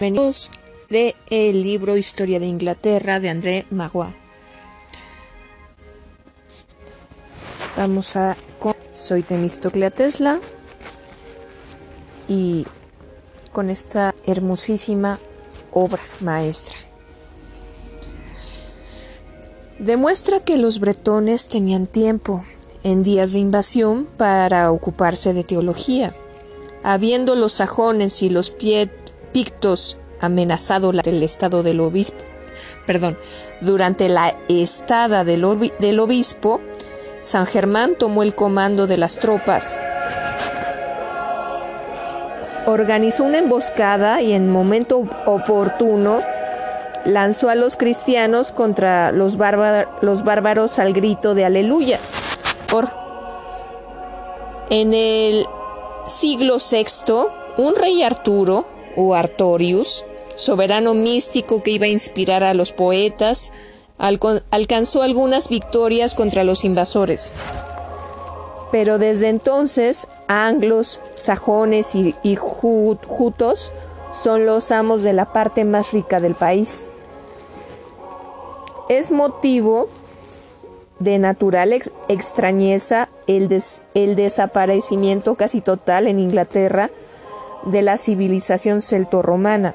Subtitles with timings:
[0.00, 0.52] Venimos
[0.90, 4.14] de el libro Historia de Inglaterra de André Magua.
[7.76, 10.38] Vamos a con Soy Temistoclea Tesla
[12.28, 12.64] y
[13.52, 15.18] con esta hermosísima
[15.72, 16.76] obra maestra.
[19.80, 22.44] Demuestra que los bretones tenían tiempo
[22.84, 26.14] en días de invasión para ocuparse de teología.
[26.84, 28.50] Habiendo los sajones y los
[29.32, 32.24] pictos amenazado el estado del obispo,
[32.86, 33.18] perdón,
[33.60, 36.60] durante la estada del, obispo,
[37.20, 39.80] San Germán tomó el comando de las tropas
[42.66, 46.20] organizó una emboscada y en momento oportuno
[47.06, 49.38] lanzó a los cristianos contra los,
[50.02, 51.98] los bárbaros al grito de aleluya.
[52.70, 52.88] Por
[54.68, 55.46] en el
[56.06, 58.66] siglo VI, un rey Arturo,
[59.14, 63.52] Artorius, soberano místico que iba a inspirar a los poetas,
[63.98, 67.34] alcanzó algunas victorias contra los invasores.
[68.70, 73.72] Pero desde entonces, anglos, sajones y, jutos
[74.12, 76.90] son los amos de la parte más rica del país.
[78.88, 79.88] Es motivo
[80.98, 81.72] de natural
[82.08, 83.48] extrañeza el
[84.16, 86.90] desaparecimiento casi total en Inglaterra
[87.64, 89.74] de la civilización celto-romana.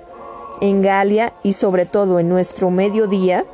[0.61, 3.45] En Galia y sobre todo en nuestro mediodía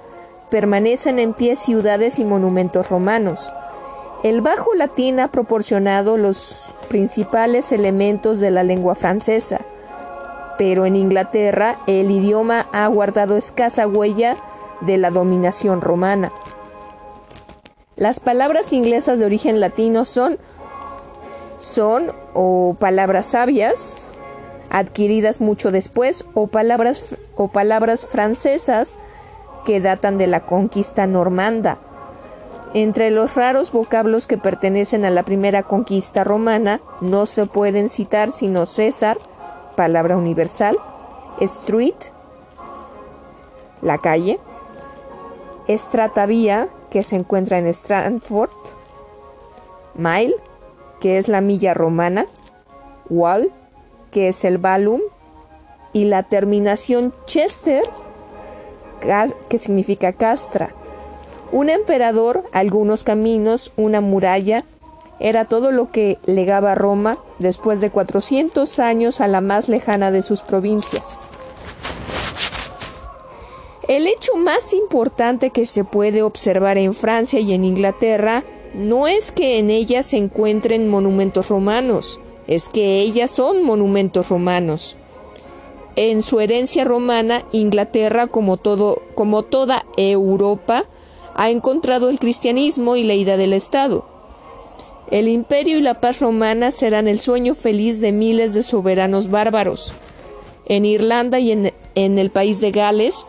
[0.49, 3.52] permanecen en pie ciudades y monumentos romanos.
[4.23, 9.61] El bajo latín ha proporcionado los principales elementos de la lengua francesa,
[10.58, 14.36] pero en Inglaterra el idioma ha guardado escasa huella
[14.81, 16.31] de la dominación romana.
[17.95, 20.38] Las palabras inglesas de origen latino son
[21.59, 24.08] son o palabras sabias
[24.69, 28.97] adquiridas mucho después o palabras o palabras francesas
[29.65, 31.79] que datan de la conquista normanda.
[32.73, 38.31] Entre los raros vocablos que pertenecen a la primera conquista romana no se pueden citar
[38.31, 39.17] sino César,
[39.75, 40.77] palabra universal,
[41.39, 41.95] street,
[43.81, 44.39] la calle,
[45.67, 48.49] estratavía, que se encuentra en Stratford,
[49.95, 50.35] mile,
[50.99, 52.25] que es la milla romana,
[53.09, 53.52] wall,
[54.11, 55.02] que es el balum,
[55.93, 57.83] y la terminación chester,
[59.47, 60.73] que significa castra.
[61.52, 64.65] Un emperador, algunos caminos, una muralla,
[65.20, 70.21] era todo lo que legaba Roma después de 400 años a la más lejana de
[70.21, 71.27] sus provincias.
[73.87, 78.43] El hecho más importante que se puede observar en Francia y en Inglaterra
[78.76, 84.98] no es que en ellas se encuentren monumentos romanos, es que ellas son monumentos romanos.
[85.95, 90.86] En su herencia romana, Inglaterra, como, todo, como toda Europa,
[91.36, 94.04] ha encontrado el cristianismo y la idea del Estado.
[95.11, 99.93] El imperio y la paz romana serán el sueño feliz de miles de soberanos bárbaros.
[100.65, 103.27] En Irlanda y en, en el país de Gales,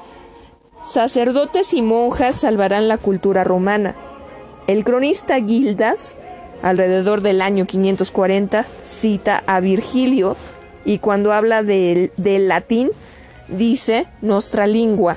[0.83, 3.97] sacerdotes y monjas salvarán la cultura romana.
[4.67, 6.17] El cronista Gildas,
[6.63, 10.37] alrededor del año 540, cita a Virgilio
[10.85, 12.91] y cuando habla del, del latín
[13.49, 15.17] dice nostra lingua,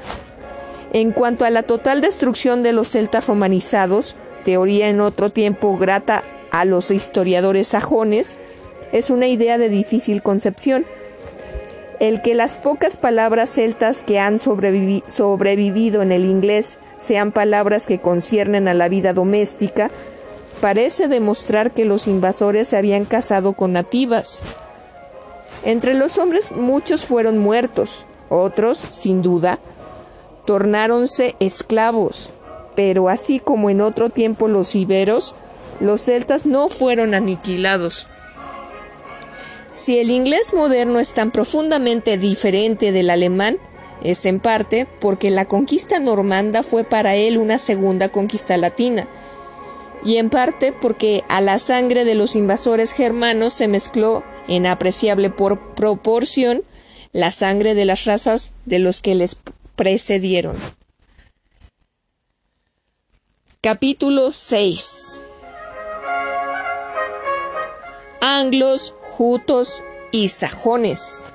[0.92, 6.24] en cuanto a la total destrucción de los celtas romanizados, teoría en otro tiempo grata
[6.52, 8.38] a los historiadores sajones,
[8.92, 10.86] es una idea de difícil concepción.
[12.00, 18.00] El que las pocas palabras celtas que han sobrevivido en el inglés sean palabras que
[18.00, 19.90] conciernen a la vida doméstica,
[20.64, 24.46] parece demostrar que los invasores se habían casado con nativas.
[25.66, 29.60] Entre los hombres muchos fueron muertos, otros, sin duda,
[30.46, 32.30] tornáronse esclavos,
[32.78, 35.36] pero así como en otro tiempo los iberos,
[35.82, 38.08] los celtas no fueron aniquilados.
[39.70, 43.58] Si el inglés moderno es tan profundamente diferente del alemán,
[44.02, 49.10] es en parte porque la conquista normanda fue para él una segunda conquista latina,
[50.06, 55.30] y en parte porque a la sangre de los invasores germanos se mezcló en apreciable
[55.30, 56.64] por proporción
[57.12, 59.38] la sangre de las razas de los que les
[59.76, 60.58] precedieron.
[63.62, 65.26] Capítulo 6
[68.20, 71.26] Anglos, jutos y sajones.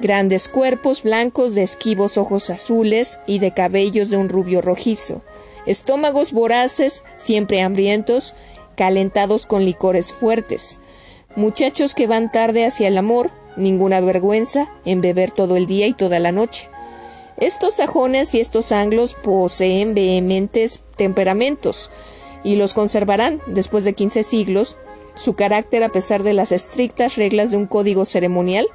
[0.00, 5.22] Grandes cuerpos blancos de esquivos ojos azules y de cabellos de un rubio rojizo.
[5.68, 8.34] Estómagos voraces, siempre hambrientos,
[8.74, 10.78] calentados con licores fuertes.
[11.36, 15.92] Muchachos que van tarde hacia el amor, ninguna vergüenza en beber todo el día y
[15.92, 16.70] toda la noche.
[17.36, 21.90] Estos sajones y estos anglos poseen vehementes temperamentos
[22.42, 24.78] y los conservarán después de quince siglos
[25.16, 28.66] su carácter a pesar de las estrictas reglas de un código ceremonial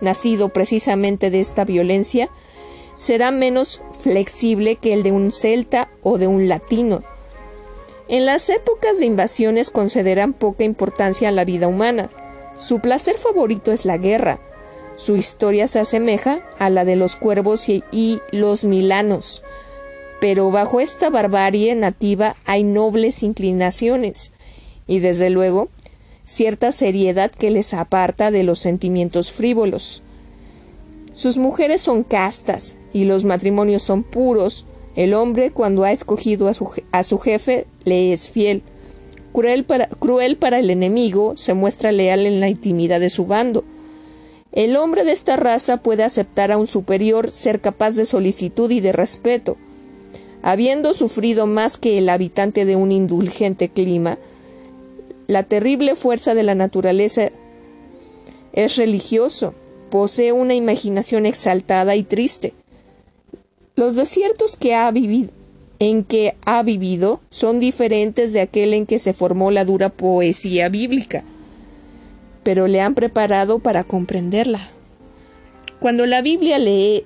[0.00, 2.30] nacido precisamente de esta violencia
[3.02, 7.02] será menos flexible que el de un celta o de un latino.
[8.06, 12.10] En las épocas de invasiones concederán poca importancia a la vida humana.
[12.60, 14.38] Su placer favorito es la guerra.
[14.94, 17.82] Su historia se asemeja a la de los cuervos y,
[18.30, 19.42] los milanos.
[20.20, 24.30] Pero bajo esta barbarie nativa hay nobles inclinaciones
[24.86, 25.70] y desde luego
[26.24, 30.04] cierta seriedad que les aparta de los sentimientos frívolos.
[31.14, 34.66] Sus mujeres son castas y los matrimonios son puros.
[34.94, 38.62] El hombre, cuando ha escogido a su, a su jefe, le es fiel.
[39.32, 43.64] Cruel para, cruel para el enemigo, se muestra leal en la intimidad de su bando.
[44.52, 48.80] El hombre de esta raza puede aceptar a un superior, ser capaz de solicitud y
[48.80, 49.56] de respeto.
[50.42, 54.18] Habiendo sufrido más que el habitante de un indulgente clima,
[55.26, 57.30] la terrible fuerza de la naturaleza
[58.52, 59.54] es religioso,
[59.90, 62.52] posee una imaginación exaltada y triste.
[63.74, 64.58] Los desiertos
[65.78, 70.68] en que ha vivido son diferentes de aquel en que se formó la dura poesía
[70.68, 71.24] bíblica,
[72.42, 74.60] pero le han preparado para comprenderla.
[75.80, 77.04] Cuando la Biblia le,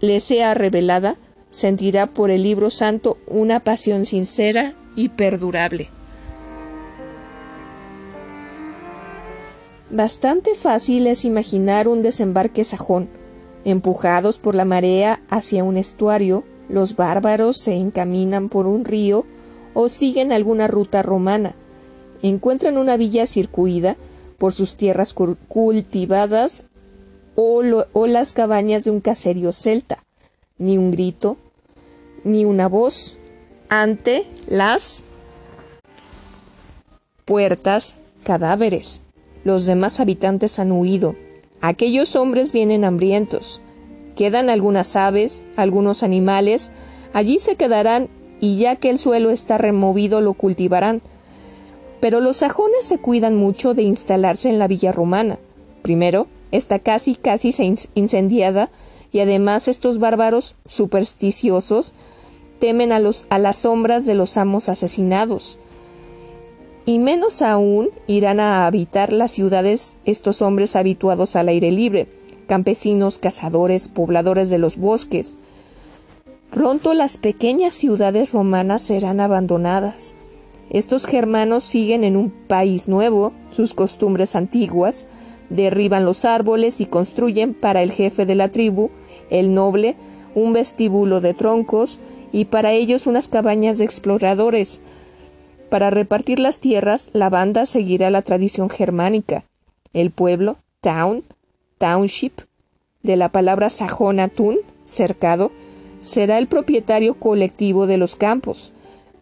[0.00, 1.16] le sea revelada,
[1.50, 5.88] sentirá por el libro santo una pasión sincera y perdurable.
[9.90, 13.08] Bastante fácil es imaginar un desembarque sajón.
[13.64, 19.24] Empujados por la marea hacia un estuario, los bárbaros se encaminan por un río
[19.74, 21.54] o siguen alguna ruta romana.
[22.22, 23.96] Encuentran una villa circuida
[24.38, 26.64] por sus tierras cultivadas
[27.34, 27.62] o,
[27.92, 30.04] o las cabañas de un caserío celta.
[30.58, 31.36] Ni un grito,
[32.24, 33.16] ni una voz
[33.68, 35.04] ante las
[37.24, 39.02] puertas cadáveres.
[39.44, 41.14] Los demás habitantes han huido.
[41.60, 43.60] Aquellos hombres vienen hambrientos.
[44.14, 46.70] Quedan algunas aves, algunos animales.
[47.12, 48.08] Allí se quedarán
[48.40, 51.02] y ya que el suelo está removido lo cultivarán.
[52.00, 55.38] Pero los sajones se cuidan mucho de instalarse en la villa romana.
[55.82, 57.52] Primero, está casi casi
[57.94, 58.70] incendiada
[59.12, 61.94] y además estos bárbaros supersticiosos
[62.60, 65.58] temen a, los, a las sombras de los amos asesinados
[66.88, 72.06] y menos aún irán a habitar las ciudades estos hombres habituados al aire libre,
[72.46, 75.36] campesinos, cazadores, pobladores de los bosques.
[76.50, 80.14] Pronto las pequeñas ciudades romanas serán abandonadas.
[80.70, 85.06] Estos germanos siguen en un país nuevo, sus costumbres antiguas,
[85.50, 88.88] derriban los árboles y construyen para el jefe de la tribu,
[89.28, 89.94] el noble,
[90.34, 91.98] un vestíbulo de troncos
[92.32, 94.80] y para ellos unas cabañas de exploradores,
[95.68, 99.44] para repartir las tierras, la banda seguirá la tradición germánica.
[99.92, 101.24] El pueblo, town,
[101.78, 102.40] township,
[103.02, 105.52] de la palabra sajona tun, cercado,
[106.00, 108.72] será el propietario colectivo de los campos,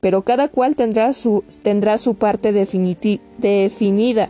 [0.01, 4.29] pero cada cual tendrá su, tendrá su parte definida.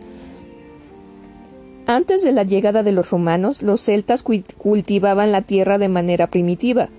[1.85, 6.89] Antes de la llegada de los romanos, los celtas cultivaban la tierra de manera primitiva,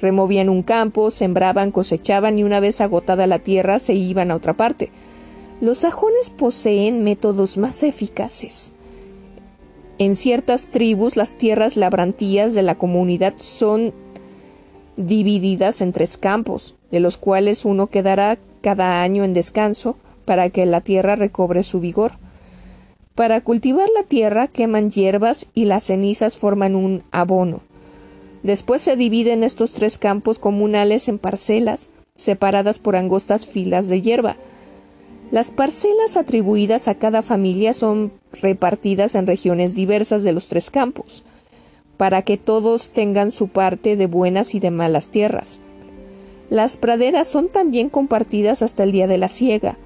[0.00, 4.54] Removían un campo, sembraban, cosechaban y una vez agotada la tierra se iban a otra
[4.54, 4.90] parte.
[5.60, 8.72] Los sajones poseen métodos más eficaces.
[9.98, 13.94] En ciertas tribus las tierras labrantías de la comunidad son
[14.96, 20.66] divididas en tres campos, de los cuales uno quedará cada año en descanso para que
[20.66, 22.18] la tierra recobre su vigor.
[23.14, 27.60] Para cultivar la tierra queman hierbas y las cenizas forman un abono.
[28.44, 34.36] Después se dividen estos tres campos comunales en parcelas, separadas por angostas filas de hierba.
[35.30, 41.22] Las parcelas atribuidas a cada familia son repartidas en regiones diversas de los tres campos,
[41.96, 45.60] para que todos tengan su parte de buenas y de malas tierras.
[46.50, 49.78] Las praderas son también compartidas hasta el día de la siega.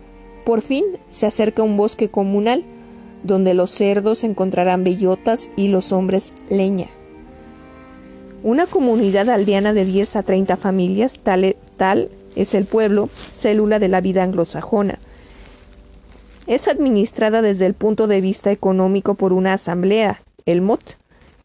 [0.44, 2.64] Por fin se acerca un bosque comunal,
[3.22, 6.88] donde los cerdos encontrarán bellotas y los hombres leña.
[8.42, 13.88] Una comunidad aldeana de 10 a 30 familias, tal, tal es el pueblo, célula de
[13.88, 14.98] la vida anglosajona.
[16.46, 20.94] Es administrada desde el punto de vista económico por una asamblea, el MOT,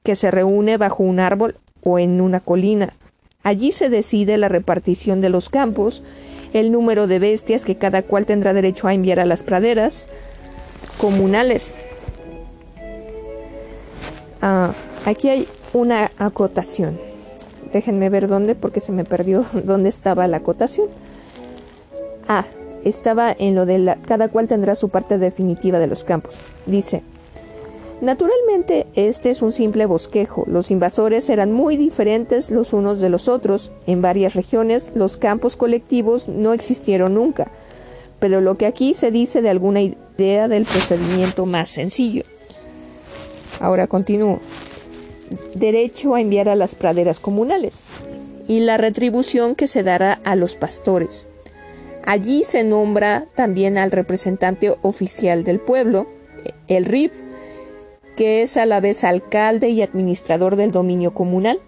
[0.04, 2.94] que se reúne bajo un árbol o en una colina.
[3.42, 6.04] Allí se decide la repartición de los campos,
[6.54, 10.08] el número de bestias que cada cual tendrá derecho a enviar a las praderas
[11.00, 11.74] comunales,
[14.46, 14.74] Ah,
[15.06, 16.98] aquí hay una acotación.
[17.74, 20.88] Déjenme ver dónde, porque se me perdió dónde estaba la acotación.
[22.28, 22.46] Ah,
[22.84, 26.36] estaba en lo de la, cada cual tendrá su parte definitiva de los campos.
[26.66, 27.02] Dice,
[28.02, 30.44] naturalmente este es un simple bosquejo.
[30.48, 33.72] Los invasores eran muy diferentes los unos de los otros.
[33.88, 37.52] En varias regiones los campos colectivos no existieron nunca.
[38.20, 42.24] Pero lo que aquí se dice de alguna idea del procedimiento más sencillo.
[43.60, 44.40] Ahora continúo.
[45.56, 47.88] Derecho a enviar a las praderas comunales
[48.48, 51.28] y la retribución que se dará a los pastores
[52.06, 56.08] Allí se nombra también al representante oficial del pueblo,
[56.68, 57.12] el RIB,
[58.18, 61.62] que es a la vez alcalde y administrador del dominio comunal,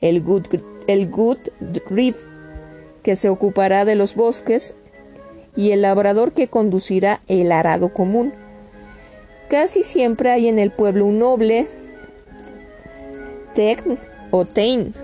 [0.00, 0.46] el Good,
[0.86, 1.38] el good
[1.88, 2.14] RIB,
[3.02, 4.76] que se ocupará de los bosques,
[5.56, 8.34] y el labrador que conducirá el arado común.
[9.48, 11.66] Casi siempre hay en el pueblo un noble,
[13.54, 13.98] Tecn
[14.30, 14.94] o Tein,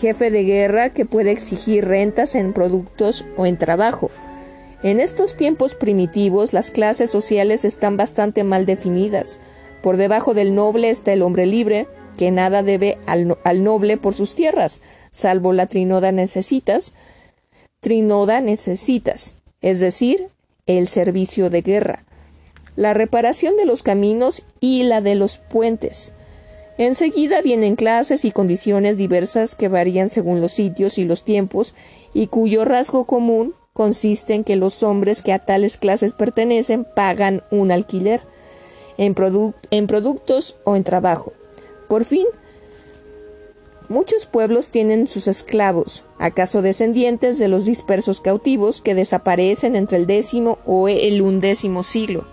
[0.00, 4.10] jefe de guerra que puede exigir rentas en productos o en trabajo.
[4.82, 9.38] En estos tiempos primitivos las clases sociales están bastante mal definidas.
[9.82, 14.14] Por debajo del noble está el hombre libre, que nada debe al, al noble por
[14.14, 16.94] sus tierras, salvo la trinoda necesitas,
[17.80, 20.28] trinoda necesitas, es decir,
[20.66, 22.04] el servicio de guerra,
[22.76, 26.14] la reparación de los caminos y la de los puentes,
[26.78, 31.74] Enseguida vienen clases y condiciones diversas que varían según los sitios y los tiempos
[32.14, 37.42] y cuyo rasgo común consiste en que los hombres que a tales clases pertenecen pagan
[37.50, 38.20] un alquiler
[38.96, 39.14] en,
[39.70, 41.32] en productos o en trabajo.
[41.88, 42.26] Por fin,
[43.88, 50.06] muchos pueblos tienen sus esclavos, acaso descendientes de los dispersos cautivos que desaparecen entre el
[50.06, 52.31] décimo o el undécimo siglo.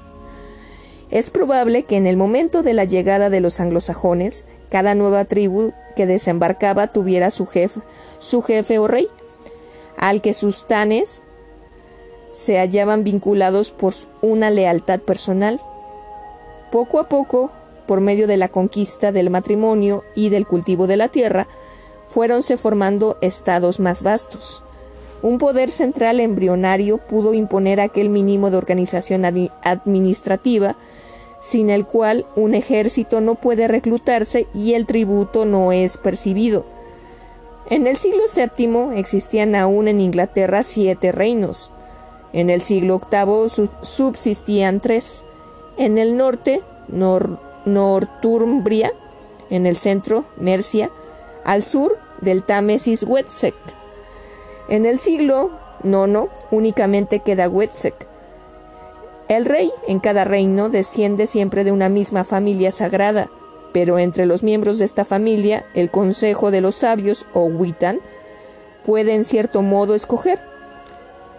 [1.12, 5.74] Es probable que en el momento de la llegada de los anglosajones, cada nueva tribu
[5.96, 7.82] que desembarcaba tuviera su jefe,
[8.20, 9.08] su jefe o rey,
[9.98, 11.24] al que sus tanes
[12.32, 15.60] se hallaban vinculados por una lealtad personal.
[16.72, 17.51] Poco a poco,
[17.88, 21.48] por medio de la conquista del matrimonio y del cultivo de la tierra,
[22.06, 24.63] fuéronse formando estados más vastos.
[25.24, 30.78] Un poder central embrionario pudo imponer aquel mínimo de organización administrativa
[31.39, 36.65] sin el cual un ejército no puede reclutarse y el tributo no es percibido.
[37.69, 41.72] En el siglo VII existían aún en Inglaterra siete reinos.
[42.34, 45.24] En el siglo VIII subsistían tres.
[45.77, 46.62] En el norte,
[47.65, 48.91] Northumbria,
[49.50, 50.89] en el centro, Mercia,
[51.43, 53.55] al sur, del Támesis Wessex.
[54.67, 55.51] En el siglo
[55.84, 58.09] IX únicamente queda Wessex.
[59.29, 63.29] El rey en cada reino desciende siempre de una misma familia sagrada,
[63.71, 68.00] pero entre los miembros de esta familia, el Consejo de los Sabios, o Witan,
[68.88, 70.39] puede en cierto modo escoger.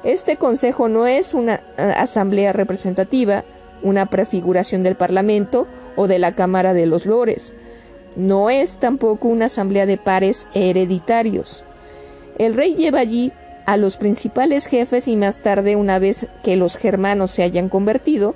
[0.04, 3.44] Este consejo no es una eh, asamblea representativa,
[3.82, 5.66] una prefiguración del Parlamento
[5.97, 7.54] o de la Cámara de los Lores.
[8.14, 11.64] No es tampoco una asamblea de pares hereditarios.
[12.38, 13.32] El rey lleva allí
[13.71, 18.35] a los principales jefes y más tarde, una vez que los germanos se hayan convertido,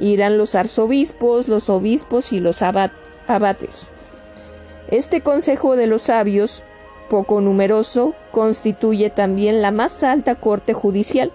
[0.00, 3.92] irán los arzobispos, los obispos y los abates.
[4.90, 6.64] Este consejo de los sabios,
[7.08, 11.30] poco numeroso, constituye también la más alta corte judicial.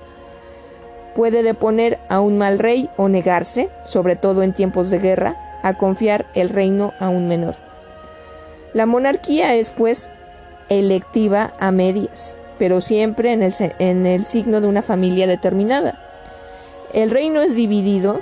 [1.15, 5.77] Puede deponer a un mal rey o negarse, sobre todo en tiempos de guerra, a
[5.77, 7.55] confiar el reino a un menor.
[8.73, 10.09] La monarquía es, pues,
[10.67, 15.99] electiva a medias pero siempre en el, signo de una familia determinada.
[16.93, 18.19] El reino es dividido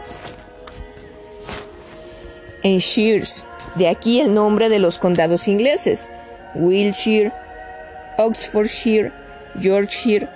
[2.63, 6.09] en shires, de aquí el nombre de los condados ingleses,
[6.55, 7.31] Wiltshire,
[8.17, 9.11] Oxfordshire,
[9.55, 10.29] Yorkshire.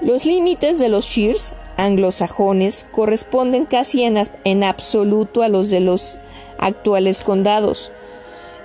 [0.00, 6.18] Los límites de los shires anglosajones corresponden casi en absoluto a los de los
[6.58, 7.92] actuales condados.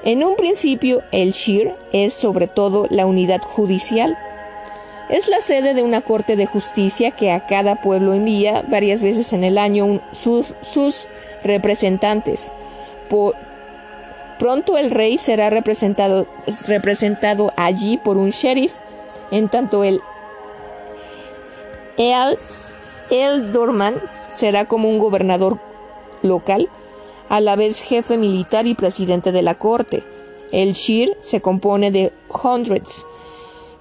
[0.06, 4.18] En un principio, el Shire es sobre todo la unidad judicial.
[5.10, 9.32] Es la sede de una corte de justicia que a cada pueblo envía varias veces
[9.32, 11.08] en el año sus,
[11.44, 12.52] representantes.
[14.40, 16.28] pronto el rey será representado,
[16.68, 18.74] representado allí por un sheriff,
[19.32, 20.02] en tanto el
[21.96, 22.38] el,
[23.10, 25.60] el Dorman será como un gobernador
[26.24, 26.70] local
[27.30, 30.04] a la vez jefe militar y presidente de la corte.
[30.52, 32.14] El Shir se compone de
[32.44, 33.06] hundreds,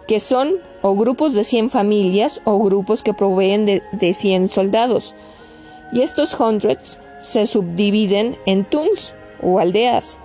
[0.07, 5.15] que son o grupos de 100 familias o grupos que proveen de, de 100 soldados.
[5.93, 10.19] Y estos hundreds se subdividen en tuns o aldeas.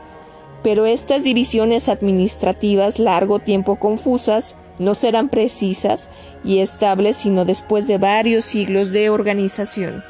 [0.64, 6.10] Pero estas divisiones administrativas, largo tiempo confusas, no serán precisas
[6.44, 10.04] y estables sino después de varios siglos de organización.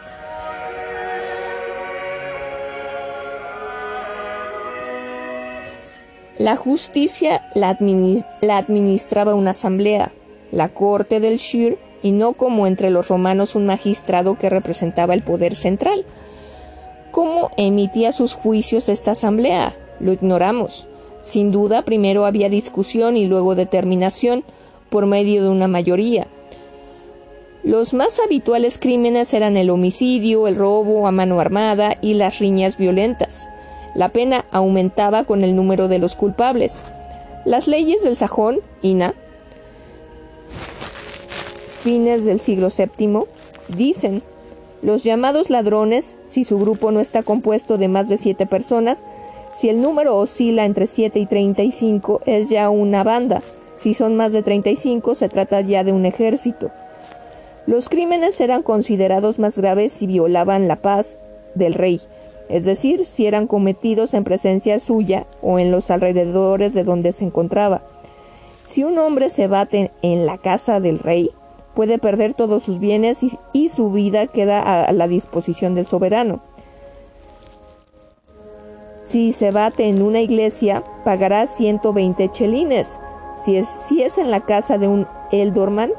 [6.39, 10.11] La justicia la, administraba una asamblea,
[10.51, 15.23] la corte del Shir, y no como entre los romanos un magistrado que representaba el
[15.23, 16.05] poder central.
[17.11, 19.73] ¿Cómo emitía sus juicios esta asamblea?
[19.99, 20.87] Lo ignoramos.
[21.19, 24.43] Sin duda, primero había discusión y luego determinación
[24.91, 26.27] por medio de una mayoría.
[27.63, 32.77] Los más habituales crímenes eran el homicidio, el robo a mano armada y las riñas
[32.77, 33.49] violentas.
[33.93, 36.85] La pena aumentaba con el número de los culpables.
[37.45, 39.13] Las leyes del sajón, INA,
[41.83, 43.21] fines del siglo VII,
[43.69, 44.21] dicen,
[44.81, 48.99] los llamados ladrones, si su grupo no está compuesto de más de siete personas,
[49.53, 53.41] si el número oscila entre 7 y 35 es ya una banda,
[53.75, 56.69] si son más de 35 se trata ya de un ejército.
[57.65, 61.17] Los crímenes eran considerados más graves si violaban la paz
[61.55, 62.01] del rey,
[62.49, 67.25] es decir, si eran cometidos en presencia suya o en los alrededores de donde se
[67.25, 67.81] encontraba.
[68.65, 71.31] Si un hombre se bate en la casa del rey,
[71.73, 73.19] puede perder todos sus bienes
[73.53, 76.41] y, su vida queda a la disposición del soberano.
[79.05, 82.99] Si se bate en una iglesia, pagará 120 chelines.
[83.35, 85.91] Si es, si es en la casa de un eldorman,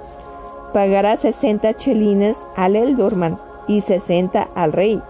[0.74, 5.00] pagará 60 chelines al eldorman y 60 al rey.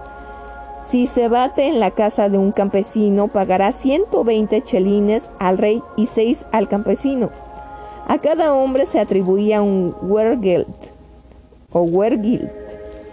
[0.78, 6.06] Si se bate en la casa de un campesino, pagará 120 chelines al rey y
[6.06, 7.30] 6 al campesino.
[8.06, 10.66] A cada hombre se atribuía un wergeld
[11.72, 12.48] o wergild,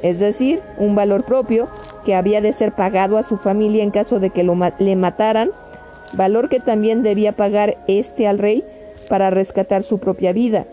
[0.01, 1.67] es decir, un valor propio
[2.05, 5.51] que había de ser pagado a su familia en caso de que lo le mataran,
[6.13, 8.63] valor que también debía pagar este al rey
[9.09, 10.65] para rescatar su propia vida.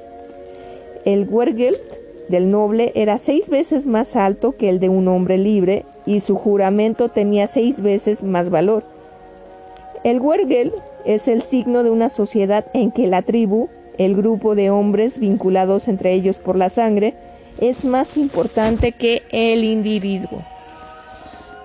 [1.04, 5.84] El wergeld del noble era seis veces más alto que el de un hombre libre
[6.06, 8.84] y su juramento tenía seis veces más valor.
[10.04, 10.72] El Wergel
[11.04, 15.88] es el signo de una sociedad en que la tribu, el grupo de hombres vinculados
[15.88, 17.14] entre ellos por la sangre,
[17.60, 20.42] es más importante que el individuo.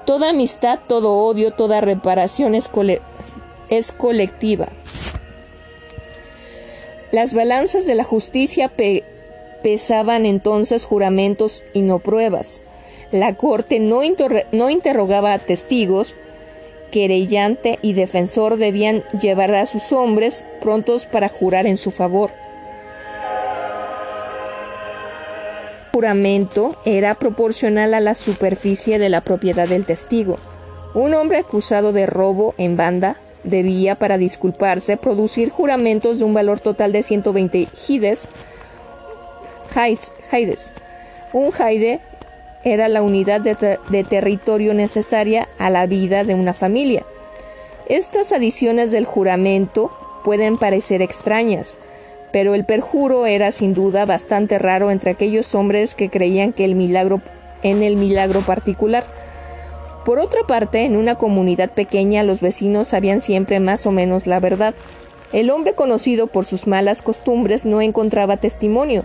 [0.05, 2.69] Toda amistad, todo odio, toda reparación es,
[3.69, 4.67] es colectiva.
[7.11, 8.69] Las balanzas de la justicia
[9.61, 12.63] pesaban entonces juramentos y no pruebas.
[13.11, 16.15] La corte no, interrogaba a testigos,
[16.91, 22.31] querellante y defensor debían llevar a sus hombres prontos para jurar en su favor.
[25.71, 30.37] El juramento era proporcional a la superficie de la propiedad del testigo.
[30.93, 36.59] Un hombre acusado de robo en banda debía, para disculparse, producir juramentos de un valor
[36.59, 38.29] total de 120 hides
[39.75, 40.73] Haides.
[41.33, 41.99] Un Haide
[42.63, 47.05] era la unidad de, de, territorio necesaria a la vida de una familia.
[47.87, 49.91] Estas adiciones del juramento
[50.23, 51.79] pueden parecer extrañas,
[52.31, 56.75] pero el perjuro era sin duda bastante raro entre aquellos hombres que creían que el
[56.75, 57.21] milagro
[57.63, 59.05] en el milagro particular.
[60.05, 64.39] Por otra parte, en una comunidad pequeña los vecinos sabían siempre más o menos la
[64.39, 64.73] verdad.
[65.33, 69.03] El hombre conocido por sus malas costumbres no encontraba testimonio,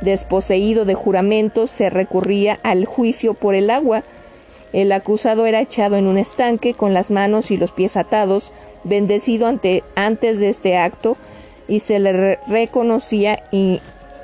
[0.00, 4.04] Desposeído de juramentos, se recurría al juicio por el agua.
[4.72, 8.52] El acusado era echado en un estanque con las manos y los pies atados,
[8.84, 11.16] bendecido ante, antes de este acto,
[11.66, 13.42] y se le reconocía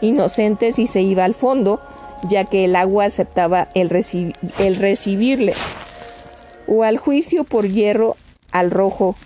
[0.00, 1.80] inocente si se iba al fondo,
[2.28, 3.90] ya que el agua aceptaba el,
[4.58, 5.54] el recibirle,
[6.66, 8.16] o al juicio por hierro
[8.52, 9.16] al rojo,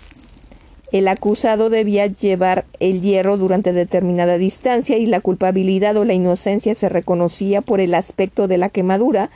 [0.91, 6.73] el acusado debía llevar el hierro durante determinada distancia y la culpabilidad o la inocencia
[6.73, 9.29] se reconocía por el aspecto de la quemadura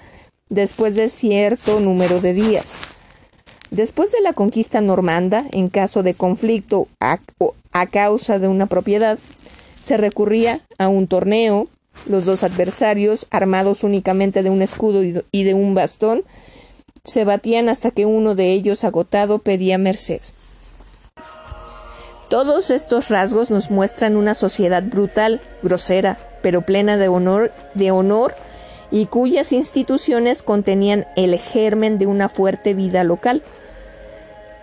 [0.49, 2.83] después de cierto número de días.
[3.69, 7.19] Después de la conquista normanda, en caso de conflicto a,
[7.71, 9.17] a causa de una propiedad,
[9.79, 11.67] se recurría a un torneo,
[12.07, 16.23] los dos adversarios, armados únicamente de un escudo y de un bastón,
[17.03, 20.21] se batían hasta que uno de ellos, agotado, pedía merced.
[22.33, 28.33] Todos estos rasgos nos muestran una sociedad brutal, grosera, pero plena de honor, de honor
[28.89, 33.43] y cuyas instituciones contenían el germen de una fuerte vida local.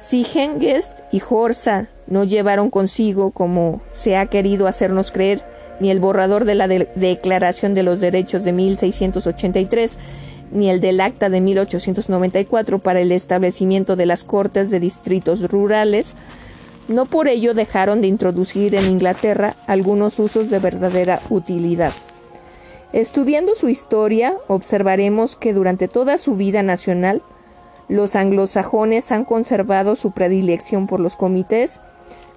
[0.01, 5.45] Si Hengest y Horsa no llevaron consigo, como se ha querido hacernos creer,
[5.79, 9.97] ni el borrador de la Declaración de los Derechos de 1683,
[10.51, 16.15] ni el del Acta de 1894 para el establecimiento de las Cortes de Distritos Rurales,
[16.89, 21.93] No por ello dejaron de introducir en Inglaterra algunos usos de verdadera utilidad.
[22.93, 27.23] Estudiando su historia, observaremos que durante toda su vida nacional,
[27.89, 31.81] los anglosajones han conservado su predilección por los comités,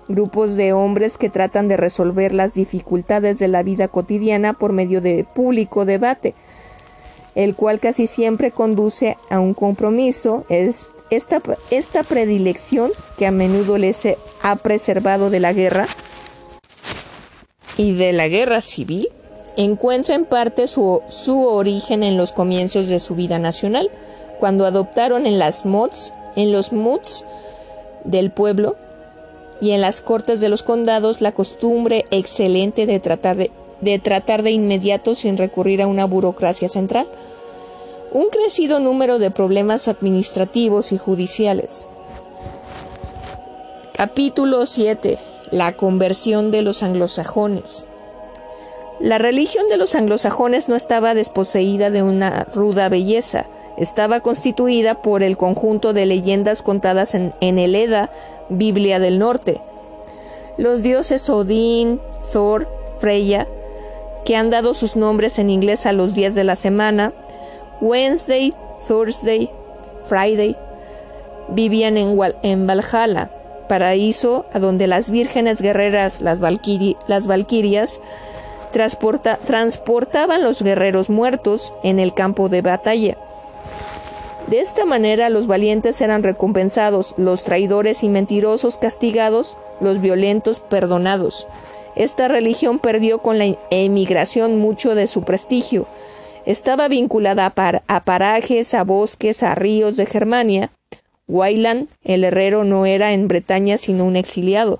[0.07, 5.01] grupos de hombres que tratan de resolver las dificultades de la vida cotidiana por medio
[5.01, 6.35] de público debate,
[7.35, 10.45] el cual casi siempre conduce a un compromiso.
[10.49, 11.41] Es esta,
[11.71, 14.03] esta predilección que a menudo les
[14.41, 15.87] ha preservado de la guerra
[17.77, 19.09] y de la guerra civil
[19.57, 23.89] encuentra en parte su, su origen en los comienzos de su vida nacional,
[24.39, 25.63] cuando adoptaron en las
[26.35, 27.25] en los muds
[28.03, 28.75] del pueblo
[29.61, 33.51] y en las cortes de los condados la costumbre excelente de tratar de,
[33.83, 37.07] de tratar de inmediato sin recurrir a una burocracia central.
[38.11, 41.87] Un crecido número de problemas administrativos y judiciales.
[43.95, 45.17] Capítulo 7.
[45.51, 47.87] La conversión de los anglosajones.
[48.99, 55.23] La religión de los anglosajones no estaba desposeída de una ruda belleza, estaba constituida por
[55.23, 58.11] el conjunto de leyendas contadas en, el Eda,
[58.49, 59.61] Biblia del Norte.
[60.57, 61.99] Los dioses Odín,
[62.31, 62.67] Thor,
[62.99, 63.47] Freya,
[64.25, 67.13] que han dado sus nombres en inglés a los días de la semana,
[67.81, 68.53] Wednesday,
[68.87, 69.49] Thursday,
[70.05, 70.55] Friday,
[71.49, 73.31] vivían en, en Valhalla,
[73.67, 77.99] paraíso a donde las vírgenes guerreras, las, las valquirias,
[78.71, 83.17] transportaban los guerreros muertos en el campo de batalla.
[84.47, 91.47] De esta manera los valientes eran recompensados, los traidores y mentirosos castigados, los violentos perdonados.
[91.95, 95.87] Esta religión perdió con la emigración mucho de su prestigio.
[96.45, 97.53] Estaba vinculada
[97.87, 100.71] a, parajes, a bosques, a ríos de Germania.
[101.27, 104.79] Wayland, el herrero, no era en Bretaña sino un exiliado.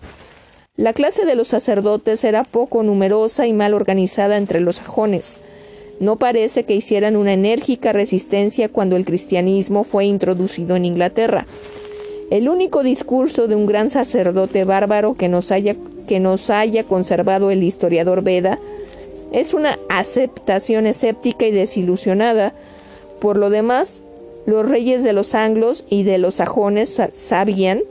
[0.76, 5.40] La clase de los sacerdotes era poco numerosa y mal organizada entre los sajones.
[6.00, 11.46] No parece que hicieran una enérgica resistencia cuando el cristianismo fue introducido en Inglaterra.
[12.34, 15.76] El único discurso de un gran sacerdote bárbaro que nos haya,
[16.08, 18.58] que nos haya conservado el historiador Beda
[19.32, 22.56] es una aceptación escéptica y desilusionada.
[23.22, 24.02] Por lo demás,
[24.48, 27.84] los reyes de los anglos y de los sajones sabían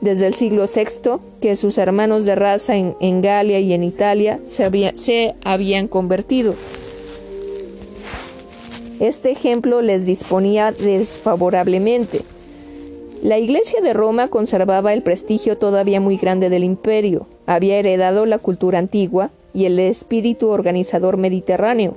[0.00, 5.34] desde el siglo VI que sus hermanos de raza en, Galia y en Italia se
[5.44, 6.54] habían convertido.
[8.98, 12.22] Este ejemplo les disponía desfavorablemente.
[13.22, 18.38] La Iglesia de Roma conservaba el prestigio todavía muy grande del imperio, había heredado la
[18.38, 21.94] cultura antigua y el espíritu organizador mediterráneo.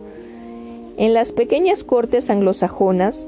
[0.97, 3.27] En las pequeñas cortes anglosajonas,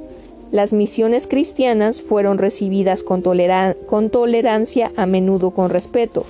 [0.52, 6.26] las misiones cristianas fueron recibidas con, tolerancia, a menudo con respeto.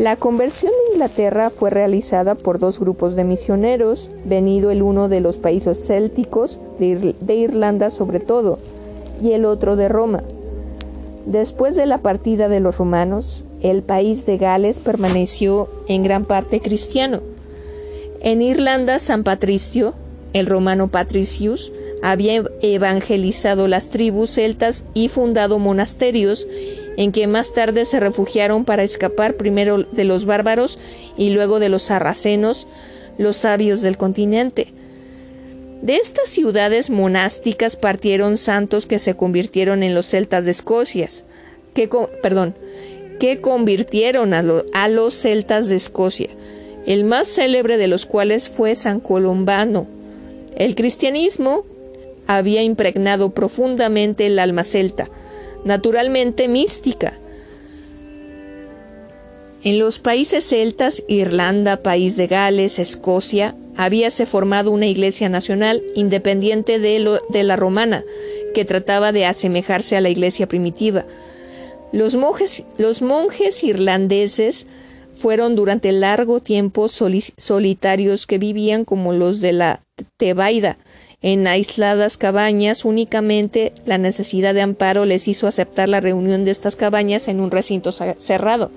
[0.00, 5.20] La conversión de Inglaterra fue realizada por dos grupos de misioneros, venido el uno de
[5.20, 8.58] los países célticos, de, Irlanda sobre todo,
[9.22, 10.22] y el otro de Roma.
[11.26, 16.62] Después de la partida de los romanos, el país de Gales permaneció en gran parte
[16.62, 17.20] cristiano.
[18.22, 19.92] En Irlanda, San Patricio,
[20.32, 26.46] el romano Patricius había evangelizado las tribus celtas y fundado monasterios
[27.00, 30.78] en que más tarde se refugiaron para escapar primero de los bárbaros
[31.16, 32.66] y luego de los sarracenos,
[33.16, 34.74] los sabios del continente.
[35.80, 41.08] De estas ciudades monásticas partieron santos que se convirtieron en los celtas de Escocia,
[41.72, 41.88] que,
[42.22, 42.54] perdón,
[43.18, 46.28] que convirtieron a, a los celtas de Escocia,
[46.84, 49.86] el más célebre de los cuales fue San Colombano,
[50.54, 51.64] el cristianismo
[52.26, 55.08] había impregnado profundamente el alma celta,
[55.64, 57.14] naturalmente mística.
[59.62, 66.78] En los países celtas, Irlanda, País de Gales, Escocia, habíase formado una iglesia nacional independiente
[66.78, 68.04] de, la romana,
[68.54, 71.04] que trataba de asemejarse a la iglesia primitiva.
[71.92, 74.66] Los monjes, los monjes irlandeses
[75.12, 79.82] fueron durante largo tiempo solitarios que vivían como los de la
[80.16, 80.78] Tebaida,
[81.22, 86.76] en aisladas cabañas, únicamente la necesidad de amparo les hizo aceptar la reunión de estas
[86.76, 88.70] cabañas en un recinto cerrado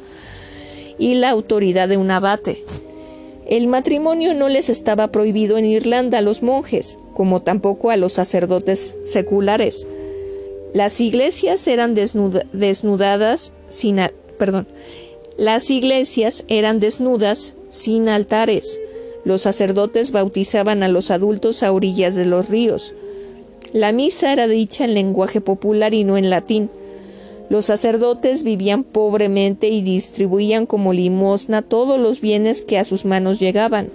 [0.97, 2.63] y la autoridad de un abate.
[3.47, 8.13] El matrimonio no les estaba prohibido en Irlanda a los monjes, como tampoco a los
[8.13, 9.86] sacerdotes seculares.
[10.73, 13.99] Las iglesias eran desnudadas sin
[14.38, 14.67] perdón,
[15.38, 18.79] las iglesias eran desnudas sin altares.
[19.25, 22.93] Los sacerdotes bautizaban a los adultos a orillas de los ríos.
[23.71, 26.69] La misa era dicha en lenguaje popular y no en latín.
[27.49, 33.39] Los sacerdotes vivían pobremente y distribuían como limosna todos los bienes que a sus manos
[33.39, 33.89] llegaban.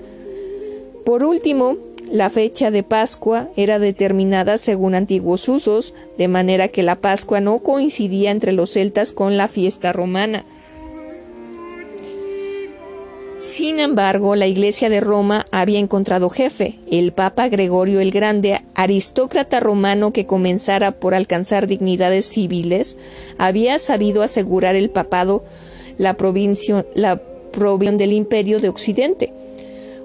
[1.04, 1.76] Por último,
[2.10, 7.58] la fecha de Pascua era determinada según antiguos usos, de manera que la Pascua no
[7.58, 10.44] coincidía entre los celtas con la fiesta romana.
[13.38, 19.60] Sin embargo, la Iglesia de Roma había encontrado jefe, el Papa Gregorio el Grande, aristócrata
[19.60, 22.96] romano que comenzara por alcanzar dignidades civiles,
[23.38, 25.44] había sabido asegurar el papado
[25.98, 26.16] la
[26.94, 27.22] la
[27.52, 29.32] provincia del imperio de Occidente.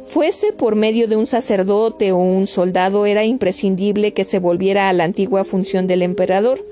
[0.06, 4.93] Fuese por medio de un sacerdote o un soldado, era imprescindible que se volviera a
[4.93, 6.63] la antigua función del emperador.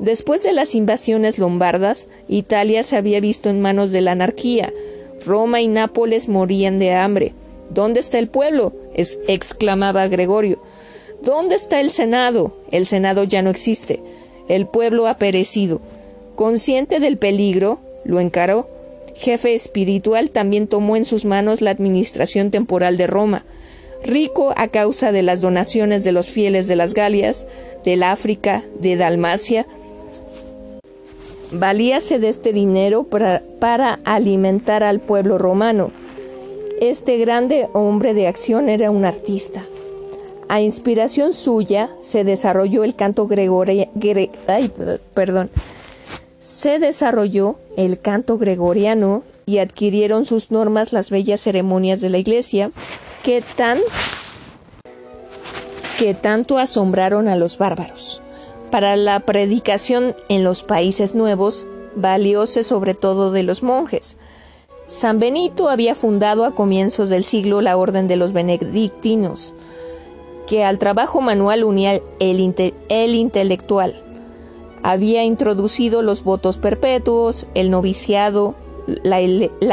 [0.00, 4.72] Después de las invasiones lombardas, Italia se había visto en manos de la anarquía,
[5.28, 7.34] Roma y Nápoles morían de hambre.
[7.70, 8.72] ¿Dónde está el pueblo?
[8.94, 10.60] exclamaba Gregorio.
[11.22, 12.56] ¿Dónde está el Senado?
[12.70, 14.00] El Senado ya no existe.
[14.48, 15.82] El pueblo ha perecido.
[16.34, 18.70] Consciente del peligro, lo encaró.
[19.14, 23.44] Jefe espiritual también tomó en sus manos la administración temporal de Roma.
[24.02, 27.46] Rico a causa de las donaciones de los fieles de las Galias,
[27.84, 29.66] del África, de Dalmacia,
[31.50, 35.90] Valíase de este dinero para, alimentar al pueblo romano.
[36.80, 39.62] Este grande hombre de acción era un artista.
[40.48, 43.90] A inspiración suya se desarrolló el canto gregoriano.
[46.38, 52.70] Se desarrolló el canto gregoriano y adquirieron sus normas las bellas ceremonias de la iglesia
[53.22, 53.78] que tan
[55.98, 58.22] que tanto asombraron a los bárbaros.
[58.70, 64.18] Para la predicación en los países nuevos, valióse sobre todo de los monjes.
[64.84, 69.54] San Benito había fundado a comienzos del siglo la Orden de los Benedictinos,
[70.46, 74.02] que al trabajo manual unía el, el intelectual.
[74.82, 78.54] Había introducido los votos perpetuos, el noviciado,
[79.02, 79.20] la,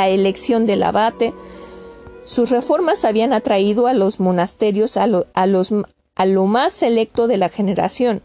[0.07, 1.33] elección del abate.
[2.23, 7.49] Sus reformas habían atraído a los monasterios a los, a lo más selecto de la
[7.49, 8.21] generación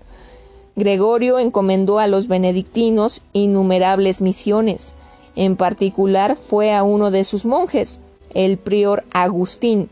[0.76, 4.94] Gregorio encomendó a los benedictinos innumerables misiones.
[5.36, 8.00] En particular fue a uno de sus monjes,
[8.34, 9.90] el prior Agustín,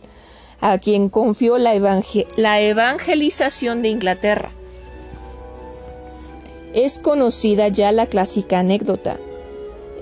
[0.61, 1.75] a quien confió la,
[2.61, 4.53] evangelización de Inglaterra.
[6.75, 9.19] Es conocida ya la clásica anécdota.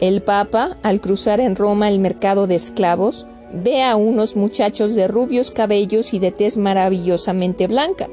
[0.01, 5.09] El Papa, al cruzar en Roma el mercado de esclavos, ve a unos muchachos de
[5.09, 8.09] rubios cabellos y de tez maravillosamente blanca.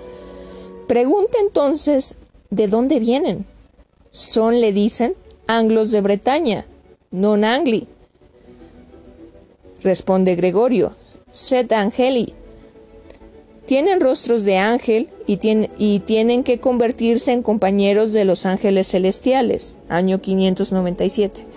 [0.88, 2.16] Pregunta entonces
[2.54, 3.46] ¿De dónde vienen?
[4.12, 5.16] Son, le dicen,
[5.48, 6.68] anglos de Bretaña,
[7.10, 7.88] non angli.
[9.82, 10.94] Responde Gregorio,
[11.32, 12.36] sed angeli.
[13.66, 15.40] Tienen rostros de ángel y,
[15.80, 21.48] y tienen que convertirse en compañeros de los ángeles celestiales, año 597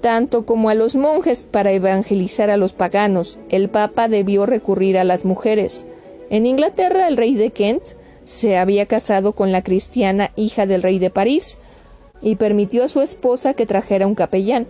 [0.00, 5.02] tanto como a los monjes para evangelizar a los paganos, el Papa debió recurrir a
[5.02, 5.86] las mujeres.
[6.30, 7.82] En Inglaterra, el rey de Kent
[8.28, 11.60] se había casado con la cristiana hija del rey de París
[12.20, 14.66] y permitió a su esposa que trajera un capellán.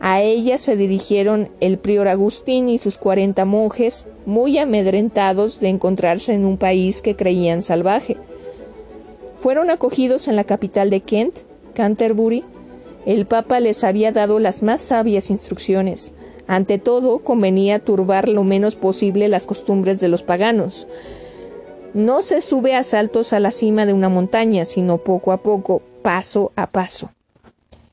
[0.00, 6.32] A ella se dirigieron el prior Agustín y sus cuarenta monjes, muy amedrentados de encontrarse
[6.32, 8.16] en un país que creían salvaje.
[9.40, 11.40] Fueron acogidos en la capital de Kent,
[11.74, 12.44] Canterbury.
[13.04, 16.14] El Papa les había dado las más sabias instrucciones.
[16.46, 20.86] Ante todo, convenía turbar lo menos posible las costumbres de los paganos.
[21.94, 25.82] No se sube a saltos a la cima de una montaña, sino poco a poco,
[26.02, 27.10] paso a paso.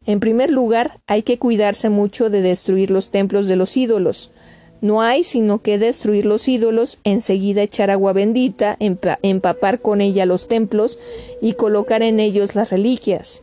[0.05, 4.31] En primer lugar, hay que cuidarse mucho de destruir los templos de los ídolos.
[4.81, 10.47] No hay sino que destruir los ídolos, enseguida echar agua bendita, empapar con ella los
[10.47, 10.99] templos
[11.41, 13.41] y colocar en ellos las reliquias.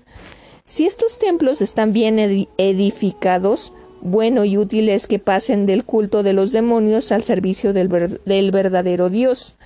[0.65, 2.19] Si estos templos están bien
[2.57, 8.21] edificados, bueno y útil es que pasen del culto de los demonios al servicio del,
[8.25, 9.57] del verdadero Dios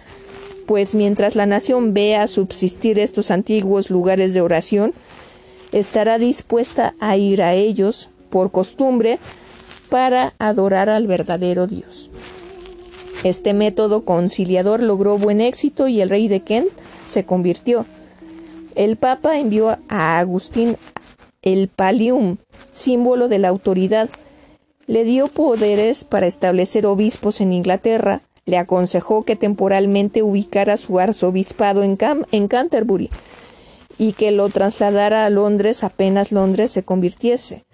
[0.68, 4.92] pues mientras la nación vea subsistir estos antiguos lugares de oración,
[5.72, 9.18] estará dispuesta a ir a ellos por costumbre
[9.88, 12.10] para adorar al verdadero Dios.
[13.24, 16.68] Este método conciliador logró buen éxito y el rey de Kent
[17.06, 17.86] se convirtió.
[18.74, 20.76] El Papa envió a Agustín
[21.40, 22.36] el Palium,
[22.68, 24.10] símbolo de la autoridad.
[24.86, 31.82] Le dio poderes para establecer obispos en Inglaterra, le aconsejó que temporalmente ubicara su arzobispado
[31.82, 31.98] en,
[32.32, 33.10] en Canterbury
[33.98, 37.66] y que lo trasladara a Londres apenas Londres se convirtiese.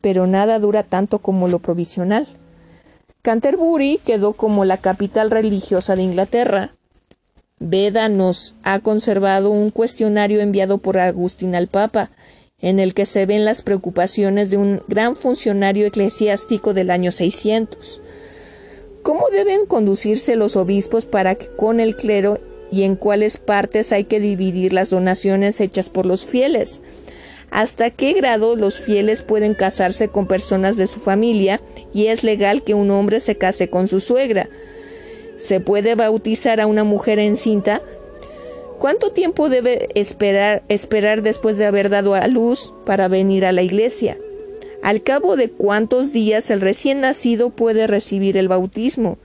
[0.00, 2.26] Pero nada dura tanto como lo provisional.
[3.22, 6.74] Canterbury quedó como la capital religiosa de Inglaterra.
[7.60, 12.10] Beda nos ha conservado un cuestionario enviado por Agustín al Papa,
[12.58, 18.02] en el que se ven las preocupaciones de un gran funcionario eclesiástico del año 600.
[19.04, 22.40] ¿Cómo deben conducirse los obispos para que con el clero
[22.70, 26.80] y en cuáles partes hay que dividir las donaciones hechas por los fieles?
[27.50, 31.60] ¿Hasta qué grado los fieles pueden casarse con personas de su familia
[31.92, 34.48] y es legal que un hombre se case con su suegra?
[35.36, 37.82] ¿Se puede bautizar a una mujer encinta?
[38.78, 43.60] ¿Cuánto tiempo debe esperar, esperar después de haber dado a luz para venir a la
[43.60, 44.16] iglesia?
[44.84, 49.16] ¿Al cabo de cuántos días el recién nacido puede recibir el bautismo?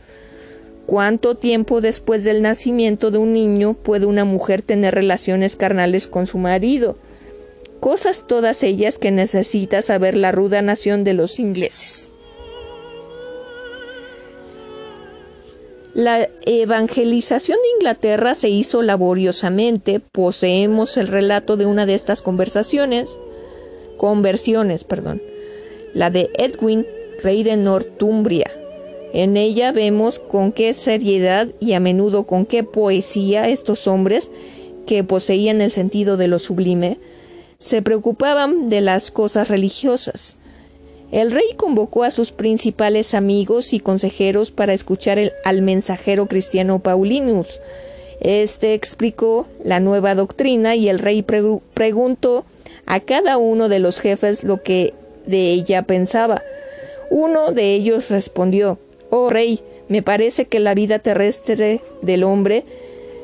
[0.85, 6.27] ¿Cuánto tiempo después del nacimiento de un niño puede una mujer tener relaciones carnales con
[6.27, 6.95] su marido?
[7.81, 12.09] Cosas todas ellas que necesita saber la ruda nación de los ingleses.
[15.93, 19.99] La evangelización de Inglaterra se hizo laboriosamente.
[19.99, 23.19] Poseemos el relato de una de estas conversaciones,
[23.97, 25.21] conversiones, perdón,
[25.93, 26.85] la de Edwin,
[27.21, 28.49] rey de Northumbria.
[29.13, 34.31] En ella vemos con qué seriedad y a menudo con qué poesía estos hombres,
[34.85, 36.97] que poseían el sentido de lo sublime,
[37.59, 40.37] se preocupaban de las cosas religiosas.
[41.11, 47.59] El rey convocó a sus principales amigos y consejeros para escuchar al mensajero cristiano Paulinus.
[48.21, 52.45] Este explicó la nueva doctrina y el rey preguntó
[52.85, 54.93] a cada uno de los jefes lo que
[55.29, 56.43] de ella pensaba.
[57.09, 62.65] Uno de ellos respondió Oh rey, me parece que la vida terrestre del hombre,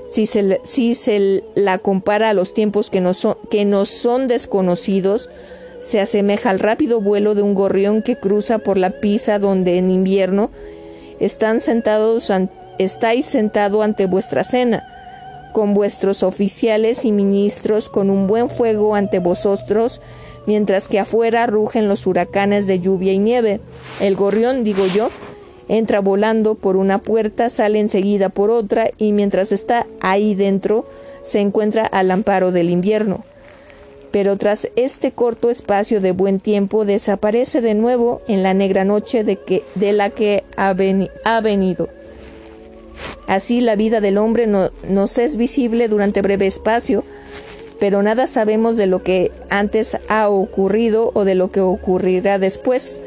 [0.08, 5.30] si se, si se la compara a los tiempos que nos son, que son desconocidos,
[5.80, 9.92] se asemeja al rápido vuelo de un gorrión que cruza por la pisa donde en
[9.92, 10.50] invierno
[11.20, 12.32] están sentados
[12.80, 14.88] estáis sentado ante vuestra cena,
[15.54, 20.02] con vuestros oficiales y ministros con un buen fuego ante vosotros,
[20.46, 23.60] mientras que afuera rugen los huracanes de lluvia y nieve.
[24.00, 25.10] El gorrión, digo yo,
[25.68, 30.86] entra volando por una puerta, sale enseguida por otra, y mientras está ahí dentro,
[31.22, 33.24] se encuentra al amparo del invierno
[34.16, 39.26] pero tras este corto espacio de buen tiempo desaparece de nuevo en la negra noche
[39.26, 41.90] de, que, de la que ha, venido.
[43.28, 47.04] Así la vida del hombre no, nos es visible durante breve espacio,
[47.80, 53.02] pero nada sabemos de lo que antes ha ocurrido o de lo que ocurrirá después.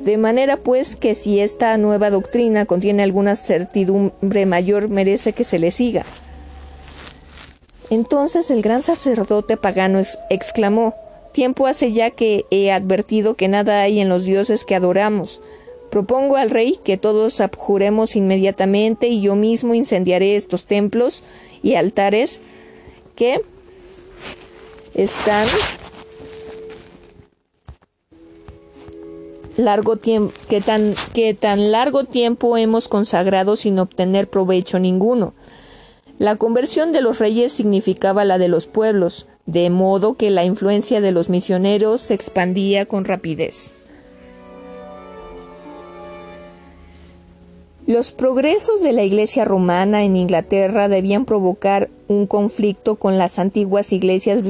[0.00, 5.58] De manera pues que si esta nueva doctrina contiene alguna certidumbre mayor merece que se
[5.58, 6.04] le siga.
[7.90, 10.94] Entonces el gran sacerdote pagano exclamó
[11.32, 15.40] Tiempo hace ya que he advertido que nada hay en los dioses que adoramos.
[15.90, 21.22] Propongo al rey que todos abjuremos inmediatamente y yo mismo incendiaré estos templos
[21.62, 22.40] y altares
[23.14, 23.40] que
[24.98, 25.46] están
[29.56, 35.34] largo que tan que tan largo tiempo hemos consagrado sin obtener provecho ninguno.
[36.18, 41.00] La conversión de los reyes significaba la de los pueblos, de modo que la influencia
[41.00, 43.74] de los misioneros se expandía con rapidez.
[47.86, 53.94] Los progresos de la Iglesia romana en Inglaterra debían provocar un conflicto con las antiguas
[53.94, 54.42] iglesias,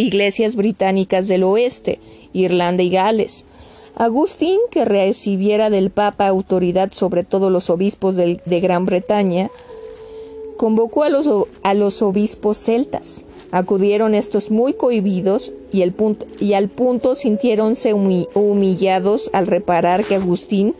[0.00, 2.00] iglesias británicas del oeste,
[2.32, 3.44] Irlanda y Gales.
[3.96, 9.50] Agustín, que recibiera del Papa autoridad sobre todos los obispos de Gran Bretaña,
[10.56, 11.28] convocó a los,
[11.62, 13.24] a los obispos celtas.
[13.50, 15.94] Acudieron estos muy cohibidos y, el
[16.38, 20.74] y al punto sintiéronse humillados al reparar que Agustín,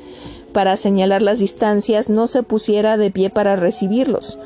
[0.53, 4.39] para señalar las distancias, no se pusiera de pie para recibirlos.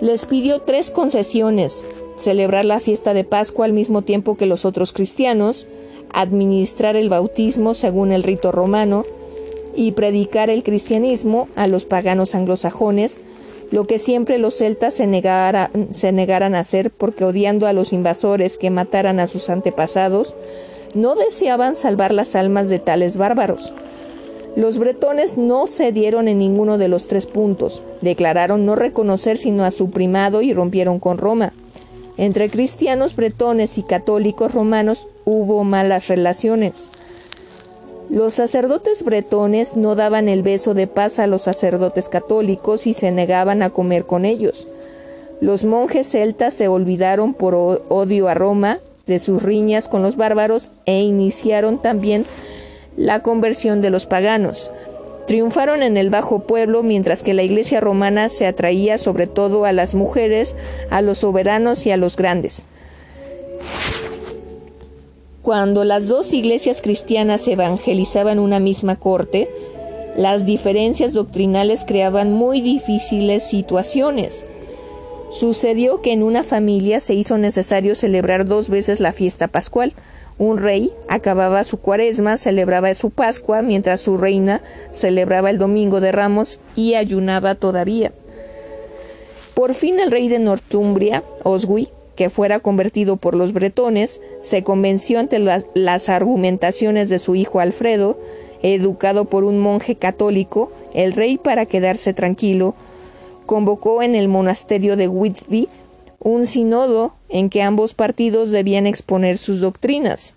[0.00, 1.84] Les pidió tres concesiones,
[2.18, 5.66] celebrar la fiesta de Pascua al mismo tiempo que los otros cristianos,
[6.12, 9.04] administrar el bautismo según el rito romano
[9.74, 13.20] y predicar el cristianismo a los paganos anglosajones,
[13.70, 15.04] lo que siempre los celtas se,
[15.90, 20.34] se negaran a hacer porque odiando a los invasores que mataran a sus antepasados,
[20.94, 23.72] no deseaban salvar las almas de tales bárbaros.
[24.56, 29.70] Los bretones no cedieron en ninguno de los tres puntos, declararon no reconocer sino a
[29.70, 31.52] su primado y rompieron con Roma.
[32.18, 36.90] Entre cristianos bretones y católicos romanos hubo malas relaciones.
[38.10, 43.12] Los sacerdotes bretones no daban el beso de paz a los sacerdotes católicos y se
[43.12, 44.66] negaban a comer con ellos.
[45.40, 50.72] Los monjes celtas se olvidaron por odio a Roma de sus riñas con los bárbaros
[50.86, 52.26] e iniciaron también
[52.96, 54.72] la conversión de los paganos.
[55.28, 59.72] Triunfaron en el bajo pueblo mientras que la iglesia romana se atraía sobre todo a
[59.72, 60.56] las mujeres,
[60.88, 62.66] a los soberanos y a los grandes.
[65.42, 69.50] Cuando las dos iglesias cristianas evangelizaban una misma corte,
[70.16, 74.46] las diferencias doctrinales creaban muy difíciles situaciones.
[75.30, 79.92] Sucedió que en una familia se hizo necesario celebrar dos veces la fiesta pascual.
[80.38, 86.12] Un rey acababa su cuaresma, celebraba su Pascua, mientras su reina celebraba el Domingo de
[86.12, 88.12] Ramos y ayunaba todavía.
[89.54, 95.18] Por fin el rey de Northumbria, Oswy, que fuera convertido por los bretones, se convenció
[95.18, 98.16] ante las, las argumentaciones de su hijo Alfredo,
[98.62, 102.74] educado por un monje católico, el rey, para quedarse tranquilo,
[103.46, 105.68] convocó en el monasterio de Whitby
[106.20, 110.34] un sínodo en que ambos partidos debían exponer sus doctrinas.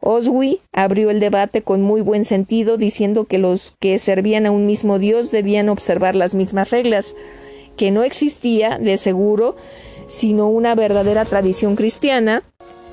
[0.00, 4.66] Oswy abrió el debate con muy buen sentido, diciendo que los que servían a un
[4.66, 7.14] mismo Dios debían observar las mismas reglas,
[7.76, 9.56] que no existía, de seguro,
[10.06, 12.42] sino una verdadera tradición cristiana,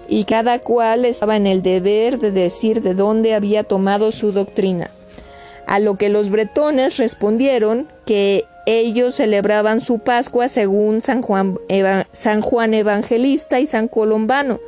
[0.10, 4.92] y cada cual estaba en el deber de decir de dónde había tomado su doctrina.
[5.66, 11.58] A lo que los bretones respondieron que ellos celebraban su Pascua según San Juan,
[12.74, 14.60] Evangelista y San Colombano,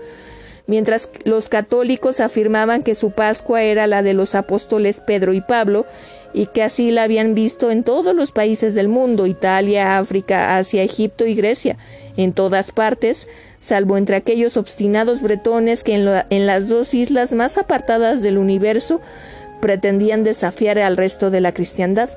[0.68, 5.86] mientras los católicos afirmaban que su Pascua era la de los apóstoles Pedro y Pablo,
[6.34, 10.82] y que así la habían visto en todos los países del mundo, Italia, África, Asia,
[10.82, 11.76] Egipto y Grecia,
[12.16, 13.28] en todas partes,
[13.58, 19.02] salvo entre aquellos obstinados bretones que en, las dos islas más apartadas del universo
[19.60, 22.10] pretendían desafiar al resto de la cristiandad.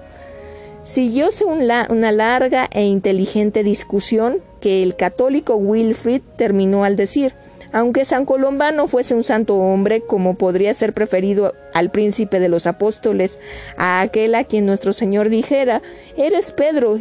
[0.82, 7.34] Siguióse una larga e inteligente discusión que el católico Wilfrid terminó al decir
[7.72, 12.66] aunque San Colombano fuese un santo hombre, como podría ser preferido al príncipe de los
[12.66, 13.40] apóstoles,
[13.76, 15.80] a aquel a quien nuestro Señor dijera,
[16.16, 16.98] eres Pedro,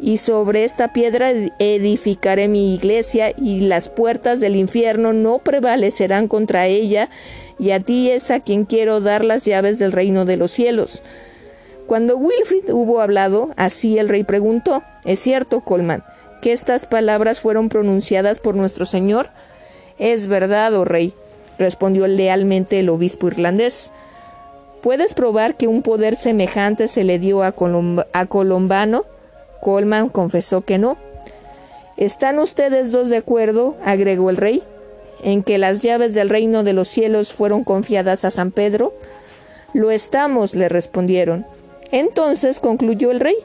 [0.00, 6.66] y sobre esta piedra edificaré mi iglesia, y las puertas del infierno no prevalecerán contra
[6.66, 7.10] ella,
[7.58, 11.02] y a ti es a quien quiero dar las llaves del reino de los cielos.
[11.86, 16.02] Cuando Wilfrid hubo hablado, así el rey preguntó, ¿Es cierto, Colman,
[16.40, 19.28] que estas palabras fueron pronunciadas por nuestro Señor?
[19.98, 21.14] Es verdad, oh rey,
[21.58, 23.90] respondió lealmente el obispo irlandés.
[24.82, 29.04] ¿Puedes probar que un poder semejante se le dio a, Colombano?
[29.60, 30.96] Colman confesó que no.
[31.96, 33.76] ¿Están ustedes dos de acuerdo?
[33.84, 34.62] agregó el rey,
[35.22, 38.94] en que las llaves del reino de los cielos fueron confiadas a San Pedro.
[39.72, 41.46] Lo estamos, le respondieron.
[41.94, 43.36] Entonces concluyó el rey,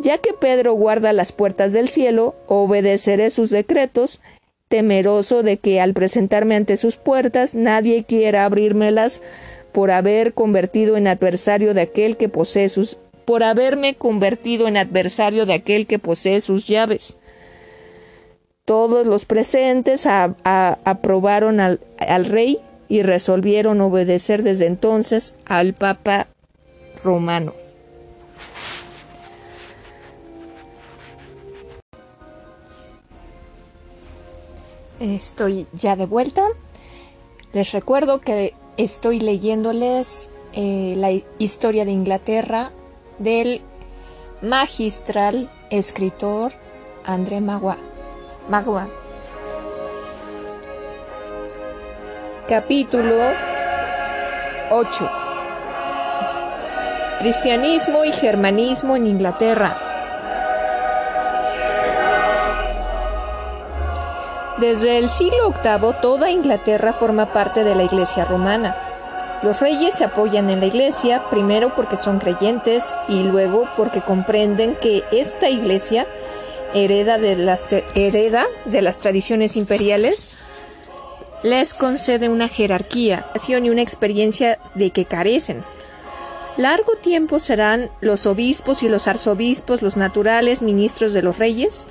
[0.00, 4.20] ya que Pedro guarda las puertas del cielo, obedeceré sus decretos
[4.66, 9.22] temeroso de que al presentarme ante sus puertas nadie quiera abrírmelas
[9.70, 15.46] por haber convertido en adversario de aquel que posee sus por haberme convertido en adversario
[15.46, 17.16] de aquel que posee sus llaves.
[18.64, 26.26] Todos los presentes aprobaron al, al rey y resolvieron obedecer desde entonces al Papa
[27.04, 27.54] romano.
[35.00, 36.46] Estoy ya de vuelta.
[37.52, 42.70] Les recuerdo que estoy leyéndoles eh, la historia de Inglaterra
[43.18, 43.60] del
[44.40, 46.52] magistral escritor
[47.04, 47.76] André Magua.
[48.48, 48.88] Magua.
[52.48, 53.16] Capítulo
[54.70, 55.10] 8.
[57.20, 59.83] Cristianismo y germanismo en Inglaterra.
[64.58, 68.76] Desde el siglo VIII toda Inglaterra forma parte de la Iglesia romana.
[69.42, 74.76] Los reyes se apoyan en la Iglesia, primero porque son creyentes y luego porque comprenden
[74.76, 76.06] que esta Iglesia
[76.72, 80.38] hereda de las, hereda de las tradiciones imperiales,
[81.42, 85.64] les concede una jerarquía y una experiencia de que carecen.
[86.56, 91.88] Largo tiempo serán los obispos y los arzobispos los naturales ministros de los reyes,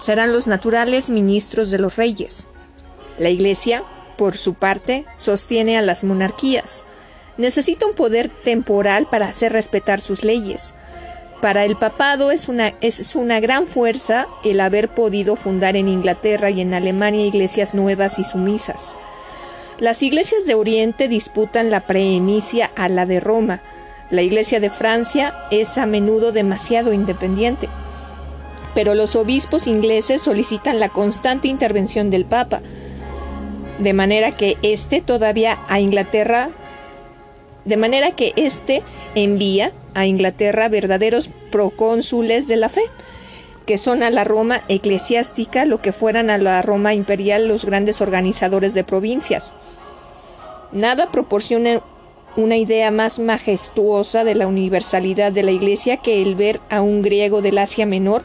[0.00, 2.48] serán los naturales ministros de los reyes.
[3.18, 3.84] La Iglesia,
[4.16, 6.86] por su parte, sostiene a las monarquías.
[7.36, 10.74] Necesita un poder temporal para hacer respetar sus leyes.
[11.40, 16.50] Para el papado es una, es una gran fuerza el haber podido fundar en Inglaterra
[16.50, 18.96] y en Alemania iglesias nuevas y sumisas.
[19.78, 23.62] Las iglesias de Oriente disputan la preemicia a la de Roma.
[24.10, 27.68] La iglesia de Francia es a menudo demasiado independiente
[28.78, 32.60] pero los obispos ingleses solicitan la constante intervención del Papa,
[33.80, 36.50] de manera que éste todavía a Inglaterra
[37.64, 38.84] de manera que éste
[39.16, 42.82] envía a Inglaterra verdaderos procónsules de la fe,
[43.66, 48.00] que son a la Roma eclesiástica lo que fueran a la Roma imperial los grandes
[48.00, 49.56] organizadores de provincias.
[50.70, 51.82] Nada proporciona
[52.36, 57.02] una idea más majestuosa de la universalidad de la Iglesia que el ver a un
[57.02, 58.22] griego del Asia Menor,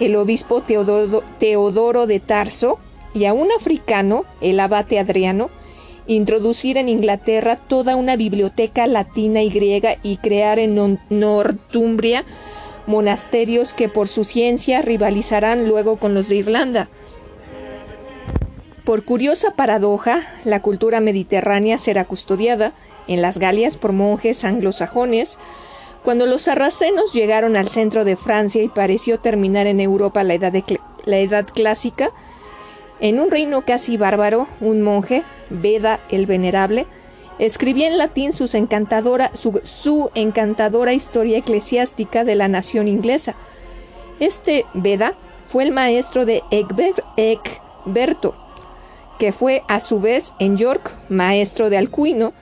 [0.00, 2.78] el obispo Teodoro, de Tarso,
[3.12, 5.50] y a un africano, el abate Adriano,
[6.06, 12.24] introducir en Inglaterra toda una biblioteca latina y griega y crear en Northumbria
[12.86, 16.88] monasterios que por su ciencia rivalizarán luego con los de Irlanda.
[18.84, 22.72] Por curiosa paradoja, la cultura mediterránea será custodiada
[23.06, 25.38] en las Galias por monjes anglosajones.
[26.02, 30.54] Cuando los sarracenos llegaron al centro de Francia y pareció terminar en Europa la edad,
[31.04, 32.10] la edad clásica,
[33.00, 36.86] en un reino casi bárbaro, un monje, Beda el Venerable,
[37.38, 38.50] escribía en latín su,
[40.14, 43.34] encantadora historia eclesiástica de la nación inglesa.
[44.20, 45.14] Este Beda
[45.46, 48.34] fue el maestro de Egberto,
[49.18, 52.32] que fue a su vez en York maestro de Alcuino,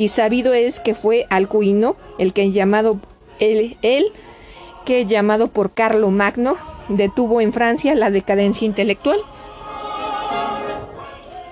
[0.00, 2.98] y sabido es que fue Alcuino el que llamado
[3.38, 4.14] él, él
[4.86, 6.56] que llamado por Carlo Magno
[6.88, 9.18] detuvo en Francia la decadencia intelectual.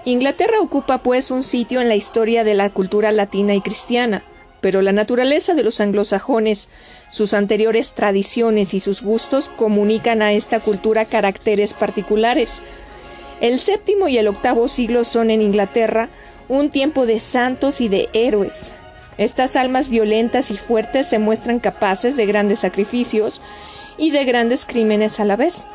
[0.06, 4.22] Inglaterra ocupa pues un sitio en la historia de la cultura latina y cristiana,
[4.62, 6.70] pero la naturaleza de los anglosajones,
[7.10, 12.62] sus anteriores tradiciones y sus gustos comunican a esta cultura caracteres particulares.
[13.42, 16.08] El séptimo y el octavo siglo son en Inglaterra
[16.48, 18.74] un tiempo de santos y de héroes.
[19.18, 23.40] Estas almas violentas y fuertes se muestran capaces de grandes sacrificios
[23.96, 25.66] y de grandes crímenes a la vez.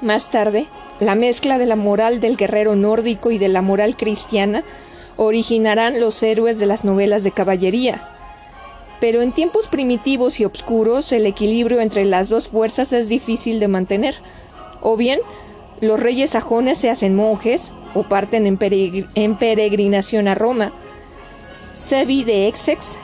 [0.00, 0.66] Más tarde,
[0.98, 4.64] la mezcla de la moral del guerrero nórdico y de la moral cristiana
[5.16, 8.00] originarán los héroes de las novelas de caballería.
[9.00, 13.68] Pero en tiempos primitivos y obscuros el equilibrio entre las dos fuerzas es difícil de
[13.68, 14.16] mantener.
[14.80, 15.20] O bien,
[15.80, 20.72] los reyes sajones se hacen monjes o parten en, peregrinación a Roma.
[21.74, 22.98] Sebi de Exex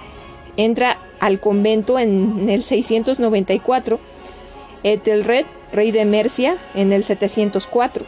[0.57, 4.01] entra al convento en el 694.
[4.83, 8.05] Ethelred rey de Mercia, en el 704.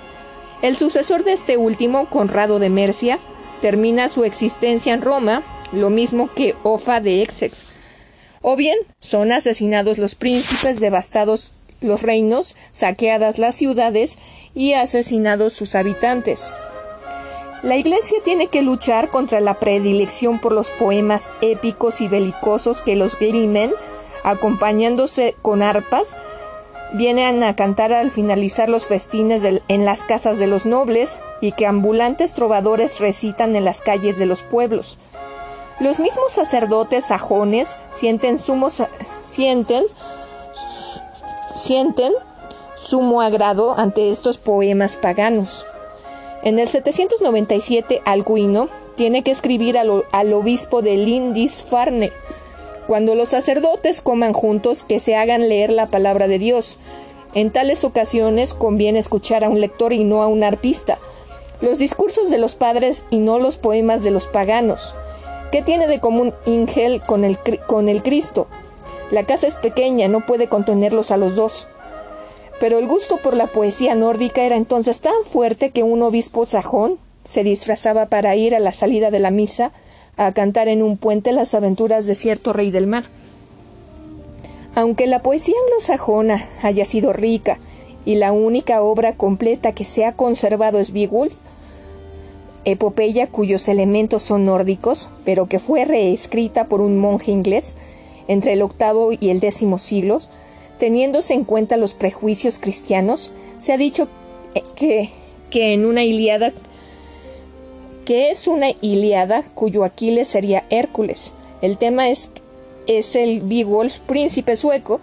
[0.62, 3.18] El sucesor de este último, Conrado de Mercia,
[3.60, 5.42] termina su existencia en Roma,
[5.72, 7.56] lo mismo que Ofa de Exex.
[8.42, 11.52] O bien son asesinados los príncipes, devastados
[11.84, 14.18] los reinos, saqueadas las ciudades
[14.54, 16.54] y asesinados sus habitantes.
[17.62, 22.96] La Iglesia tiene que luchar contra la predilección por los poemas épicos y belicosos que
[22.96, 23.72] los Glimen,
[24.22, 26.18] acompañándose con arpas,
[26.92, 31.66] vienen a cantar al finalizar los festines en las casas de los nobles y que
[31.66, 34.98] ambulantes trovadores recitan en las calles de los pueblos.
[35.80, 39.84] Los mismos sacerdotes sajones sienten, sienten,
[41.54, 42.12] sienten
[42.74, 45.64] sumo agrado ante estos poemas paganos.
[46.42, 52.12] En el 797, Alcuino tiene que escribir al, obispo de Lindisfarne
[52.86, 56.78] cuando los sacerdotes coman juntos, que se hagan leer la palabra de Dios.
[57.32, 60.98] En tales ocasiones conviene escuchar a un lector y no a un arpista.
[61.62, 64.94] Los discursos de los padres y no los poemas de los paganos.
[65.50, 68.48] ¿Qué tiene de común Ingel con el, con el Cristo?
[69.14, 71.68] La casa es pequeña, no puede contenerlos a los dos.
[72.58, 76.98] Pero el gusto por la poesía nórdica era entonces tan fuerte que un obispo sajón
[77.22, 79.70] se disfrazaba para ir a la salida de la misa
[80.16, 83.04] a cantar en un puente las aventuras de cierto rey del mar.
[84.74, 87.60] Aunque la poesía anglosajona haya sido rica
[88.04, 91.34] y la única obra completa que se ha conservado es Beowulf,
[92.64, 97.76] epopeya cuyos elementos son nórdicos, pero que fue reescrita por un monje inglés
[98.28, 100.28] entre el octavo y el décimo siglos,
[100.78, 104.08] teniéndose en cuenta los prejuicios cristianos, se ha dicho
[104.76, 105.10] que,
[105.50, 106.52] que en una Iliada
[108.04, 111.32] que es una Iliada cuyo Aquiles sería Hércules.
[111.62, 112.28] El tema es,
[112.86, 115.00] es el Beowulf, príncipe sueco,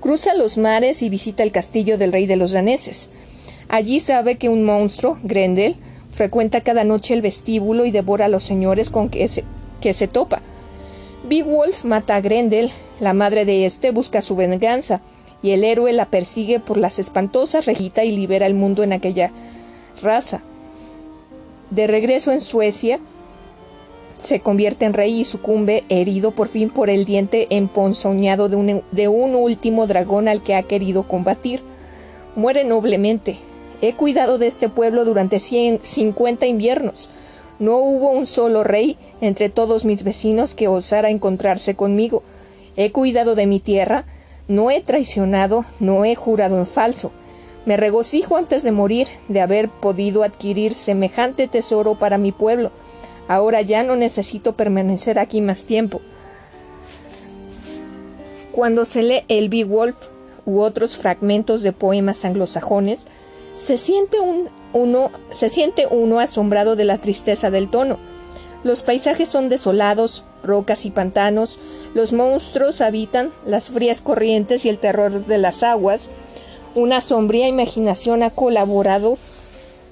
[0.00, 3.10] cruza los mares y visita el castillo del rey de los daneses.
[3.68, 5.76] Allí sabe que un monstruo, Grendel,
[6.10, 9.44] frecuenta cada noche el vestíbulo y devora a los señores con que se,
[9.80, 10.42] que se topa.
[11.30, 15.00] Beowulf mata a Grendel, la madre de este busca su venganza,
[15.44, 19.30] y el héroe la persigue por las espantosas regitas y libera el mundo en aquella
[20.02, 20.42] raza.
[21.70, 22.98] De regreso en Suecia,
[24.18, 28.82] se convierte en rey y sucumbe herido por fin por el diente emponzoñado de un,
[28.90, 31.62] de un último dragón al que ha querido combatir.
[32.34, 33.36] Muere noblemente.
[33.82, 37.08] He cuidado de este pueblo durante 150 inviernos.
[37.60, 42.22] No hubo un solo rey entre todos mis vecinos que osara encontrarse conmigo.
[42.76, 44.06] He cuidado de mi tierra,
[44.48, 47.12] no he traicionado, no he jurado en falso.
[47.66, 52.72] Me regocijo antes de morir de haber podido adquirir semejante tesoro para mi pueblo.
[53.28, 56.00] Ahora ya no necesito permanecer aquí más tiempo.
[58.52, 59.96] Cuando se lee el Beowulf
[60.46, 63.06] u otros fragmentos de poemas anglosajones,
[63.54, 64.16] se siente,
[64.72, 67.98] uno, se siente uno asombrado de la tristeza del tono.
[68.62, 71.58] Los paisajes son desolados, rocas y pantanos,
[71.94, 76.10] los monstruos habitan las frías corrientes y el terror de las aguas.
[76.74, 79.16] Una sombría imaginación ha colaborado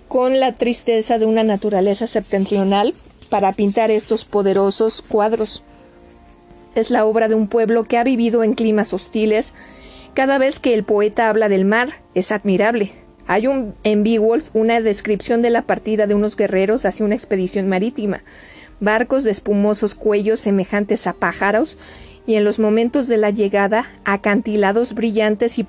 [0.07, 2.95] con la tristeza de una naturaleza septentrional
[3.31, 5.63] para pintar estos poderosos cuadros.
[6.75, 9.55] Es la obra de un pueblo que ha vivido en climas hostiles.
[10.15, 12.93] Cada vez que el poeta habla del mar, es admirable.
[13.29, 17.69] Hay un, en Beowulf una descripción de la partida de unos guerreros hacia una expedición
[17.69, 18.25] marítima,
[18.81, 21.77] barcos de espumosos cuellos semejantes a pájaros,
[22.27, 25.67] y en los momentos de la llegada, acantilados brillantes y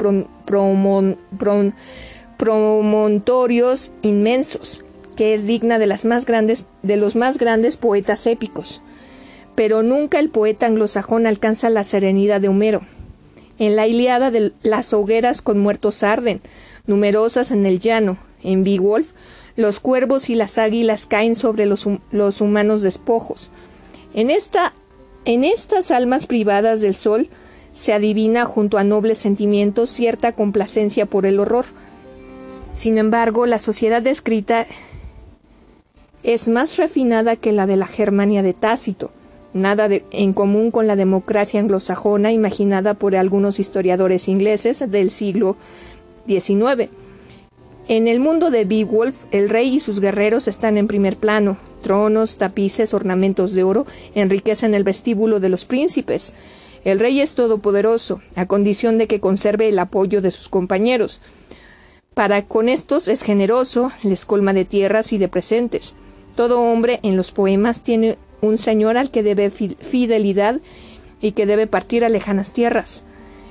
[2.37, 4.85] promontorios inmensos,
[5.17, 8.81] que es digna de las más grandes de los más grandes poetas épicos.
[9.55, 12.81] Pero nunca el poeta anglosajón alcanza la serenidad de Homero.
[13.57, 16.39] En la Iliada de las hogueras con muertos arden,
[16.87, 18.17] numerosas en el llano.
[18.41, 19.11] En Beowulf,
[19.55, 23.49] los cuervos y las águilas caen sobre los, los humanos despojos.
[24.13, 24.73] En, esta,
[25.25, 27.29] en estas almas privadas del sol
[27.73, 31.65] se adivina junto a nobles sentimientos cierta complacencia por el horror.
[32.71, 34.67] Sin embargo, la sociedad descrita
[36.23, 39.11] es más refinada que la de la Germania de Tácito,
[39.53, 45.55] nada en común con la democracia anglosajona imaginada por algunos historiadores ingleses del siglo
[46.29, 46.89] XIX.
[47.87, 51.57] En el mundo de Beowulf, el rey y sus guerreros están en primer plano.
[51.81, 56.33] Tronos, tapices, ornamentos de oro enriquecen el vestíbulo de los príncipes.
[56.85, 61.19] El rey es todopoderoso, a condición de que conserve el apoyo de sus compañeros.
[62.13, 65.95] Para con estos es generoso, les colma de tierras y de presentes.
[66.35, 70.59] Todo hombre en los poemas tiene un señor al que debe fidelidad
[71.21, 73.01] y que debe partir a lejanas tierras.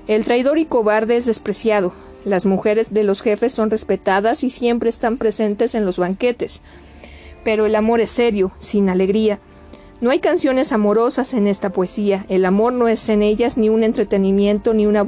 [0.07, 1.93] El traidor y cobarde es despreciado.
[2.29, 6.61] Las mujeres de los jefes son respetadas y siempre están presentes en los banquetes.
[7.43, 9.39] Pero el amor es serio, sin alegría.
[10.03, 12.27] No hay canciones amorosas en esta poesía.
[12.29, 15.03] El amor no es en ellas ni un entretenimiento ni una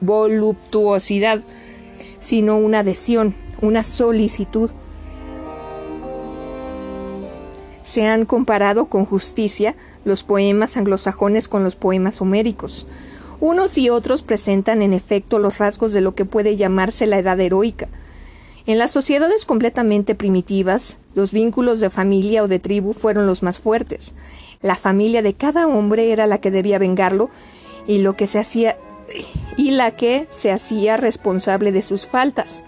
[0.00, 1.42] voluptuosidad,
[2.18, 4.72] sino una adhesión, una solicitud.
[7.84, 12.88] Se han comparado con justicia los poemas anglosajones con los poemas homéricos.
[13.40, 17.38] Unos y otros presentan en efecto los rasgos de lo que puede llamarse la edad
[17.40, 17.88] heroica.
[18.66, 23.58] En las sociedades completamente primitivas, los vínculos de familia o de tribu fueron los más
[23.58, 24.14] fuertes.
[24.62, 27.28] La familia de cada hombre era la que debía vengarlo
[27.86, 28.78] y lo que se hacía
[29.58, 32.64] y la que se hacía responsable de sus faltas.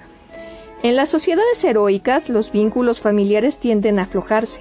[0.82, 4.60] En las sociedades heroicas, los vínculos familiares tienden a aflojarse.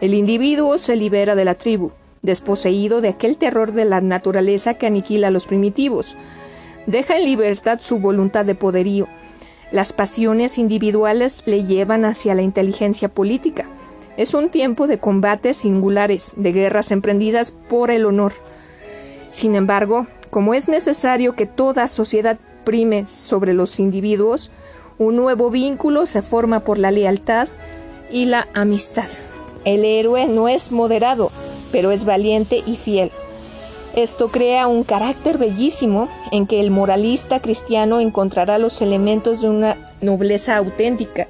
[0.00, 1.92] El individuo se libera de la tribu,
[2.22, 6.16] desposeído de aquel terror de la naturaleza que aniquila a los primitivos.
[6.86, 9.08] Deja en libertad su voluntad de poderío.
[9.70, 13.66] Las pasiones individuales le llevan hacia la inteligencia política.
[14.16, 18.32] Es un tiempo de combates singulares, de guerras emprendidas por el honor.
[19.30, 24.50] Sin embargo, como es necesario que toda sociedad prime sobre los individuos,
[24.98, 27.48] un nuevo vínculo se forma por la lealtad
[28.10, 29.08] y la amistad.
[29.64, 31.30] El héroe no es moderado,
[31.70, 33.10] pero es valiente y fiel.
[33.94, 39.92] Esto crea un carácter bellísimo en que el moralista cristiano encontrará los elementos de una
[40.00, 41.28] nobleza auténtica.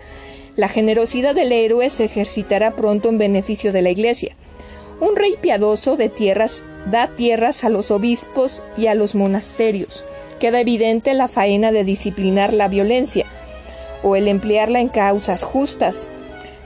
[0.54, 4.36] La generosidad del héroe se ejercitará pronto en beneficio de la Iglesia.
[5.00, 10.04] Un rey piadoso de tierras da tierras a los obispos y a los monasterios.
[10.38, 13.26] Queda evidente la faena de disciplinar la violencia
[14.04, 16.08] o el emplearla en causas justas,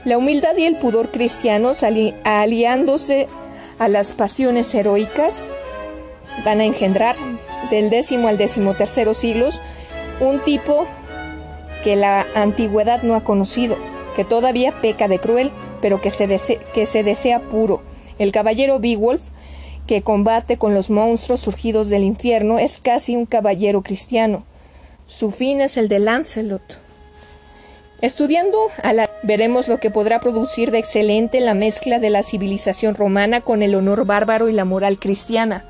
[0.07, 3.27] la humildad y el pudor cristianos, aliándose
[3.77, 5.43] a las pasiones heroicas,
[6.45, 7.17] van a engendrar
[7.69, 9.59] del décimo al décimo tercero siglos
[10.21, 10.85] un tipo
[11.83, 13.75] que la antigüedad no ha conocido,
[14.15, 15.51] que todavía peca de cruel,
[15.81, 16.27] pero que se,
[16.73, 17.81] que se desea puro.
[18.17, 19.23] El caballero Beowulf,
[19.87, 24.45] que combate con los monstruos surgidos del infierno, es casi un caballero cristiano.
[25.05, 26.79] Su fin es el de Lancelot.
[27.99, 32.95] Estudiando a la veremos lo que podrá producir de excelente la mezcla de la civilización
[32.95, 35.65] romana con el honor bárbaro y la moral cristiana.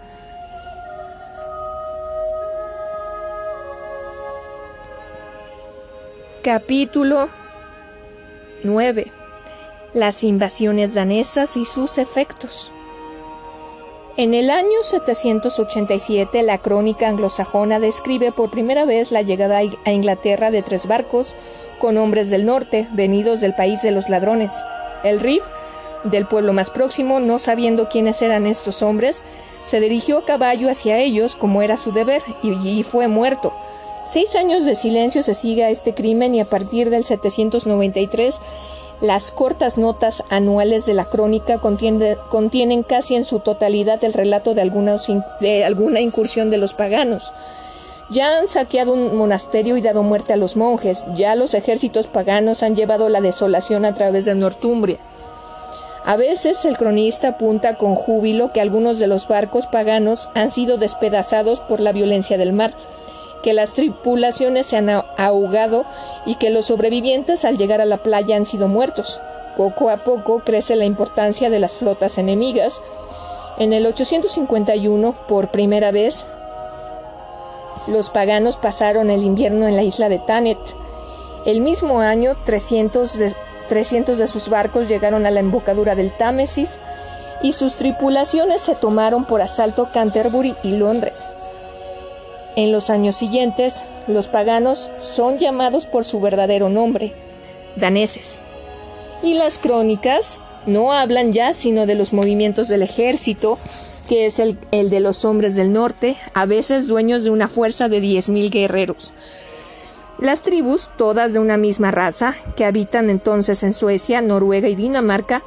[6.43, 7.28] Capítulo
[8.64, 9.12] 9.
[9.93, 12.72] las invasiones danesas y sus efectos.
[14.18, 20.49] En el año 787 la crónica anglosajona describe por primera vez la llegada a Inglaterra
[20.49, 21.36] de tres barcos
[21.78, 24.53] con hombres del norte, venidos del país de los ladrones.
[25.03, 25.43] El Rif,
[26.03, 29.22] del pueblo más próximo, no sabiendo quiénes eran estos hombres,
[29.63, 33.53] se dirigió a caballo hacia ellos como era su deber y, fue muerto.
[34.07, 38.39] Seis años de silencio se sigue a este crimen y a partir del 793
[39.01, 44.71] las cortas notas anuales de la crónica contienen casi en su totalidad el relato de,
[45.39, 47.31] de alguna incursión de los paganos.
[48.09, 52.63] Ya han saqueado un monasterio y dado muerte a los monjes, ya los ejércitos paganos
[52.63, 54.97] han llevado la desolación a través de Northumbria.
[56.05, 60.77] A veces el cronista apunta con júbilo que algunos de los barcos paganos han sido
[60.77, 62.73] despedazados por la violencia del mar,
[63.43, 65.85] que las tripulaciones se han ahogado
[66.25, 69.19] y que los sobrevivientes al llegar a la playa han sido muertos.
[69.55, 72.81] Poco a poco crece la importancia de las flotas enemigas.
[73.57, 76.27] En el 851, por primera vez,
[77.88, 80.59] los paganos pasaron el invierno en la isla de Thanet.
[81.45, 83.35] El mismo año, 300 de,
[83.67, 86.79] 300 de sus barcos llegaron a la embocadura del Támesis
[87.41, 91.31] y sus tripulaciones se tomaron por asalto Canterbury y Londres.
[92.58, 97.14] En los años siguientes, los paganos son llamados por su verdadero nombre,
[97.76, 98.41] daneses.
[99.22, 103.60] Y las crónicas no hablan ya sino de los movimientos del ejército,
[104.10, 108.01] que es el, de los hombres del norte, a veces dueños de una fuerza de
[108.01, 109.14] 10.000 guerreros.
[110.18, 115.43] Las tribus, todas de una misma raza, que habitan entonces en Suecia, Noruega y Dinamarca,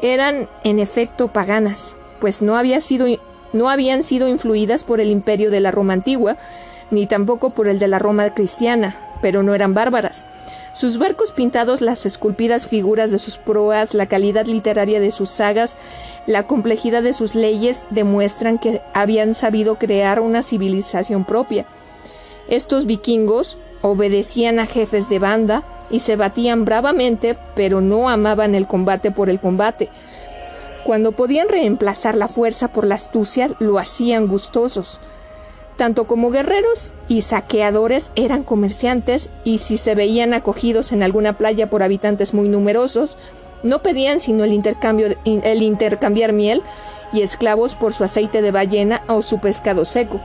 [0.00, 3.08] eran en efecto paganas, pues no había sido
[3.52, 6.36] no habían sido influidas por el imperio de la Roma antigua,
[6.90, 10.26] ni tampoco por el de la Roma cristiana, pero no eran bárbaras.
[10.72, 15.78] Sus barcos pintados, las esculpidas figuras de sus proas, la calidad literaria de sus sagas,
[16.26, 21.66] la complejidad de sus leyes demuestran que habían sabido crear una civilización propia.
[22.48, 28.66] Estos vikingos obedecían a jefes de banda y se batían bravamente, pero no amaban el
[28.66, 29.88] combate por el combate.
[30.86, 35.00] Cuando podían reemplazar la fuerza por la astucia, lo hacían gustosos.
[35.76, 41.68] Tanto como guerreros y saqueadores eran comerciantes y si se veían acogidos en alguna playa
[41.68, 43.18] por habitantes muy numerosos,
[43.64, 46.62] no pedían sino el, intercambio, el intercambiar miel
[47.12, 50.20] y esclavos por su aceite de ballena o su pescado seco.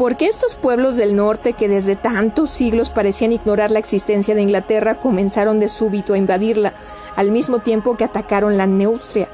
[0.00, 4.98] Porque estos pueblos del norte que desde tantos siglos parecían ignorar la existencia de Inglaterra
[4.98, 6.72] comenzaron de súbito a invadirla,
[7.16, 9.28] al mismo tiempo que atacaron la Neustria.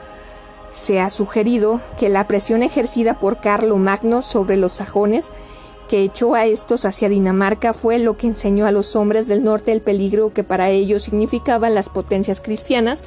[0.69, 5.31] Se ha sugerido que la presión ejercida por Carlo Magno sobre los sajones,
[5.89, 9.71] que echó a estos hacia Dinamarca, fue lo que enseñó a los hombres del norte
[9.71, 13.05] el peligro que para ellos significaban las potencias cristianas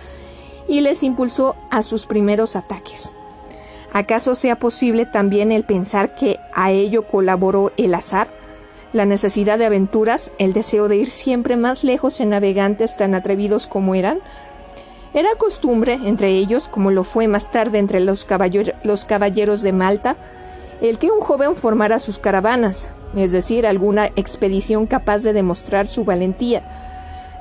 [0.70, 3.16] y les impulsó a sus primeros ataques.
[3.94, 8.28] ¿Acaso sea posible también el pensar que a ello colaboró el azar?
[8.94, 13.68] La necesidad de aventuras, el deseo de ir siempre más lejos en navegantes tan atrevidos
[13.68, 14.20] como eran.
[15.14, 18.28] Era costumbre entre ellos, como lo fue más tarde entre los,
[18.84, 20.18] los caballeros de Malta,
[20.82, 26.06] el que un joven formara sus caravanas, es decir, alguna expedición capaz de demostrar su
[26.06, 26.64] valentía.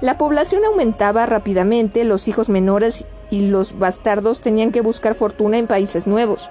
[0.01, 5.67] La población aumentaba rápidamente, los hijos menores y los bastardos tenían que buscar fortuna en
[5.67, 6.51] países nuevos.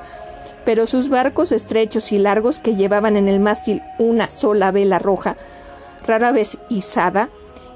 [0.65, 5.37] Pero sus barcos estrechos y largos que llevaban en el mástil una sola vela roja,
[6.05, 7.29] rara vez izada,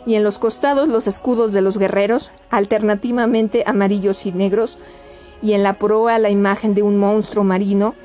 [0.05, 4.79] y en los costados los escudos de los guerreros, alternativamente amarillos y negros,
[5.41, 7.95] y en la proa la imagen de un monstruo marino,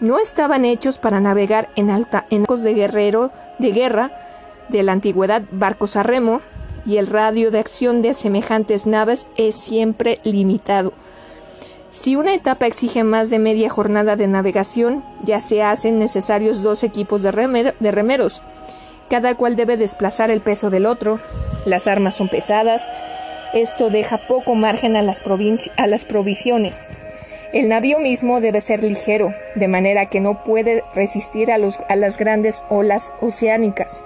[0.00, 4.12] no estaban hechos para navegar en alta en barcos de guerrero de guerra
[4.68, 6.40] de la antigüedad, barcos a remo,
[6.88, 10.94] y el radio de acción de semejantes naves es siempre limitado.
[11.90, 16.82] Si una etapa exige más de media jornada de navegación, ya se hacen necesarios dos
[16.84, 18.42] equipos de, remeros.
[19.10, 21.20] Cada cual debe desplazar el peso del otro.
[21.66, 22.88] Las armas son pesadas.
[23.52, 25.20] Esto deja poco margen a las,
[26.04, 26.88] provisiones.
[27.52, 32.62] El navío mismo debe ser ligero, de manera que no puede resistir a las grandes
[32.70, 34.04] olas oceánicas.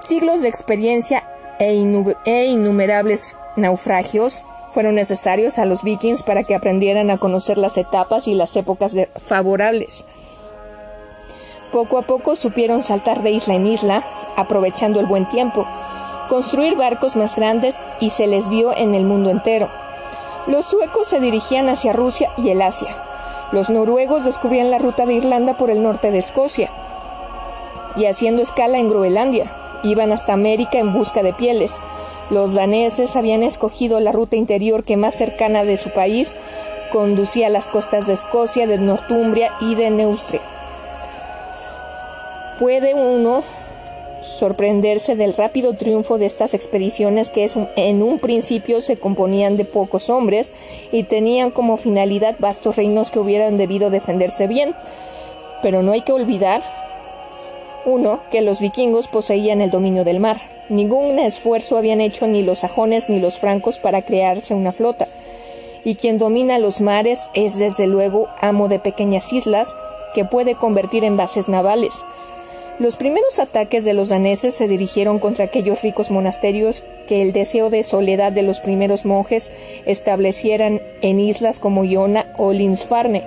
[0.00, 1.24] Siglos de experiencia
[1.58, 7.76] e, e, innumerables naufragios fueron necesarios a los vikings para que aprendieran a conocer las
[7.78, 10.04] etapas y las épocas favorables.
[11.72, 14.02] Poco a poco supieron saltar de isla en isla,
[14.36, 15.66] aprovechando el buen tiempo,
[16.28, 19.68] construir barcos más grandes y se les vio en el mundo entero.
[20.46, 22.88] Los suecos se dirigían hacia Rusia y el Asia.
[23.52, 26.70] Los noruegos descubrían la ruta de Irlanda por el norte de Escocia
[27.96, 29.46] y haciendo escala en Groenlandia
[29.82, 31.80] Iban hasta América en busca de pieles.
[32.30, 36.34] Los daneses habían escogido la ruta interior que más cercana de su país
[36.90, 40.42] conducía a las costas de Escocia, de Northumbria y de Neustria.
[42.58, 43.42] Puede uno
[44.20, 50.10] sorprenderse del rápido triunfo de estas expediciones que en un principio se componían de pocos
[50.10, 50.52] hombres
[50.90, 54.74] y tenían como finalidad vastos reinos que hubieran debido defenderse bien.
[55.62, 56.62] Pero no hay que olvidar,
[57.84, 60.40] uno, que los vikingos poseían el dominio del mar.
[60.68, 65.08] Ningún esfuerzo habían hecho ni los sajones ni los francos para crearse una flota.
[65.84, 69.74] Y quien domina los mares es desde luego amo de pequeñas islas
[70.14, 72.04] que puede convertir en bases navales.
[72.78, 77.70] Los primeros ataques de los daneses se dirigieron contra aquellos ricos monasterios que el deseo
[77.70, 79.52] de soledad de los primeros monjes
[79.84, 83.24] establecieran en islas como Iona o Linsfarne.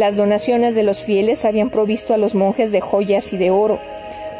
[0.00, 3.78] Las donaciones de los fieles habían provisto a los monjes de joyas y de oro.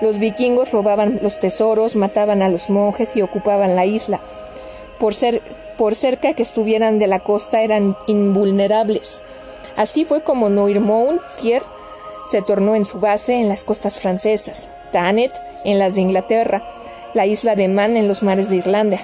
[0.01, 4.21] Los vikingos robaban los tesoros, mataban a los monjes y ocupaban la isla.
[4.99, 5.15] Por,
[5.95, 9.21] cerca que estuvieran de la costa eran invulnerables.
[9.77, 11.63] Así fue como Noirmoutier
[12.31, 16.65] se tornó en su base en las costas francesas, Thanet en las de Inglaterra,
[17.13, 18.97] la isla de Man en los mares de Irlanda.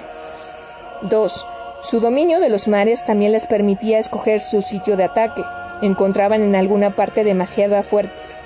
[1.03, 1.45] 2.
[1.83, 5.43] Su dominio de los mares también les permitía escoger su sitio de ataque.
[5.81, 7.79] Encontraban en alguna parte demasiado,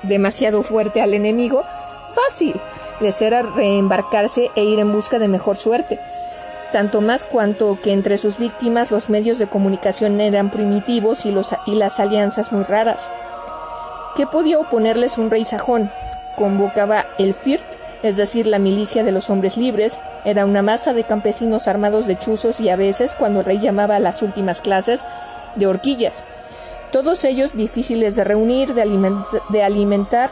[0.03, 1.63] demasiado fuerte al enemigo,
[2.13, 2.59] fácil
[2.99, 5.99] les era reembarcarse e ir en busca de mejor suerte,
[6.71, 11.33] tanto más cuanto que entre sus víctimas los medios de comunicación eran primitivos y,
[11.65, 13.11] y las alianzas muy raras.
[14.15, 15.89] ¿Qué podía oponerles un rey sajón?
[16.35, 17.63] Convocaba el FIRT,
[18.03, 22.17] es decir, la milicia de los hombres libres, era una masa de campesinos armados de
[22.17, 25.05] chuzos y a veces, cuando el rey llamaba a las últimas clases,
[25.55, 26.23] de horquillas.
[26.91, 30.31] Todos ellos difíciles de reunir, de, alimentar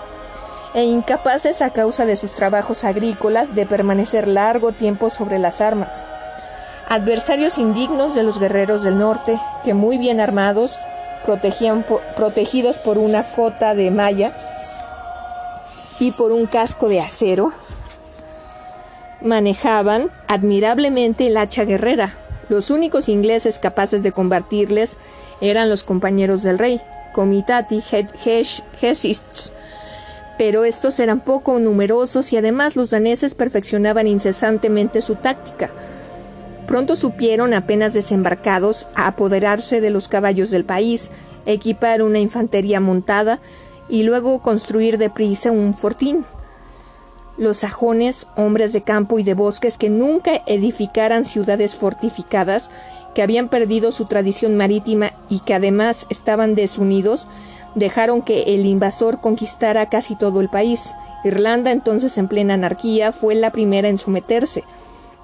[0.74, 6.06] e incapaces a causa de sus trabajos agrícolas de permanecer largo tiempo sobre las armas.
[6.90, 10.78] Adversarios indignos de los guerreros del norte, que muy bien armados
[12.16, 14.34] protegidos por una cota de malla
[16.00, 17.52] y por un casco de acero,
[19.22, 22.16] manejaban admirablemente el hacha guerrera.
[22.48, 24.98] Los únicos ingleses capaces de combatirles
[25.42, 26.82] eran los compañeros del rey,
[27.14, 27.82] Comitati
[28.82, 29.54] Hesists,
[30.38, 35.70] pero estos eran poco numerosos y además los daneses perfeccionaban incesantemente su táctica.
[36.66, 41.12] Pronto supieron, apenas desembarcados, a apoderarse de los caballos del país,
[41.46, 43.40] equipar una infantería montada
[43.90, 46.26] y luego construir deprisa un fortín.
[47.38, 52.70] Los sajones, hombres de campo y de bosques que nunca edificaran ciudades fortificadas,
[53.20, 57.28] que habían perdido su tradición marítima y que además estaban desunidos,
[57.76, 60.94] dejaron que el invasor conquistara casi todo el país.
[61.26, 64.64] Irlanda, entonces en plena anarquía, fue la primera en someterse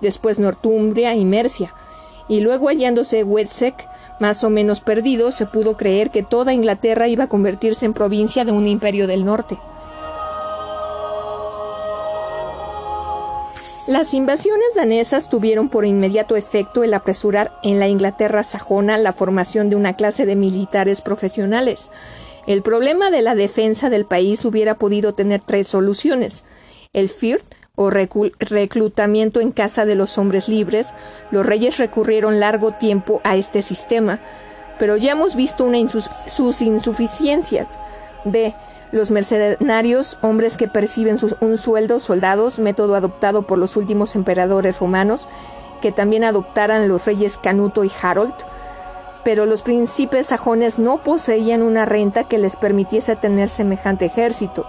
[0.01, 1.73] después Northumbria y Mercia,
[2.27, 3.87] y luego hallándose Wessex
[4.19, 8.43] más o menos perdido, se pudo creer que toda Inglaterra iba a convertirse en provincia
[8.43, 9.57] de un imperio del norte.
[13.87, 19.69] Las invasiones danesas tuvieron por inmediato efecto el apresurar en la Inglaterra sajona la formación
[19.69, 21.91] de una clase de militares profesionales.
[22.47, 26.45] El problema de la defensa del país hubiera podido tener tres soluciones.
[26.93, 30.95] El FIRT o reclutamiento en casa de los hombres libres,
[31.29, 34.19] los reyes recurrieron largo tiempo a este sistema,
[34.79, 35.69] pero ya hemos visto
[36.25, 37.77] sus insuficiencias.
[38.23, 38.55] B.
[38.95, 45.27] Los mercenarios, hombres que perciben un sueldo, soldados, método adoptado por los últimos emperadores romanos,
[45.81, 48.33] que también adoptaran los reyes Canuto y Harold,
[49.25, 54.65] pero los príncipes sajones no poseían una renta que les permitiese tener semejante ejército.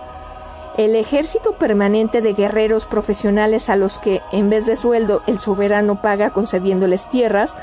[0.76, 6.02] El ejército permanente de guerreros profesionales a los que, en vez de sueldo, el soberano
[6.02, 7.54] paga concediéndoles tierras,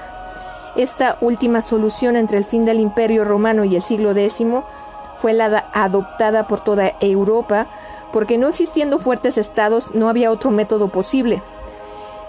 [0.77, 4.45] esta última solución entre el fin del Imperio romano y el siglo X
[5.23, 7.67] fue la adoptada por toda Europa,
[8.11, 11.41] porque no existiendo fuertes estados no había otro método posible.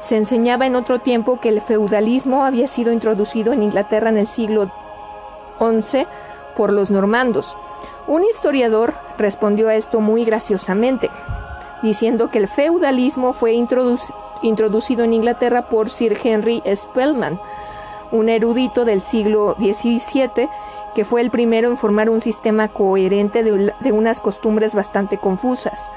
[0.00, 4.28] Se enseñaba en otro tiempo que el feudalismo había sido introducido en Inglaterra en el
[4.28, 4.70] siglo
[5.58, 6.06] XI
[6.56, 7.56] por los normandos,
[8.06, 11.10] un historiador respondió a esto muy graciosamente,
[11.82, 17.40] diciendo que el feudalismo fue introducido en Inglaterra por Sir Henry Spellman,
[18.12, 20.48] un erudito del siglo XVII
[20.94, 25.90] que fue el primero en formar un sistema coherente de, de, unas costumbres bastante confusas.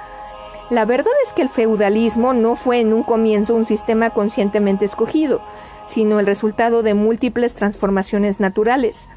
[0.70, 5.42] La verdad es que el feudalismo no fue en un comienzo un sistema conscientemente escogido,
[5.86, 9.08] sino el resultado de múltiples transformaciones naturales.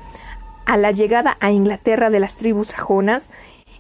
[0.64, 3.30] A la llegada a Inglaterra de las tribus sajonas,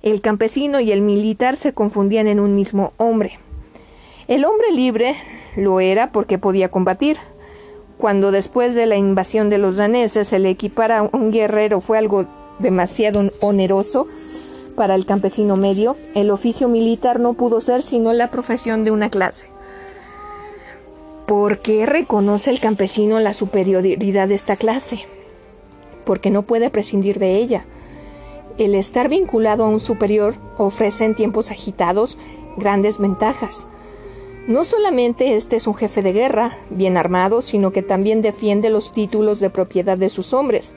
[0.02, 3.38] el campesino y el militar se confundían en un mismo hombre.
[4.26, 5.14] El hombre libre
[5.56, 7.18] lo era porque podía combatir.
[8.00, 11.98] Cuando después de la invasión de los daneses se le equipara a un guerrero fue
[11.98, 12.24] algo
[12.58, 14.06] demasiado oneroso
[14.74, 19.10] para el campesino medio, el oficio militar no pudo ser sino la profesión de una
[19.10, 19.48] clase.
[21.26, 25.00] ¿Por qué reconoce el campesino la superioridad de esta clase?
[26.06, 27.66] Porque no puede prescindir de ella.
[28.56, 32.16] El estar vinculado a un superior ofrece en tiempos agitados
[32.56, 33.68] grandes ventajas.
[34.46, 38.90] No solamente este es un jefe de guerra, bien armado, sino que también defiende los
[38.90, 40.74] títulos de propiedad de sus hombres.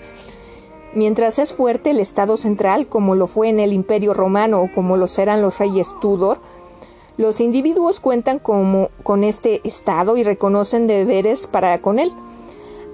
[0.94, 4.96] Mientras es fuerte el Estado central, como lo fue en el Imperio romano o como
[4.96, 6.40] lo serán los reyes Tudor,
[7.18, 12.14] los individuos cuentan como, con este Estado y reconocen deberes para con él.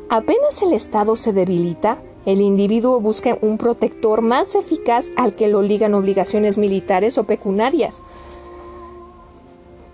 [0.09, 5.61] Apenas el Estado se debilita, el individuo busca un protector más eficaz al que lo
[5.61, 8.01] ligan obligaciones militares o pecuniarias.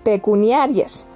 [0.06, 1.08] Pecuniarias.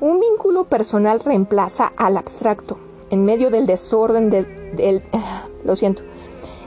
[0.00, 2.78] Un vínculo personal reemplaza al abstracto.
[3.10, 4.30] En medio del desorden
[5.64, 6.04] lo siento,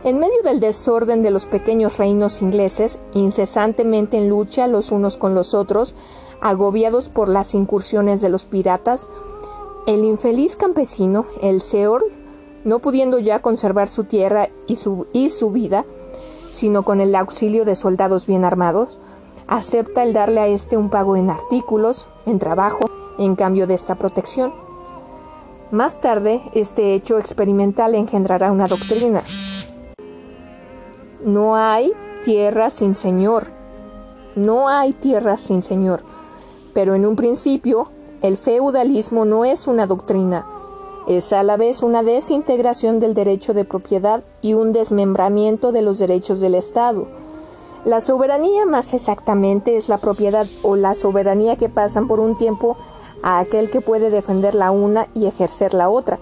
[0.03, 5.34] en medio del desorden de los pequeños reinos ingleses, incesantemente en lucha los unos con
[5.34, 5.95] los otros,
[6.41, 9.07] agobiados por las incursiones de los piratas,
[9.88, 12.03] el infeliz campesino, el Seor,
[12.65, 15.86] no pudiendo ya conservar su tierra y su, y su vida,
[16.49, 18.99] sino con el auxilio de soldados bien armados,
[19.52, 22.89] acepta el darle a éste un pago en artículos, en trabajo,
[23.20, 24.54] en cambio de esta protección.
[25.72, 29.22] Más tarde, este hecho experimental engendrará una doctrina,
[31.24, 31.91] no hay
[32.24, 33.47] tierra sin Señor.
[34.36, 36.02] No hay tierra sin Señor.
[36.74, 37.91] Pero en un principio,
[38.22, 40.47] el feudalismo no es una doctrina,
[41.08, 45.99] es a la vez una desintegración del derecho de propiedad y un desmembramiento de los
[45.99, 47.08] derechos del Estado.
[47.84, 52.77] La soberanía más exactamente es la propiedad o la soberanía que pasan por un tiempo
[53.23, 56.19] a aquel que puede defender la una y ejercer la otra.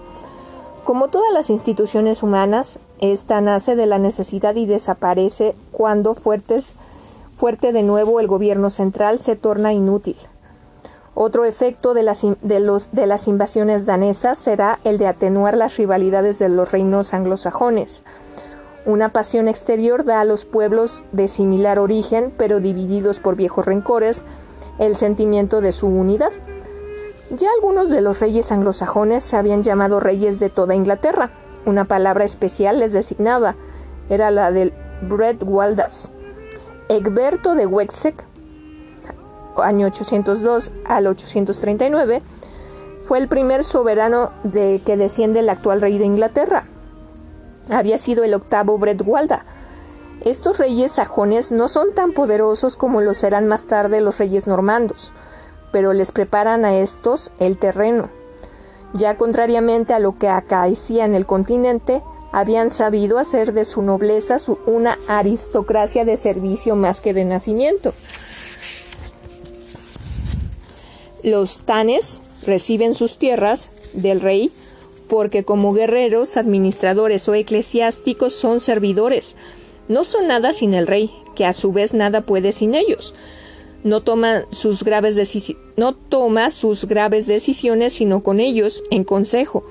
[0.84, 6.76] Como todas las instituciones humanas, esta nace de la necesidad y desaparece cuando fuertes,
[7.36, 10.16] fuerte de nuevo el gobierno central se torna inútil.
[11.14, 16.38] Otro efecto de las, de, de las invasiones danesas será el de atenuar las rivalidades
[16.38, 18.02] de los reinos anglosajones.
[18.90, 24.24] Una pasión exterior da a los pueblos de similar origen, pero divididos por viejos rencores,
[24.80, 26.32] el sentimiento de su unidad.
[27.30, 31.30] Ya algunos de los reyes anglosajones se habían llamado reyes de toda Inglaterra.
[31.66, 33.54] Una palabra especial les designaba.
[34.08, 34.72] Era la del
[35.02, 36.10] Bred Waldas.
[36.88, 38.24] Egberto de Wessex,
[39.62, 42.22] año 802 al 839,
[43.06, 46.59] fue el primer soberano de que desciende el actual rey de Inglaterra.
[47.70, 49.44] Había sido el octavo Bred Walda.
[50.22, 55.12] Estos reyes sajones no son tan poderosos como lo serán más tarde los reyes normandos
[55.72, 58.10] pero les preparan a estos el terreno.
[58.92, 62.02] Ya contrariamente a lo que acaecía en el continente,
[62.32, 67.92] habían sabido hacer de su nobleza una aristocracia de servicio más que de nacimiento.
[71.22, 74.52] Los tanes reciben sus tierras del rey
[75.10, 79.36] porque como guerreros, administradores o eclesiásticos son servidores.
[79.88, 83.12] No son nada sin el rey, que a su vez nada puede sin ellos
[83.82, 85.16] no toma sus graves
[85.76, 89.64] no toma sus graves decisiones sino con ellos en consejo.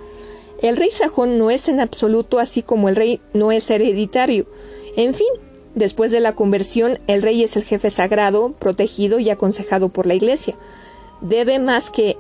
[0.62, 4.46] El rey sajón no es en absoluto así como el rey no es hereditario.
[4.98, 5.28] En fin,
[5.76, 10.16] después de la conversión, el rey es el jefe sagrado, protegido y aconsejado por la
[10.16, 10.56] Iglesia.
[11.22, 12.18] Debe más que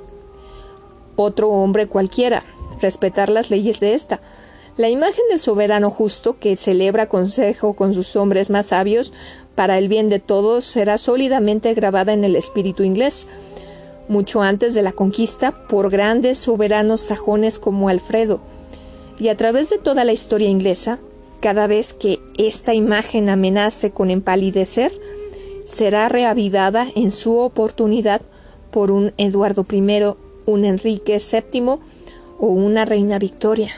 [1.24, 2.44] otro hombre cualquiera
[2.82, 4.20] respetar las leyes de ésta.
[4.78, 9.12] La imagen del soberano justo que celebra consejo con sus hombres más sabios
[9.56, 13.28] para el bien de todos será sólidamente grabada en el espíritu inglés,
[14.08, 18.40] mucho antes de la conquista por grandes soberanos sajones como Alfredo.
[19.20, 21.00] Y a través de toda la historia inglesa,
[21.42, 24.94] cada vez que esta imagen amenace con empalidecer,
[25.66, 28.22] será reavivada en su oportunidad
[28.72, 31.80] por un Eduardo I, un Enrique VII
[32.40, 33.70] o una Reina Victoria.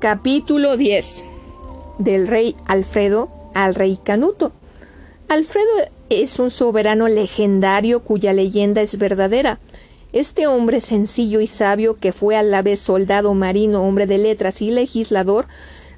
[0.00, 1.26] Capítulo 10
[1.98, 4.52] Del rey Alfredo al rey Canuto.
[5.28, 5.68] Alfredo
[6.08, 9.60] es un soberano legendario cuya leyenda es verdadera.
[10.12, 14.60] Este hombre sencillo y sabio, que fue a la vez soldado, marino, hombre de letras
[14.60, 15.46] y legislador,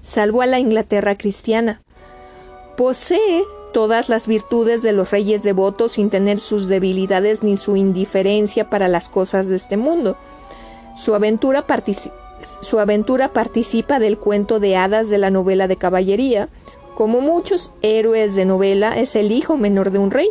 [0.02, 1.80] salvó a la Inglaterra cristiana.
[2.76, 8.70] Posee todas las virtudes de los reyes devotos sin tener sus debilidades ni su indiferencia
[8.70, 10.16] para las cosas de este mundo.
[10.96, 11.62] Su aventura
[13.32, 16.48] participa del cuento de hadas de la novela de caballería,
[16.94, 20.28] Como muchos héroes de novela, es el hijo menor de un rey,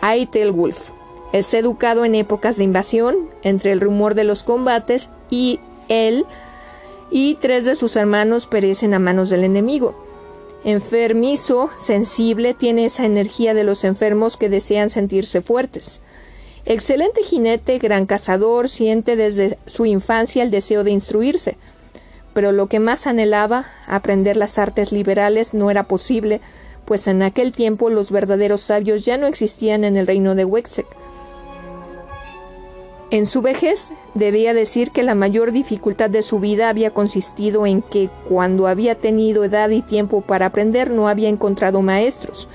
[0.00, 0.90] Aethelwulf.
[1.32, 6.26] Es educado en épocas de invasión, entre el rumor de los combates y él
[7.10, 10.07] y tres de sus hermanos perecen a manos del enemigo.
[10.68, 16.02] Enfermizo, sensible, tiene esa energía de los enfermos que desean sentirse fuertes.
[16.66, 21.56] Excelente jinete, gran cazador, siente desde su infancia el deseo de instruirse.
[22.34, 26.42] Pero lo que más anhelaba, aprender las artes liberales, no era posible,
[26.84, 30.86] pues en aquel tiempo los verdaderos sabios ya no existían en el reino de Wexek.
[33.10, 37.80] En su vejez debía decir que la mayor dificultad de su vida había consistido en
[37.80, 42.48] que cuando había tenido edad y tiempo para aprender no había encontrado maestros,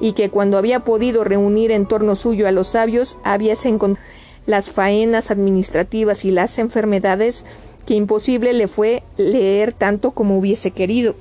[0.00, 4.04] y que cuando había podido reunir en torno suyo a los sabios había encontrado
[4.46, 7.44] las faenas administrativas y las enfermedades
[7.86, 11.14] que imposible le fue leer tanto como hubiese querido.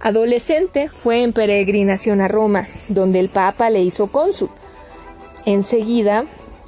[0.00, 4.50] Adolescente fue en peregrinación a Roma, donde el Papa le hizo cónsul.
[5.46, 6.24] Enseguida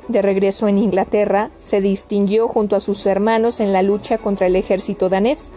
[0.09, 4.57] de regreso en Inglaterra, se distinguió junto a sus hermanos en la lucha contra el
[4.57, 5.53] ejército danés.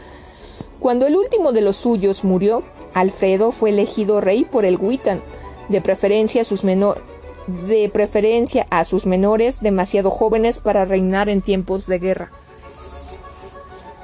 [0.79, 5.21] Cuando el último de los suyos murió, Alfredo fue elegido rey por el Witan,
[5.69, 11.87] de preferencia a sus de preferencia a sus menores demasiado jóvenes para reinar en tiempos
[11.87, 12.31] de guerra.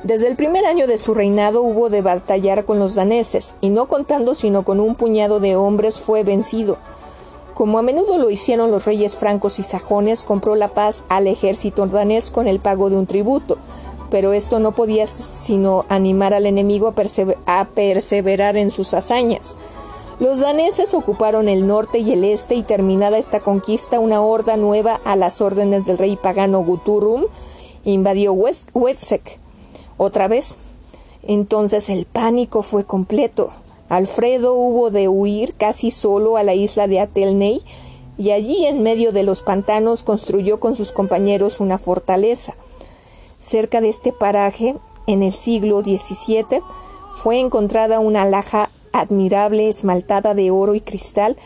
[0.03, 3.87] Desde el primer año de su reinado hubo de batallar con los daneses, y no
[3.87, 6.77] contando sino con un puñado de hombres fue vencido,
[7.53, 11.85] como a menudo lo hicieron los reyes francos y sajones, compró la paz al ejército
[11.87, 13.57] danés con el pago de un tributo,
[14.09, 16.93] pero esto no podía sino animar al enemigo
[17.45, 19.57] a, perseverar en sus hazañas.
[20.19, 24.99] Los daneses ocuparon el norte y el este y terminada esta conquista, una horda nueva
[25.03, 27.25] a las órdenes del rey pagano Guturum
[27.83, 29.37] invadió Wessex
[29.97, 30.57] otra vez.
[31.23, 33.49] Entonces el pánico fue completo.
[33.95, 37.61] Alfredo hubo de huir casi solo a la isla de Atelney
[38.17, 42.55] y allí en medio de los pantanos construyó con sus compañeros una fortaleza.
[43.39, 44.75] Cerca de este paraje,
[45.07, 46.61] en el siglo XVII,
[47.15, 51.37] fue encontrada una alhaja admirable esmaltada de oro y cristal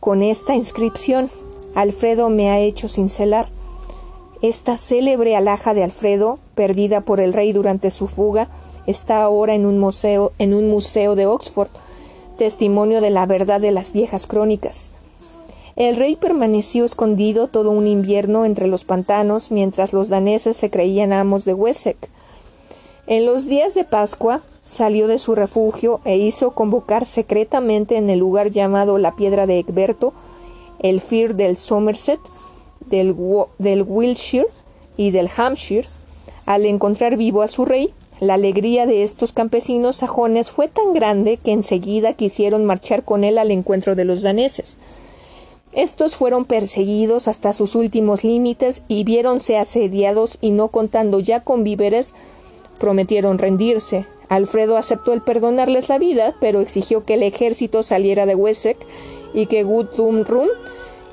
[0.00, 1.30] con esta inscripción
[1.74, 3.48] Alfredo me ha hecho cincelar.
[4.42, 8.48] Esta célebre alhaja de Alfredo, perdida por el rey durante su fuga,
[8.88, 11.68] está ahora en un museo, en un museo de Oxford,
[12.36, 14.90] testimonio de la verdad de las viejas crónicas.
[15.76, 21.12] El rey permaneció escondido todo un invierno entre los pantanos mientras los daneses se creían
[21.12, 21.98] amos de Wessex.
[23.06, 28.18] En los días de Pascua salió de su refugio e hizo convocar secretamente en el
[28.18, 30.12] lugar llamado la Piedra de Egberto
[30.78, 32.20] el Fir del Somerset,
[32.86, 33.16] del,
[33.58, 34.46] del Wiltshire
[34.96, 35.86] y del Hampshire.
[36.46, 41.36] Al encontrar vivo a su rey, la alegría de estos campesinos sajones fue tan grande
[41.36, 44.76] que enseguida quisieron marchar con él al encuentro de los daneses.
[45.72, 51.62] Estos fueron perseguidos hasta sus últimos límites y viéronse asediados y no contando ya con
[51.62, 52.14] víveres,
[52.78, 54.06] prometieron rendirse.
[54.28, 58.78] Alfredo aceptó el perdonarles la vida, pero exigió que el ejército saliera de Wessex
[59.34, 60.24] y que Guthrum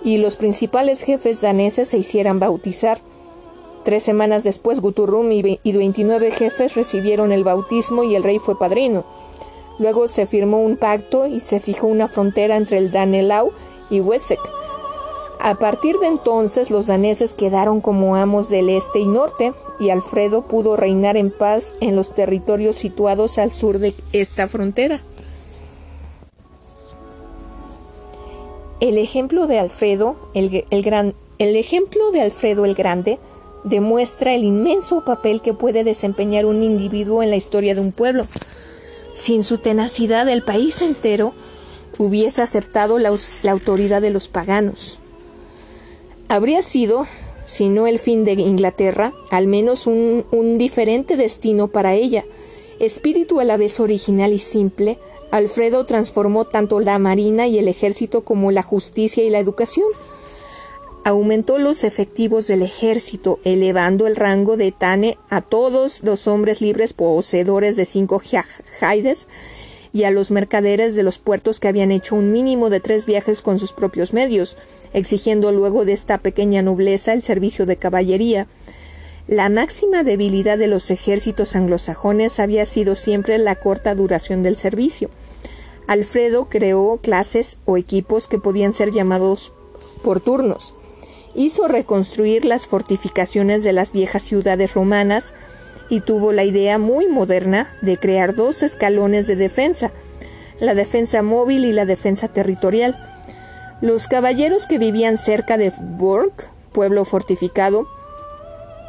[0.04, 3.00] y los principales jefes daneses se hicieran bautizar.
[3.86, 9.04] Tres semanas después, Guturrum y 29 jefes recibieron el bautismo y el rey fue padrino.
[9.78, 13.52] Luego se firmó un pacto y se fijó una frontera entre el Danelau
[13.92, 14.42] y Wessex.
[15.40, 20.48] A partir de entonces los daneses quedaron como amos del este y norte, y Alfredo
[20.48, 25.00] pudo reinar en paz en los territorios situados al sur de esta frontera.
[28.80, 33.20] El ejemplo de Alfredo el, gran, el ejemplo de Alfredo el Grande
[33.66, 38.26] demuestra el inmenso papel que puede desempeñar un individuo en la historia de un pueblo.
[39.14, 41.34] Sin su tenacidad, el país entero
[41.98, 43.12] hubiese aceptado la,
[43.50, 45.00] autoridad de los paganos.
[46.28, 47.06] Habría sido,
[47.46, 52.24] si no el fin de Inglaterra, al menos un, un diferente destino para ella.
[52.80, 55.00] Espíritu a la vez original y simple,
[55.32, 59.88] Alfredo transformó tanto la marina y el ejército como la justicia y la educación
[61.06, 66.94] aumentó los efectivos del ejército, elevando el rango de Tane a todos los hombres libres
[66.94, 68.20] poseedores de cinco
[68.80, 69.28] jaides
[69.94, 73.44] y a los mercaderes de los puertos que habían hecho un mínimo de tres viajes
[73.44, 74.58] con sus propios medios,
[74.94, 78.48] exigiendo luego de esta pequeña nobleza el servicio de caballería.
[79.28, 85.12] La máxima debilidad de los ejércitos anglosajones había sido siempre la corta duración del servicio.
[85.86, 89.54] Alfredo creó clases o equipos que podían ser llamados
[90.02, 90.74] por turnos
[91.36, 95.34] hizo reconstruir las fortificaciones de las viejas ciudades romanas
[95.90, 99.92] y tuvo la idea muy moderna de crear dos escalones de defensa,
[100.60, 102.98] la defensa móvil y la defensa territorial.
[103.82, 106.34] Los caballeros que vivían cerca de Burg,
[106.72, 107.88] pueblo fortificado,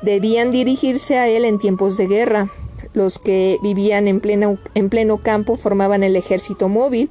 [0.02, 2.48] debían dirigirse a él en tiempos de guerra.
[2.94, 7.10] Los que vivían en pleno, en pleno campo formaban el ejército móvil.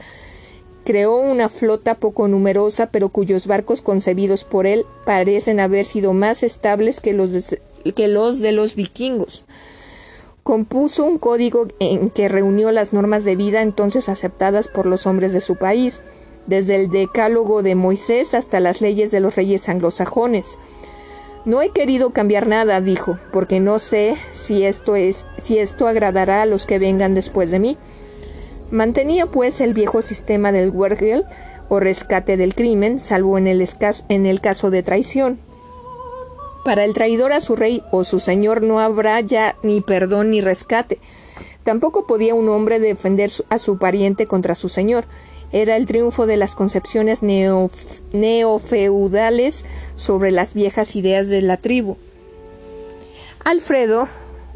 [0.86, 6.44] Creó una flota poco numerosa, pero cuyos barcos concebidos por él parecen haber sido más
[6.44, 7.60] estables que los de,
[7.94, 9.44] que los, de los vikingos.
[10.44, 15.34] Compuso un código en que reunió las normas de vida entonces aceptadas por los hombres
[15.34, 16.03] de su país,
[16.45, 20.60] desde el decálogo de Moisés hasta las leyes de los reyes anglosajones.
[21.45, 26.44] No he querido cambiar nada, dijo, porque no sé si esto es, si esto agradará
[26.44, 27.78] a los que vengan después de mí.
[28.71, 31.25] Mantenía pues el viejo sistema del Wergel
[31.69, 33.67] o rescate del crimen, salvo en el,
[34.09, 35.39] en el caso de traición.
[36.63, 40.41] Para el traidor a su rey o su señor no habrá ya ni perdón ni
[40.41, 40.99] rescate.
[41.63, 45.05] Tampoco podía un hombre defender a su pariente contra su señor,
[45.51, 47.21] era el triunfo de las concepciones
[48.11, 49.65] neofeudales
[49.95, 51.97] sobre las viejas ideas de la tribu.
[53.43, 54.07] Alfredo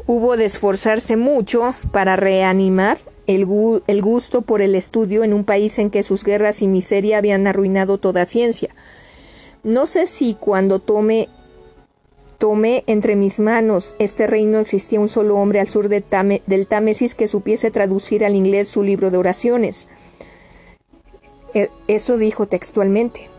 [0.06, 2.98] hubo de esforzarse mucho para reanimar
[3.34, 7.46] el, gusto por el estudio en un país en que sus guerras y miseria habían
[7.46, 8.74] arruinado toda ciencia.
[9.62, 11.28] No sé si cuando tome
[12.38, 16.02] tomé entre mis manos este reino existía un solo hombre al sur de
[16.46, 19.88] del Támesis que supiese traducir al inglés su libro de oraciones.
[21.54, 23.29] E, eso dijo textualmente.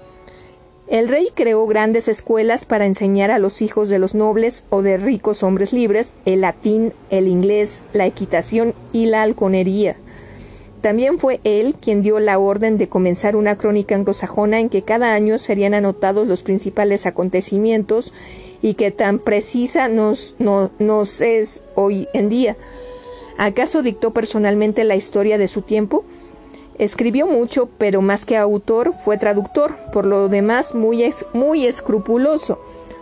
[0.91, 4.97] El rey creó grandes escuelas para enseñar a los hijos de los nobles o de
[4.97, 9.95] ricos hombres libres el latín, el inglés, la equitación y la halconería.
[10.81, 15.13] También fue él quien dio la orden de comenzar una crónica anglosajona en que cada
[15.13, 18.11] año serían anotados los principales acontecimientos
[18.61, 22.57] y que tan precisa nos, nos es hoy en día.
[23.37, 26.03] ¿Acaso dictó personalmente la historia de su tiempo?
[26.77, 32.59] Escribió mucho, pero más que autor fue traductor, por lo demás muy, muy escrupuloso.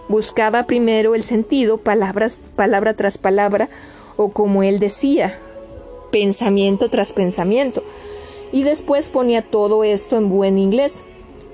[0.10, 3.70] Buscaba primero el sentido, palabra tras palabra,
[4.18, 5.38] o como él decía,
[6.12, 7.84] pensamiento tras pensamiento,
[8.52, 11.06] y después ponía todo esto en buen inglés.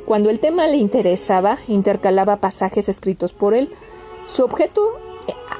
[0.05, 3.71] Cuando el tema le interesaba, intercalaba pasajes escritos por él.
[4.25, 4.99] Su objeto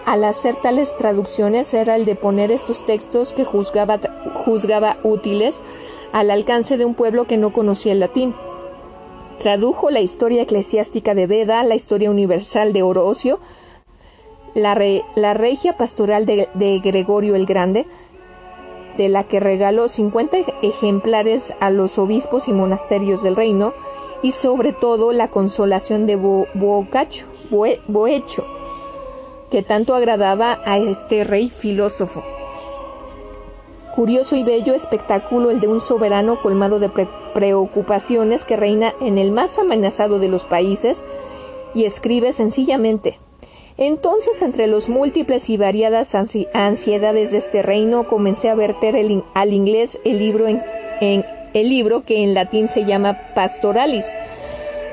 [0.06, 4.00] al hacer tales traducciones era el de poner estos textos que juzgaba,
[4.34, 5.64] juzgaba útiles
[6.14, 8.36] al alcance de un pueblo que no conocía el latín.
[9.40, 13.40] Tradujo la historia eclesiástica de Beda, la historia universal de Orosio,
[14.54, 14.80] la,
[15.16, 17.86] la regia pastoral de, Gregorio el Grande,
[18.96, 23.74] de la que regaló 50 ejemplares a los obispos y monasterios del reino,
[24.22, 27.26] y sobre todo la consolación de Boecho,
[29.56, 32.22] que tanto agradaba a este rey filósofo.
[33.95, 36.90] Curioso y bello espectáculo el de un soberano colmado de
[37.34, 41.06] preocupaciones que reina en el más amenazado de los países
[41.73, 43.18] y escribe sencillamente
[43.77, 48.95] entonces, entre los múltiples y variadas ansiedades de este reino, comencé a verter
[49.34, 54.15] al inglés el libro, en, el libro que en latín se llama Pastoralis.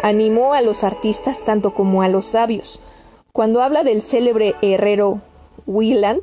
[0.03, 2.81] Animó a los artistas tanto como a los sabios.
[3.33, 5.21] Cuando habla del célebre herrero
[5.67, 6.23] Wieland,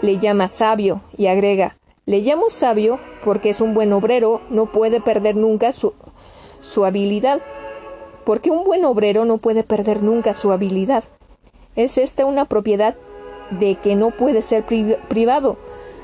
[0.00, 5.00] le llama sabio y agrega le llamo sabio porque es un buen obrero, no puede
[5.00, 5.94] perder nunca su,
[6.60, 7.40] su habilidad.
[8.24, 11.04] Porque un buen obrero no puede perder nunca su habilidad.
[11.76, 12.96] Es esta una propiedad
[13.50, 15.58] de que no puede ser privado,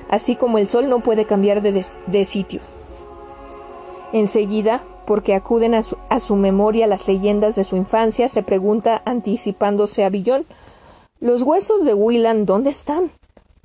[0.08, 2.60] así como el sol no puede cambiar de, de sitio.
[4.12, 10.10] Enseguida, porque acuden a su, memoria las leyendas de su infancia, se pregunta anticipándose a
[10.10, 10.44] Billón,
[11.18, 13.10] ¿los huesos de Willan dónde están?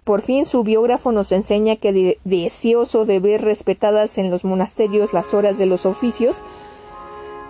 [0.05, 5.33] Por fin su biógrafo nos enseña que deseoso de ver respetadas en los monasterios las
[5.33, 6.41] horas de los oficios,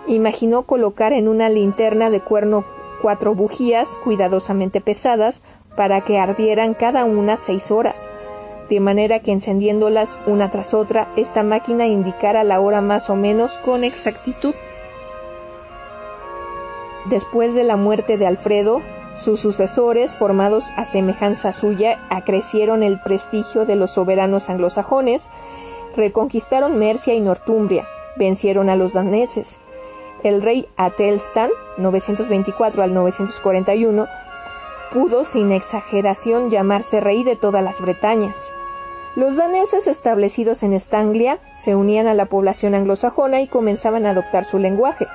[0.08, 2.64] imaginó colocar en una linterna de cuerno
[3.00, 5.44] cuatro bujías cuidadosamente pesadas
[5.76, 8.08] para que ardieran cada una seis horas,
[8.68, 13.58] de manera que encendiéndolas una tras otra, esta máquina indicara la hora más o menos
[13.58, 14.54] con exactitud.
[17.06, 18.80] Después de la muerte de Alfredo,
[19.14, 25.30] sus sucesores, formados a semejanza suya, acrecieron el prestigio de los soberanos anglosajones,
[25.96, 27.86] reconquistaron Mercia y Northumbria,
[28.16, 29.60] vencieron a los daneses.
[30.22, 34.08] El rey Atelstan, 924 al 941,
[34.92, 38.52] pudo sin exageración llamarse rey de todas las Bretañas.
[39.16, 44.44] Los daneses establecidos en Estanglia se unían a la población anglosajona y comenzaban a adoptar
[44.44, 45.06] su lenguaje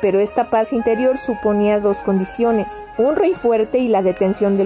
[0.00, 4.64] pero esta paz interior suponía dos condiciones, un rey fuerte y la detención de,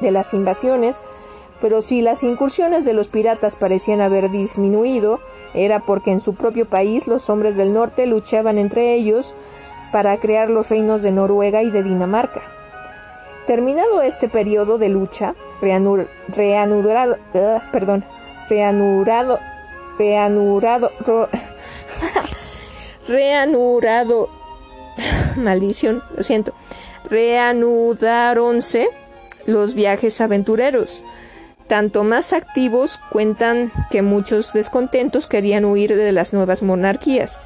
[0.00, 1.02] de las invasiones,
[1.60, 5.20] pero si las incursiones de los piratas parecían haber disminuido,
[5.52, 9.34] era porque en su propio país los hombres del norte luchaban entre ellos
[9.92, 12.40] para crear los reinos de Noruega y de Dinamarca.
[13.50, 16.06] Terminado este periodo de lucha, reanudado,
[17.72, 18.04] perdón,
[18.48, 19.40] reanudado,
[19.98, 20.92] reanudado,
[23.08, 24.30] reanudado,
[25.36, 26.54] maldición, lo siento,
[27.10, 28.88] reanudáronse
[29.46, 31.02] los viajes aventureros.
[31.66, 37.40] Tanto más activos cuentan que muchos descontentos querían huir de las nuevas monarquías.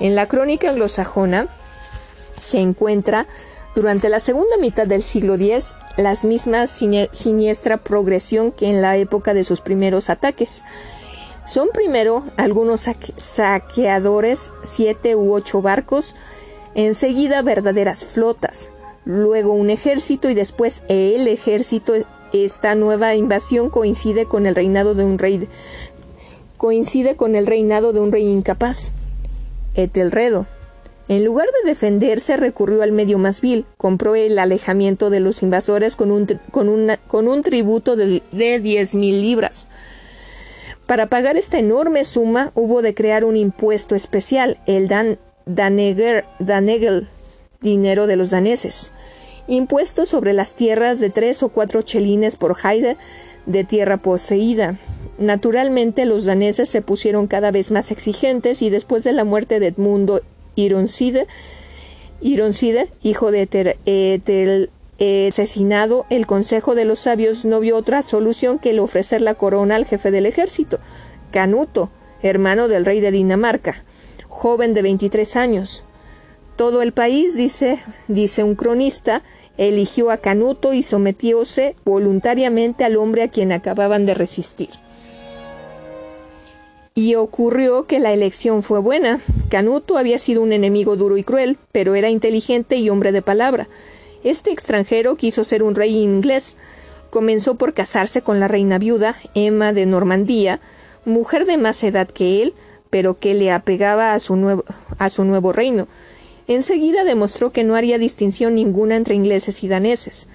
[0.00, 1.48] En la crónica anglosajona
[2.38, 3.26] se encuentra
[3.74, 9.34] durante la segunda mitad del siglo X la misma siniestra progresión que en la época
[9.34, 10.62] de sus primeros ataques.
[11.44, 12.88] Son primero algunos
[13.18, 16.14] saqueadores, siete u ocho barcos,
[16.74, 18.70] enseguida verdaderas flotas,
[19.04, 21.94] luego un ejército y después el ejército.
[22.32, 25.48] Esta nueva invasión coincide con el reinado de un rey
[26.56, 28.92] coincide con el reinado de un rey incapaz.
[29.74, 30.46] Etelredo.
[31.06, 35.96] En lugar de defenderse, recurrió al medio más vil, compró el alejamiento de los invasores
[35.96, 39.68] con un, con con un tributo de, diez mil libras.
[40.86, 47.08] Para pagar esta enorme suma hubo de crear un impuesto especial, el Dan, Danegel,
[47.60, 48.92] dinero de los daneses.
[49.46, 52.96] Impuesto sobre las tierras de tres o cuatro chelines por haide
[53.44, 54.78] de tierra poseída.
[55.18, 59.68] Naturalmente los daneses se pusieron cada vez más exigentes y después de la muerte de
[59.68, 60.22] Edmundo
[60.56, 61.26] Ironcide,
[62.20, 63.42] Ironcide hijo de
[63.86, 64.70] Etel,
[65.28, 69.76] asesinado, el Consejo de los Sabios no vio otra solución que el ofrecer la corona
[69.76, 70.78] al jefe del ejército,
[71.30, 71.90] Canuto,
[72.22, 73.84] hermano del rey de Dinamarca,
[74.28, 75.84] joven de 23 años.
[76.56, 79.22] Todo el país, dice, dice un cronista,
[79.56, 84.70] eligió a Canuto y sometióse voluntariamente al hombre a quien acababan de resistir.
[86.96, 89.20] Y ocurrió que la elección fue buena.
[89.48, 93.66] Canuto había sido un enemigo duro y cruel, pero era inteligente y hombre de palabra.
[94.22, 96.56] Este extranjero quiso ser un rey inglés.
[97.10, 100.60] Comenzó por casarse con la reina viuda, Emma de Normandía,
[101.04, 102.54] mujer de más edad que él,
[102.90, 104.64] pero que le apegaba a su nuevo,
[104.98, 105.88] a su nuevo reino.
[106.46, 110.28] Enseguida demostró que no haría distinción ninguna entre ingleses y daneses.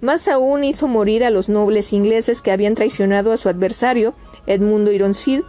[0.00, 4.14] Más aún hizo morir a los nobles ingleses que habían traicionado a su adversario,
[4.46, 5.42] Edmundo Ironcid,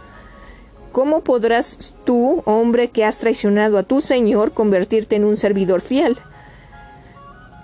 [0.92, 6.16] ¿Cómo podrás tú, hombre que has traicionado a tu Señor, convertirte en un servidor fiel?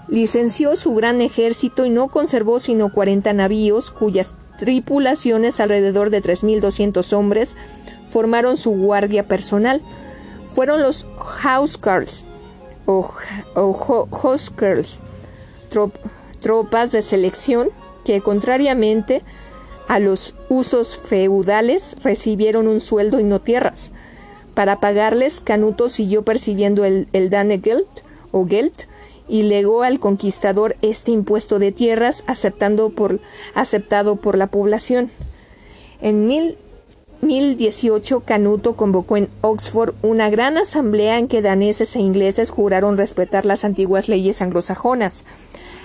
[0.08, 6.44] Licenció su gran ejército y no conservó sino cuarenta navíos, cuyas tripulaciones, alrededor de tres
[6.44, 7.56] mil doscientos hombres,
[8.08, 9.82] formaron su guardia personal.
[10.54, 12.24] Fueron los Housecarls
[12.86, 13.10] o,
[13.54, 14.36] o
[16.40, 17.70] tropas de selección
[18.04, 19.22] que, contrariamente
[19.88, 23.92] a los usos feudales recibieron un sueldo y no tierras.
[24.54, 27.86] Para pagarles, Canuto siguió percibiendo el, el Danegeld
[28.32, 28.72] o Geld
[29.28, 33.20] y legó al conquistador este impuesto de tierras aceptando por,
[33.54, 35.10] aceptado por la población.
[36.00, 36.56] En mil,
[37.22, 43.46] 1018 Canuto convocó en Oxford una gran asamblea en que daneses e ingleses juraron respetar
[43.46, 45.24] las antiguas leyes anglosajonas.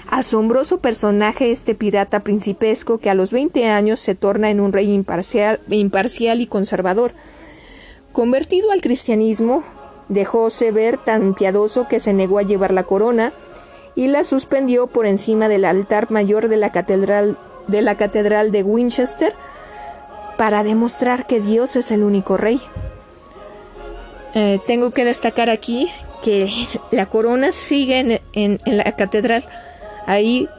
[0.10, 4.92] Asombroso personaje este pirata principesco que a los veinte años se torna en un rey
[4.92, 7.14] imparcial, imparcial y conservador.
[8.12, 9.64] Convertido al cristianismo,
[10.10, 13.32] dejóse ver tan piadoso que se negó a llevar la corona
[13.96, 17.38] y la suspendió por encima del altar mayor de la catedral
[17.68, 19.34] de, la catedral de Winchester
[20.38, 22.60] para demostrar que Dios es el único rey.
[24.34, 25.90] Eh, tengo que destacar aquí
[26.24, 26.50] que
[26.92, 29.46] la corona sigue en la catedral
[30.12, 30.50] ahí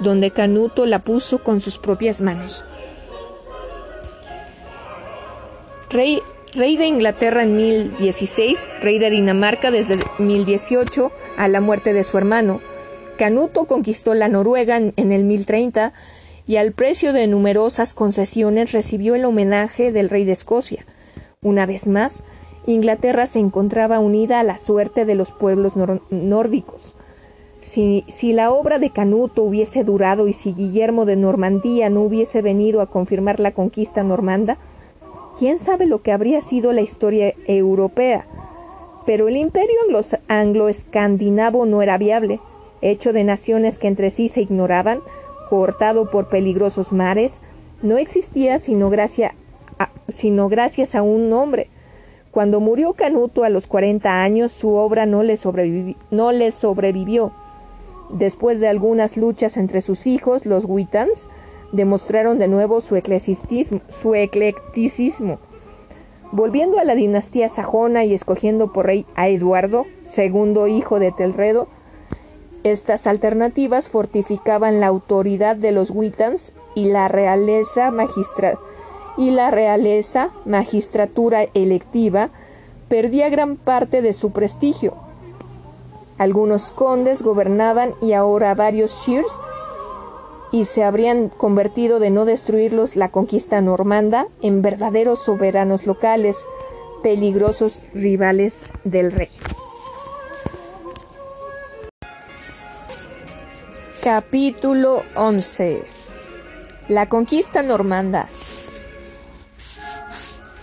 [0.00, 2.64] donde Canuto la puso con sus propias manos.
[5.90, 6.20] Rey,
[6.54, 12.18] rey de Inglaterra en 1016, rey de Dinamarca desde 1018 a la muerte de su
[12.18, 12.60] hermano.
[13.16, 15.92] Canuto conquistó la Noruega en, el 1030
[16.46, 20.84] y al precio de numerosas concesiones recibió el homenaje del rey de Escocia.
[21.40, 22.24] Una vez más,
[22.66, 25.74] Inglaterra se encontraba unida a la suerte de los pueblos
[26.10, 26.95] nórdicos.
[27.66, 32.80] Si, la obra de Canuto hubiese durado y si Guillermo de Normandía no hubiese venido
[32.80, 34.56] a confirmar la conquista normanda,
[35.36, 38.24] quién sabe lo que habría sido la historia europea.
[39.04, 39.76] Pero el imperio
[40.28, 42.38] anglo-escandinavo no era viable,
[42.82, 45.00] hecho de naciones que entre sí se ignoraban,
[45.50, 47.42] cortado por peligrosos mares,
[47.82, 48.90] no existía sino,
[50.08, 51.68] sino gracias a un hombre.
[52.30, 57.32] Cuando murió Canuto a los cuarenta años, su obra no le sobrevivió
[58.10, 61.28] Después de algunas luchas entre sus hijos, los Witans,
[61.72, 65.38] demostraron de nuevo su su eclecticismo.
[66.32, 71.68] Volviendo a la dinastía sajona y escogiendo por rey a Eduardo, segundo hijo de Telredo,
[72.64, 77.92] estas alternativas fortificaban la autoridad de los Witans y la realeza
[79.16, 82.30] y la realeza magistratura electiva
[82.88, 85.05] perdía gran parte de su prestigio.
[86.18, 89.26] Algunos condes gobernaban y ahora varios shirs
[90.50, 96.38] y se habrían convertido de no destruirlos la conquista normanda en verdaderos soberanos locales,
[97.02, 99.28] peligrosos rivales del rey.
[104.02, 105.82] Capítulo 11
[106.88, 108.28] La conquista normanda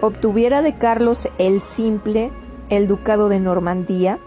[0.00, 2.30] obtuviera de Carlos el Simple
[2.70, 4.18] el ducado de Normandía,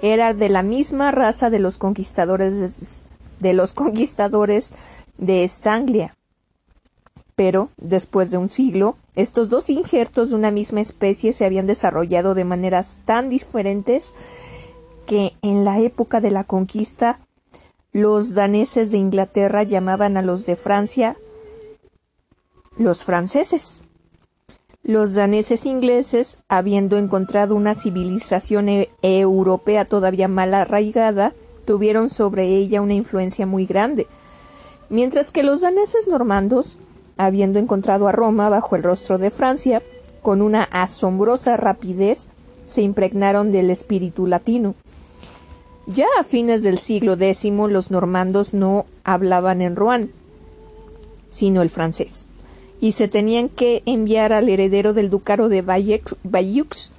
[0.00, 3.04] era de la misma raza de los conquistadores
[3.40, 4.72] de, los conquistadores
[5.18, 6.16] de Estanglia.
[7.34, 12.34] Pero, después de un siglo, estos dos injertos de una misma especie se habían desarrollado
[12.34, 14.14] de maneras tan diferentes
[15.06, 17.18] que en la época de la conquista
[17.92, 21.16] los daneses de Inglaterra llamaban a los de Francia
[22.76, 23.82] los franceses
[24.82, 31.34] los daneses ingleses, habiendo encontrado una civilización e europea todavía mal arraigada,
[31.66, 34.06] tuvieron sobre ella una influencia muy grande,
[34.88, 36.78] mientras que los daneses normandos,
[37.18, 39.82] habiendo encontrado a Roma bajo el rostro de Francia,
[40.22, 42.28] con una asombrosa rapidez,
[42.64, 44.74] se impregnaron del espíritu latino.
[45.92, 50.12] Ya a fines del siglo X los normandos no hablaban en Rouen,
[51.28, 52.28] sino el francés
[52.80, 56.90] y se tenían que enviar al heredero del ducado de Bayeux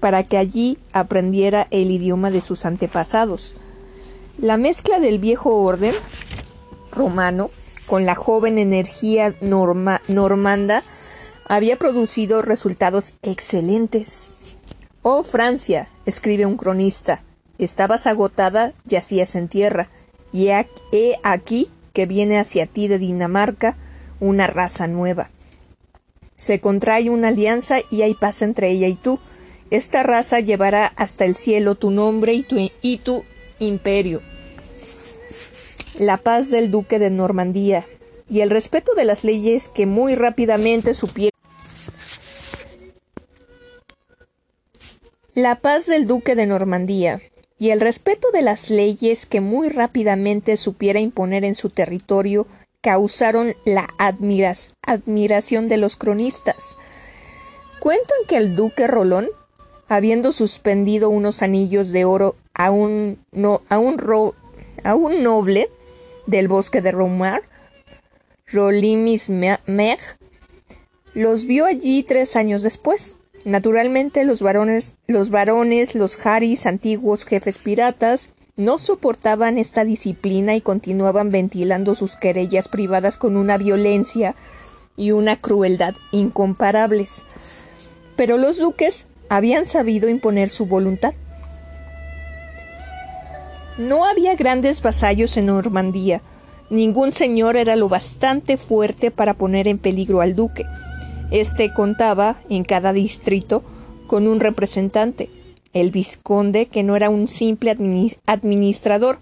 [0.00, 3.56] para que allí aprendiera el idioma de sus antepasados.
[4.38, 5.94] La mezcla del viejo orden
[6.92, 7.50] romano
[7.86, 10.82] con la joven energía normanda
[11.46, 14.30] había producido resultados excelentes.
[15.02, 17.22] Oh Francia, escribe un cronista,
[17.58, 19.88] estabas agotada, yacías en tierra,
[20.32, 23.76] y he aquí que viene hacia ti de Dinamarca
[24.20, 25.30] una raza nueva.
[26.36, 29.20] Se contrae una alianza y hay paz entre ella y tú.
[29.70, 33.24] Esta raza llevará hasta el cielo tu nombre y tu,
[33.60, 34.22] imperio.
[35.98, 37.86] La paz del duque de Normandía
[38.28, 41.30] y el respeto de las leyes que muy rápidamente supieron.
[45.34, 47.20] La paz del duque de Normandía
[47.58, 52.46] y el respeto de las leyes que muy rápidamente supiera imponer en su territorio
[52.80, 56.76] causaron la admiración de los cronistas.
[57.80, 59.28] Cuentan que el duque Rolón,
[59.88, 63.18] habiendo suspendido unos anillos de oro a un,
[63.68, 65.70] a un, noble
[66.26, 67.42] del bosque de Romar,
[68.46, 69.98] Rolimis Meg,
[71.14, 73.16] los vio allí tres años después.
[73.44, 80.62] Naturalmente los varones, los varones, los haris, antiguos jefes piratas, no soportaban esta disciplina y
[80.62, 84.34] continuaban ventilando sus querellas privadas con una violencia
[84.96, 87.26] y una crueldad incomparables.
[88.16, 91.12] Pero los duques habían sabido imponer su voluntad.
[93.76, 96.22] No había grandes vasallos en Normandía.
[96.70, 100.64] Ningún señor era lo bastante fuerte para poner en peligro al duque.
[101.34, 103.64] Este contaba, en cada distrito,
[104.06, 105.28] con un representante,
[105.72, 107.72] el vizconde, que no era un simple
[108.26, 109.18] administrador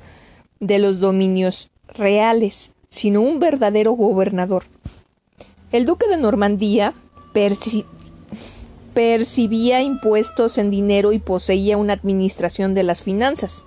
[0.61, 4.65] de los dominios reales, sino un verdadero gobernador.
[5.71, 6.93] El duque de Normandía
[8.93, 13.65] percibía impuestos en dinero y poseía una administración de las finanzas.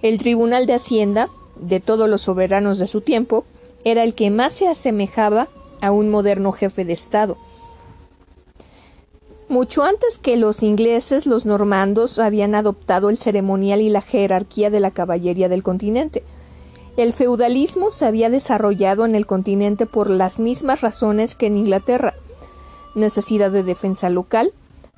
[0.00, 3.44] El Tribunal de Hacienda, de todos los soberanos de su tiempo,
[3.82, 5.48] era el que más se asemejaba
[5.80, 7.36] a un moderno jefe de Estado.
[9.48, 14.80] Mucho antes que los ingleses, los normandos habían adoptado el ceremonial y la jerarquía de
[14.80, 16.24] la caballería del continente.
[16.96, 22.14] El feudalismo se había desarrollado en el continente por las mismas razones que en Inglaterra
[22.94, 24.52] necesidad de defensa local,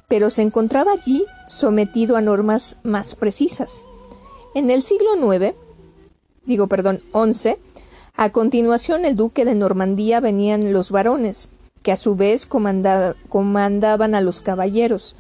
[0.09, 3.85] pero se encontraba allí sometido a normas más precisas.
[4.55, 5.55] En el siglo IX,
[6.45, 7.57] digo perdón, XI,
[8.15, 11.51] a continuación el duque de Normandía venían los varones,
[11.87, 15.15] que a su vez comandaban a los caballeros.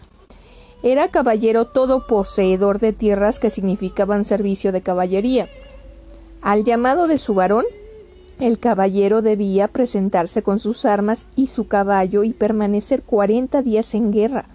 [0.83, 5.49] Era caballero todo poseedor de tierras que significaban servicio de caballería.
[6.43, 7.67] Al llamado de su varón,
[8.41, 14.11] el caballero debía presentarse con sus armas y su caballo y permanecer cuarenta días en
[14.11, 14.47] guerra,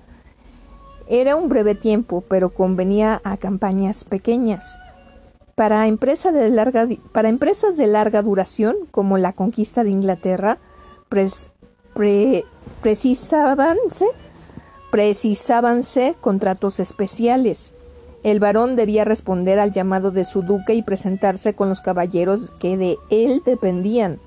[1.07, 4.79] Era un breve tiempo, pero convenía a campañas pequeñas.
[5.55, 10.57] Para, de larga, para empresas de larga duración, como la conquista de Inglaterra,
[11.93, 14.05] precisábanse,
[16.19, 17.73] contratos especiales.
[18.23, 22.77] El varón debía responder al llamado de su duque y presentarse con los caballeros que
[22.77, 24.19] de él dependían.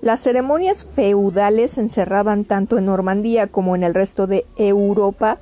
[0.00, 5.40] Las ceremonias feudales encerraban tanto en Normandía como en el resto de Europa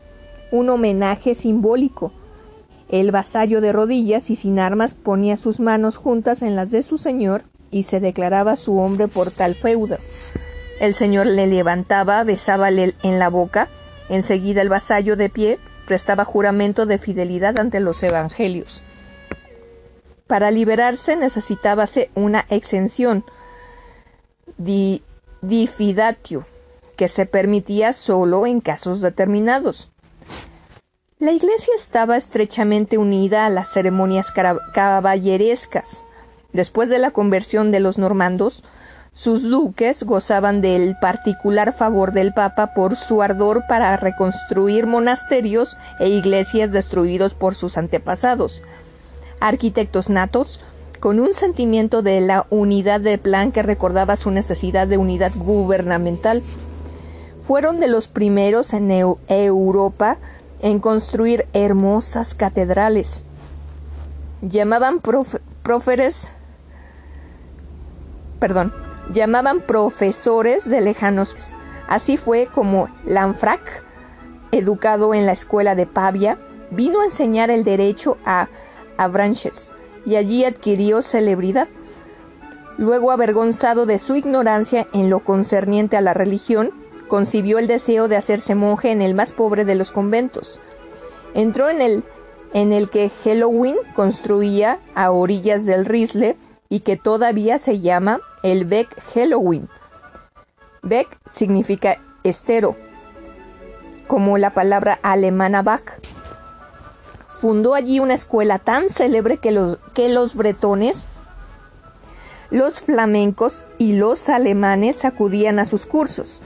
[0.50, 2.10] un homenaje simbólico.
[2.88, 6.98] El vasallo de rodillas y sin armas ponía sus manos juntas en las de su
[6.98, 9.96] señor y se declaraba su hombre por tal feudo.
[10.80, 13.68] El señor le levantaba, besábale en la boca,
[14.08, 18.82] enseguida el vasallo de pie prestaba juramento de fidelidad ante los evangelios.
[20.26, 23.24] Para liberarse necesitábase una exención,
[24.58, 25.02] di,
[25.74, 26.44] fidatio,
[26.96, 29.90] que se permitía solo en casos determinados.
[31.18, 34.32] La Iglesia estaba estrechamente unida a las ceremonias
[34.74, 36.04] caballerescas.
[36.52, 38.62] Después de la conversión de los normandos,
[39.18, 46.08] sus duques gozaban del particular favor del Papa por su ardor para reconstruir monasterios e
[46.08, 48.62] iglesias destruidos por sus antepasados.
[49.40, 50.60] Arquitectos natos,
[51.00, 56.40] con un sentimiento de la unidad de plan que recordaba su necesidad de unidad gubernamental,
[57.42, 60.18] fueron de los primeros en Europa
[60.60, 63.24] en construir hermosas catedrales.
[64.42, 66.30] Llamaban próferes,
[68.38, 68.72] perdón,
[69.12, 71.56] llamaban profesores de lejanos.
[71.88, 73.82] Así fue como Lanfrac,
[74.52, 76.38] educado en la escuela de Pavia,
[76.70, 78.48] vino a enseñar el derecho a
[78.96, 79.72] Avranches
[80.04, 81.68] y allí adquirió celebridad.
[82.76, 86.70] Luego, avergonzado de su ignorancia en lo concerniente a la religión,
[87.08, 90.60] concibió el deseo de hacerse monje en el más pobre de los conventos.
[91.34, 92.04] Entró en el
[92.54, 96.36] en el que Halloween construía a orillas del Risle
[96.68, 99.68] y que todavía se llama el Beck Halloween.
[100.82, 102.76] Beck significa estero,
[104.06, 106.00] como la palabra alemana Bach.
[107.26, 111.06] Fundó allí una escuela tan célebre que los, que los bretones,
[112.50, 116.42] los flamencos y los alemanes acudían a sus cursos.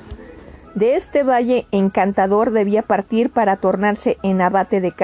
[0.74, 4.94] De este valle encantador debía partir para tornarse en abate de,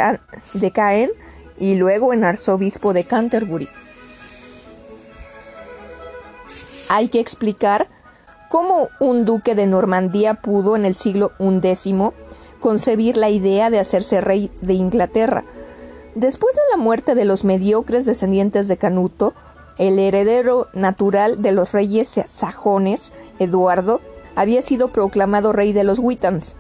[0.55, 1.11] de Caen
[1.59, 3.69] y luego en arzobispo de Canterbury.
[6.89, 7.87] Hay que explicar
[8.49, 12.13] cómo un duque de Normandía pudo en el siglo XI
[12.61, 15.45] concebir la idea de hacerse rey de Inglaterra.
[16.15, 19.35] Después de la muerte de los mediocres descendientes de Canuto,
[19.77, 24.01] el heredero natural de los reyes sajones, Eduardo,
[24.35, 26.57] había sido proclamado rey de los Wittans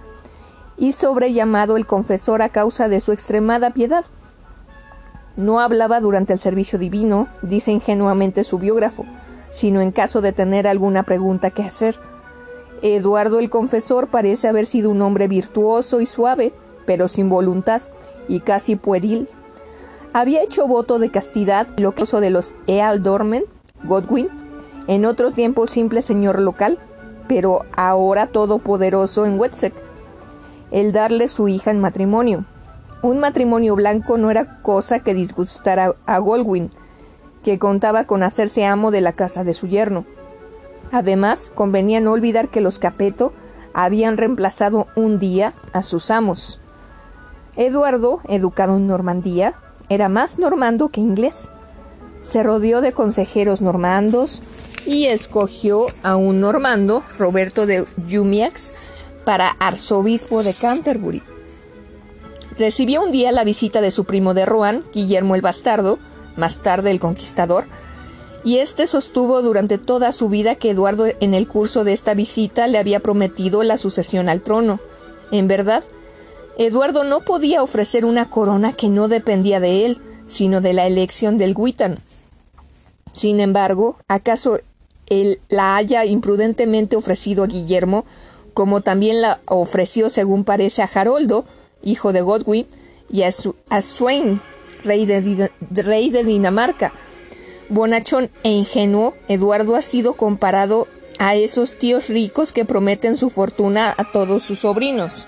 [0.77, 4.05] y sobrellamado el confesor a causa de su extremada piedad.
[5.37, 9.05] No hablaba durante el servicio divino, dice ingenuamente su biógrafo,
[9.51, 11.99] sino en caso de tener alguna pregunta que hacer.
[12.83, 16.53] Eduardo el Confesor parece haber sido un hombre virtuoso y suave,
[16.87, 17.83] pero sin voluntad
[18.29, 19.29] y casi pueril.
[20.12, 23.45] Había hecho voto de castidad, lo que de los Ealdormen,
[23.85, 24.29] Godwin,
[24.87, 26.79] en otro tiempo simple señor local,
[27.29, 29.77] pero ahora todopoderoso en Wessex,
[30.70, 32.45] el darle su hija en matrimonio.
[33.03, 36.70] Un matrimonio blanco no era cosa que disgustara a Godwin,
[37.43, 40.05] que contaba con hacerse amo de la casa de su yerno.
[40.93, 43.32] Además, convenía no olvidar que los Capeto
[43.74, 46.60] habían reemplazado un día a sus amos.
[47.56, 49.55] Eduardo, educado en Normandía,
[49.89, 51.48] era más normando que inglés.
[52.23, 54.43] Se rodeó de consejeros normandos
[54.86, 58.73] y escogió a un normando, Roberto de Jumiax,
[59.24, 61.23] para arzobispo de Canterbury.
[62.59, 65.98] Recibió un día la visita de su primo de Rohan, Guillermo el Bastardo,
[66.39, 67.66] más tarde el conquistador,
[68.44, 72.66] y este sostuvo durante toda su vida que Eduardo en el curso de esta visita
[72.66, 74.78] le había prometido la sucesión al trono.
[75.32, 75.85] En verdad,
[76.56, 81.36] Eduardo no podía ofrecer una corona que no dependía de él, sino de la elección
[81.36, 81.98] del Witan.
[83.12, 84.60] Sin embargo, ¿acaso
[85.06, 88.05] él la haya imprudentemente ofrecido a Guillermo,
[88.55, 91.44] como también la ofreció, según parece, a Haroldo,
[91.82, 92.66] hijo de Godwin,
[93.10, 93.31] y a,
[93.70, 94.40] a Swain,
[94.85, 96.93] rey de, Dinamarca.
[97.69, 100.89] Bonachón e ingenuo, Eduardo ha sido comparado
[101.19, 105.27] a esos tíos ricos que prometen su fortuna a todos sus sobrinos.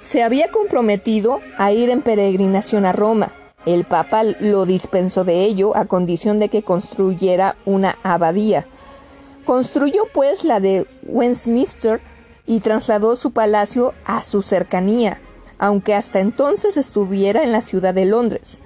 [0.00, 3.32] Se había comprometido a ir en peregrinación a Roma.
[3.64, 8.66] El Papa lo dispensó de ello a condición de que construyera una abadía.
[9.46, 12.02] Construyó pues la de Westminster
[12.46, 15.20] y trasladó su palacio a su cercanía.
[15.58, 18.60] Aunque hasta entonces estuviera en la ciudad de Londres.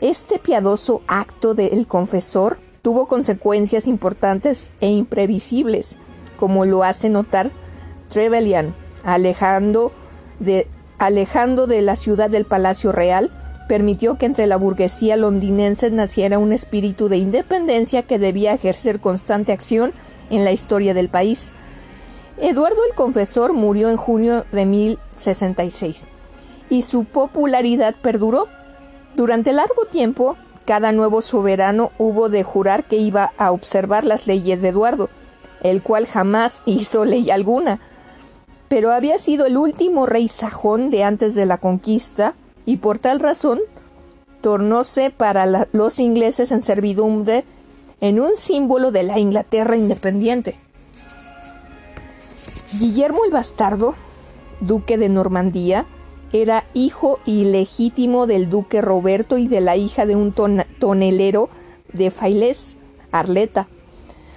[0.00, 5.96] Este piadoso acto del confesor tuvo consecuencias importantes e imprevisibles,
[6.38, 7.50] como lo hace notar
[8.10, 8.74] Trevelyan,
[9.04, 9.92] alejando
[10.38, 10.66] de,
[10.98, 13.30] alejando de la ciudad del Palacio Real,
[13.68, 19.52] permitió que entre la burguesía londinense naciera un espíritu de independencia que debía ejercer constante
[19.52, 19.92] acción
[20.30, 21.52] en la historia del país.
[22.40, 26.06] Eduardo el Confesor murió en junio de 1066
[26.70, 28.46] y su popularidad perduró.
[29.16, 34.62] Durante largo tiempo, cada nuevo soberano hubo de jurar que iba a observar las leyes
[34.62, 35.08] de Eduardo,
[35.62, 37.80] el cual jamás hizo ley alguna.
[38.68, 42.34] Pero había sido el último rey sajón de antes de la conquista,
[42.64, 43.58] y por tal razón
[44.42, 47.44] tornóse para los ingleses en servidumbre
[48.00, 50.60] en un símbolo de la Inglaterra independiente.
[52.74, 53.94] Guillermo el Bastardo,
[54.60, 55.86] duque de Normandía,
[56.34, 60.34] era hijo ilegítimo del duque Roberto y de la hija de un
[60.78, 61.48] tonelero
[61.94, 62.76] de Failés,
[63.10, 63.68] Arleta.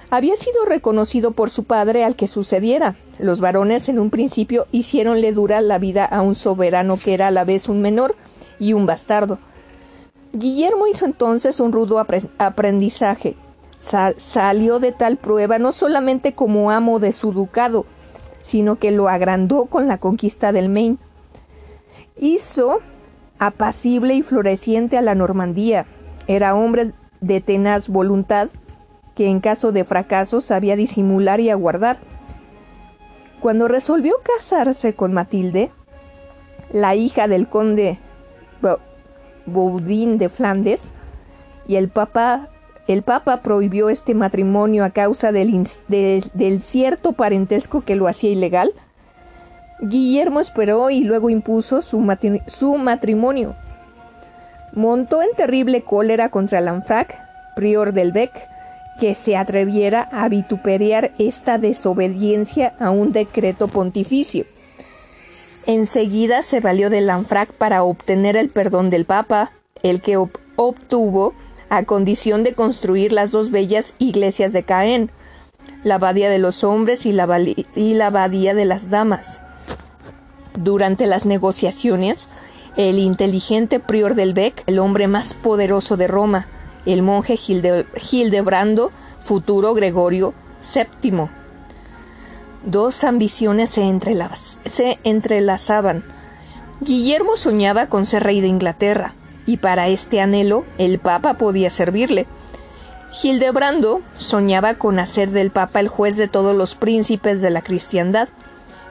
[0.09, 2.95] Había sido reconocido por su padre al que sucediera.
[3.19, 7.31] Los varones en un principio hicieronle dura la vida a un soberano que era a
[7.31, 8.15] la vez un menor
[8.59, 9.39] y un bastardo.
[10.31, 11.99] Guillermo hizo entonces un rudo
[12.37, 13.35] aprendizaje.
[13.77, 17.85] salió de tal prueba no solamente como amo de su ducado,
[18.41, 20.97] sino que lo agrandó con la conquista del Maine
[22.17, 22.79] hizo
[23.39, 25.85] apacible y floreciente a la Normandía.
[26.27, 26.91] Era hombre
[27.21, 28.49] de tenaz voluntad
[29.15, 31.97] que en caso de fracaso sabía disimular y aguardar.
[33.41, 35.71] Cuando resolvió casarse con Matilde,
[36.71, 37.97] la hija del conde
[39.47, 40.81] Baudin de Flandes,
[41.67, 42.49] y el papa,
[42.91, 45.67] el papa prohibió este matrimonio a causa del,
[46.63, 48.73] cierto parentesco que lo hacía ilegal,
[49.81, 51.99] Guillermo esperó y luego impuso su,
[52.77, 53.55] matrimonio.
[54.73, 57.19] Montó en terrible cólera contra Lanfrac,
[57.55, 58.31] prior del Bec,
[58.99, 64.45] que se atreviera a vituperiar esta desobediencia a un decreto pontificio.
[65.65, 69.51] Enseguida se valió de Lanfrac para obtener el perdón del Papa,
[69.83, 70.17] el que
[70.55, 71.33] obtuvo
[71.71, 75.09] a condición de construir las dos bellas iglesias de Caen,
[75.83, 77.39] la abadía de los hombres y la,
[77.75, 79.41] y abadía de las damas.
[80.53, 82.27] Durante las negociaciones,
[82.75, 86.45] el inteligente prior del Bec, el hombre más poderoso de Roma,
[86.85, 88.91] el monje Gildebrando,
[89.21, 90.33] futuro Gregorio
[90.75, 91.29] VII.
[92.65, 96.03] Dos ambiciones se entrelazaban.
[96.81, 99.15] Guillermo soñaba con ser rey de Inglaterra,
[99.51, 102.25] y para este anhelo el Papa podía servirle.
[103.11, 108.29] Gildebrando soñaba con hacer del Papa el juez de todos los príncipes de la cristiandad,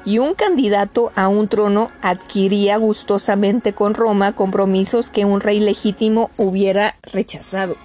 [0.04, 6.30] y un candidato a un trono adquiría gustosamente con Roma compromisos que un rey legítimo
[6.36, 7.76] hubiera rechazado.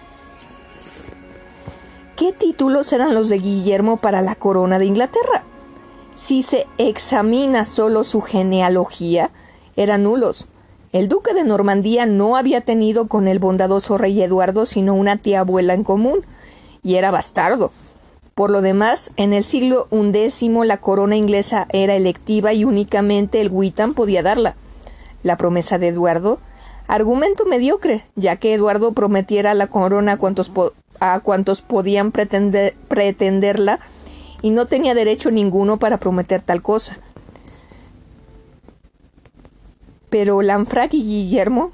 [2.18, 5.46] ¿Qué títulos eran los de Guillermo para la corona de Inglaterra?
[6.18, 9.32] Si se examina solo su genealogía,
[9.78, 10.50] eran nulos.
[10.96, 15.42] El duque de Normandía no había tenido con el bondadoso rey Eduardo sino una tía
[15.42, 16.22] abuela en común,
[16.84, 17.72] y era bastardo.
[18.34, 23.50] Por lo demás, en el siglo XI la corona inglesa era electiva y únicamente el
[23.52, 24.56] Witan podía darla.
[25.22, 26.40] La promesa de Eduardo,
[26.88, 30.50] argumento mediocre, ya que Eduardo prometiera la corona a cuantos,
[31.02, 33.80] a cuantos podían pretenderla
[34.42, 37.00] y no tenía derecho ninguno para prometer tal cosa.
[40.16, 41.72] Pero Lanfrac y Guillermo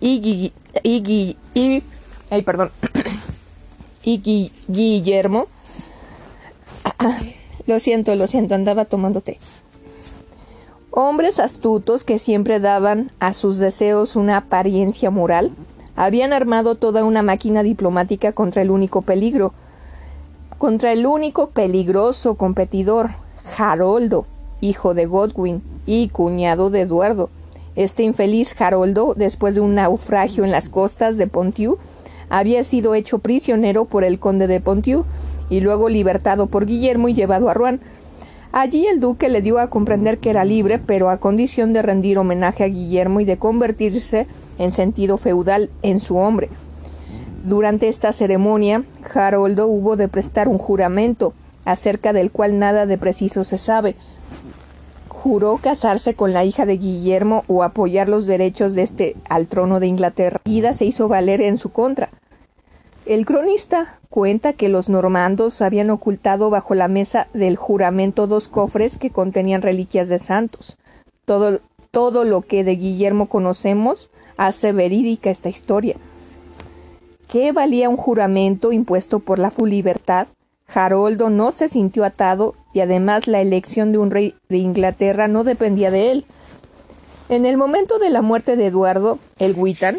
[0.00, 1.82] y, y, y,
[2.30, 2.70] ay, perdón,
[4.02, 5.46] y Guillermo
[7.66, 9.38] lo siento, lo siento, andaba tomando té.
[10.90, 15.52] Hombres astutos que siempre daban a sus deseos una apariencia moral,
[15.96, 19.52] habían armado toda una máquina diplomática contra el único peligro,
[20.56, 23.10] contra el único peligroso competidor,
[23.58, 24.24] Haroldo,
[24.62, 27.28] hijo de Godwin y cuñado de Eduardo.
[27.76, 31.76] Este infeliz Haroldo, después de un naufragio en las costas de Ponthieu,
[32.30, 35.04] había sido hecho prisionero por el conde de Ponthieu
[35.50, 37.80] y luego libertado por Guillermo y llevado a Rouen.
[38.50, 42.18] Allí el duque le dio a comprender que era libre, pero a condición de rendir
[42.18, 44.26] homenaje a Guillermo y de convertirse
[44.58, 46.48] en sentido feudal en su hombre.
[47.44, 48.82] Durante esta ceremonia,
[49.14, 51.34] Haroldo hubo de prestar un juramento,
[51.66, 53.94] acerca del cual nada de preciso se sabe.
[55.28, 59.80] Juró casarse con la hija de Guillermo o apoyar los derechos de este al trono
[59.80, 60.40] de Inglaterra.
[60.44, 62.10] Ida se hizo valer en su contra.
[63.06, 68.98] El cronista cuenta que los normandos habían ocultado bajo la mesa del juramento dos cofres
[68.98, 70.78] que contenían reliquias de santos.
[71.24, 71.58] Todo,
[71.90, 75.96] todo lo que de Guillermo conocemos hace verídica esta historia.
[77.26, 80.28] ¿Qué valía un juramento impuesto por la libertad?
[80.68, 85.44] Haroldo no se sintió atado y además la elección de un rey de Inglaterra no
[85.44, 86.24] dependía de él.
[87.28, 89.96] En el momento de la muerte de Eduardo, el Witan,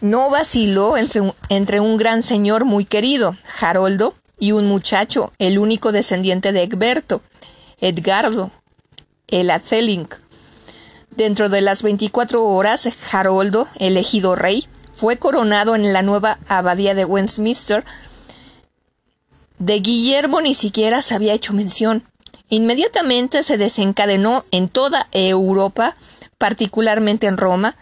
[0.00, 5.58] no vaciló entre un, entre un gran señor muy querido, Haroldo, y un muchacho, el
[5.58, 7.22] único descendiente de Egberto,
[7.80, 8.50] Edgardo,
[9.28, 10.08] el Atheling.
[11.10, 17.04] Dentro de las 24 horas, Haroldo, elegido rey, fue coronado en la nueva abadía de
[17.04, 17.84] Westminster.
[19.62, 22.02] De Guillermo ni siquiera se había hecho mención.
[22.48, 25.94] Inmediatamente se desencadenó en toda Europa,
[26.36, 27.76] particularmente en Roma,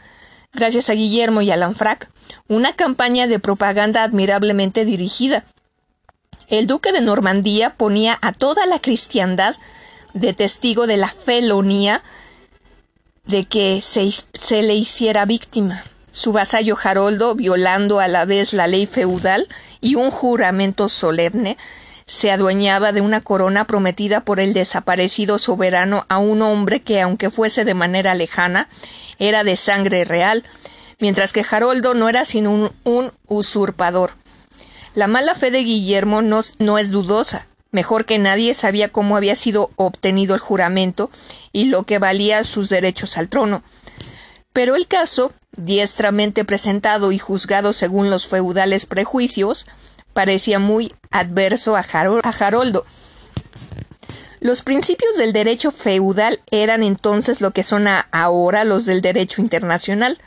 [0.52, 2.10] gracias a Guillermo y a Lanfrac,
[2.48, 5.46] una campaña de propaganda admirablemente dirigida.
[6.48, 9.56] El duque de Normandía ponía a toda la cristiandad
[10.12, 12.02] de testigo de la felonía
[13.24, 15.82] de que se, se le hiciera víctima.
[16.20, 19.48] Su vasallo Haroldo, violando a la vez la ley feudal
[19.80, 21.56] y un juramento solemne,
[22.04, 27.30] se adueñaba de una corona prometida por el desaparecido soberano a un hombre que, aunque
[27.30, 28.68] fuese de manera lejana,
[29.18, 30.44] era de sangre real,
[30.98, 34.10] mientras que Haroldo no era sino un, usurpador.
[34.94, 37.46] La mala fe de Guillermo no, no es dudosa.
[37.70, 41.10] Mejor que nadie sabía cómo había sido obtenido el juramento
[41.50, 43.62] y lo que valía sus derechos al trono.
[44.52, 49.66] Pero el caso, diestramente presentado y juzgado según los feudales prejuicios,
[50.12, 52.84] parecía muy adverso a, Haroldo.
[54.40, 60.18] Los principios del derecho feudal eran entonces lo que son ahora los del derecho internacional.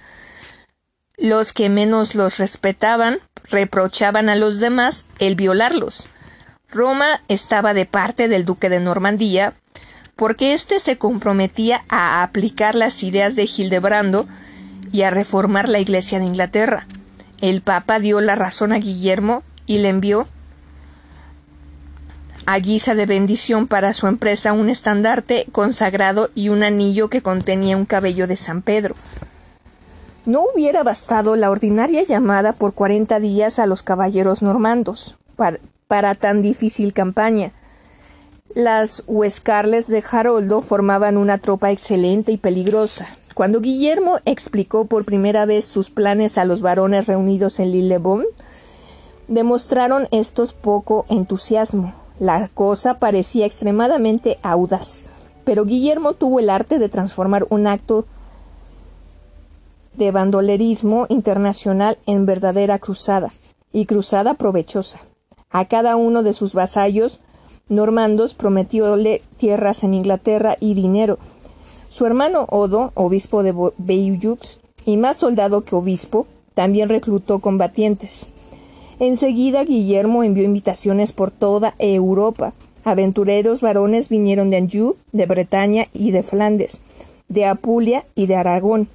[1.17, 3.19] Los que menos los respetaban
[3.49, 6.09] reprochaban a los demás el violarlos.
[6.69, 9.53] Roma estaba de parte del duque de Normandía,
[10.15, 14.27] porque éste se comprometía a aplicar las ideas de Hildebrando
[14.93, 16.87] y a reformar la Iglesia de Inglaterra.
[17.41, 20.27] El Papa dio la razón a Guillermo y le envió
[22.45, 27.75] a guisa de bendición para su empresa un estandarte consagrado y un anillo que contenía
[27.75, 28.95] un cabello de San Pedro.
[30.25, 35.17] No hubiera bastado la ordinaria llamada por cuarenta días a los caballeros normandos
[35.87, 37.51] para tan difícil campaña.
[38.53, 43.07] Las Huescarles de Haroldo formaban una tropa excelente y peligrosa.
[43.33, 48.25] Cuando Guillermo explicó por primera vez sus planes a los varones reunidos en Lillebon,
[49.27, 51.93] demostraron estos poco entusiasmo.
[52.19, 55.05] La cosa parecía extremadamente audaz,
[55.45, 58.05] pero Guillermo tuvo el arte de transformar un acto
[59.95, 63.31] de bandolerismo internacional en verdadera cruzada,
[63.71, 64.99] y cruzada provechosa.
[65.49, 67.19] A cada uno de sus vasallos
[67.67, 71.17] normandos prometióle tierras en Inglaterra y dinero.
[71.93, 76.25] Su hermano Odo, obispo de Bayeux, y más soldado que obispo,
[76.55, 78.33] también reclutó combatientes.
[78.99, 82.55] Enseguida Guillermo envió invitaciones por toda Europa.
[82.83, 86.81] Aventureros varones vinieron de Anjou, de Bretaña y de Flandes,
[87.27, 88.87] de Apulia y de Aragón.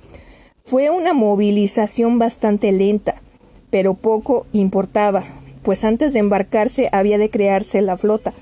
[0.65, 3.23] Fue una movilización bastante lenta,
[3.70, 5.23] pero poco importaba,
[5.62, 8.33] pues antes de embarcarse había de crearse la flota.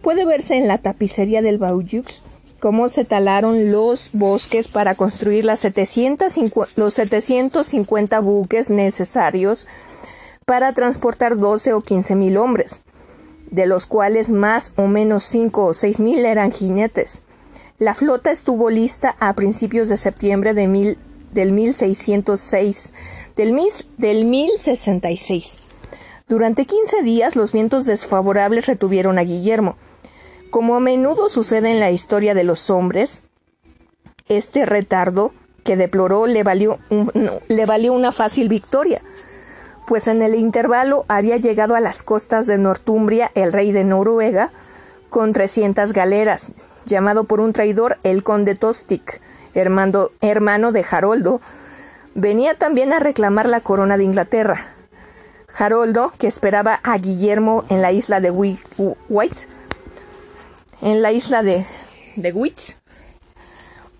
[0.00, 2.22] Puede verse en la tapicería del Baujux
[2.66, 9.68] cómo se talaron los bosques para construir los 750 buques necesarios
[10.44, 12.82] para transportar 12 o 15 mil hombres,
[13.52, 17.22] de los cuales más o menos 5 o 6 mil eran jinetes.
[17.78, 20.96] La flota estuvo lista a principios de septiembre de
[21.32, 22.92] del 1606,
[23.36, 25.58] del, mil, del 1066.
[26.28, 29.76] Durante quince días los vientos desfavorables retuvieron a Guillermo.
[30.56, 33.20] Como a menudo sucede en la historia de los hombres,
[34.26, 35.34] este retardo
[35.64, 36.78] que deploró le valió,
[37.48, 39.02] le valió una fácil victoria,
[39.86, 44.50] pues en el intervalo había llegado a las costas de Northumbria el rey de Noruega
[45.10, 46.52] con trescientas galeras,
[46.86, 49.02] llamado por un traidor el conde Tostig,
[49.52, 51.42] hermano, hermano de Haroldo,
[52.14, 54.56] venía también a reclamar la corona de Inglaterra.
[55.58, 59.48] Haroldo, que esperaba a Guillermo en la isla de White,
[60.86, 61.66] en la isla de,
[62.14, 62.32] de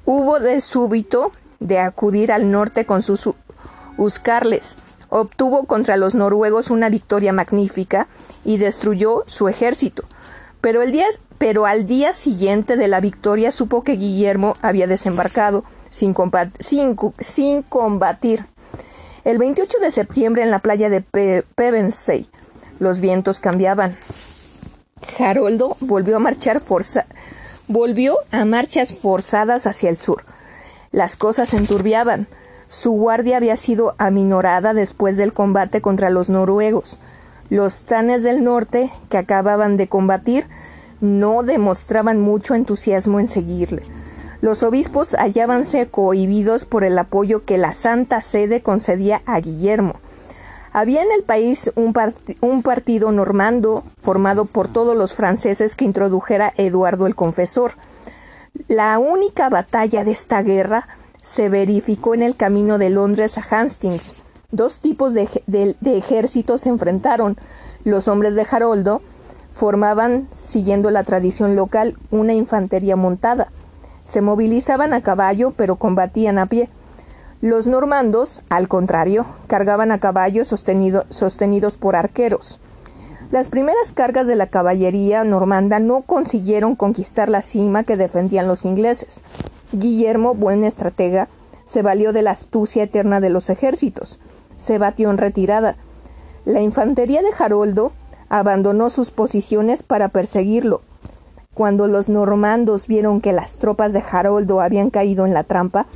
[0.05, 3.29] hubo de súbito de acudir al norte con sus
[3.97, 4.77] Uscarles.
[5.09, 8.07] Obtuvo contra los noruegos una victoria magnífica
[8.45, 10.05] y destruyó su ejército.
[10.61, 11.07] Pero, el día,
[11.39, 16.15] pero al día siguiente de la victoria supo que Guillermo había desembarcado sin,
[17.19, 18.47] sin combatir.
[19.25, 22.29] El 28 de septiembre en la playa de Pevensey
[22.79, 23.97] los vientos cambiaban.
[25.18, 26.62] Haroldo volvió a marchar
[27.68, 30.23] volvió a marchas forzadas hacia el sur.
[30.90, 32.27] Las cosas se enturbiaban.
[32.68, 36.98] Su guardia había sido aminorada después del combate contra los noruegos.
[37.51, 40.47] Los tanes del norte, que acababan de combatir,
[41.01, 43.82] no demostraban mucho entusiasmo en seguirle.
[44.40, 49.97] Los obispos hallábanse cohibidos por el apoyo que la Santa Sede concedía a Guillermo.
[50.77, 51.94] Había en el país un,
[52.62, 57.73] partido normando formado por todos los franceses que introdujera Eduardo el Confesor.
[58.69, 60.86] La única batalla de esta guerra
[61.23, 64.16] se verificó en el camino de Londres a Hastings.
[64.51, 67.39] Dos tipos de, de ejércitos se enfrentaron.
[67.85, 69.01] Los hombres de Haroldo
[69.53, 73.48] formaban, siguiendo la tradición local, una infantería montada.
[74.05, 76.69] Se movilizaban a caballo, pero combatían a pie.
[77.43, 82.59] Los normandos, al contrario, cargaban a caballo sostenidos por arqueros.
[83.31, 88.65] Las primeras cargas de la caballería normanda no consiguieron conquistar la cima que defendían los
[88.65, 89.23] ingleses.
[89.73, 91.29] Guillermo, buen estratega,
[91.65, 94.19] se valió de la astucia eterna de los ejércitos.
[94.55, 95.77] Se batió en retirada.
[96.45, 97.93] La infantería de Haroldo
[98.29, 100.81] abandonó sus posiciones para perseguirlo.
[101.53, 105.87] Cuando los normandos vieron que las tropas de Haroldo habían caído en la trampa,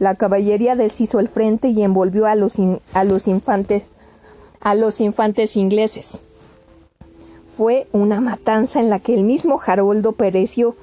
[0.00, 2.54] la caballería deshizo el frente y envolvió a los,
[2.92, 3.84] a los infantes
[4.60, 6.22] a los infantes ingleses.
[7.56, 10.76] Fue una matanza en la que el mismo Haroldo pereció.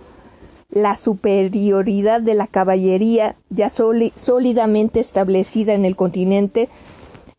[0.70, 6.70] La superioridad de la caballería, ya sólidamente establecida en el continente,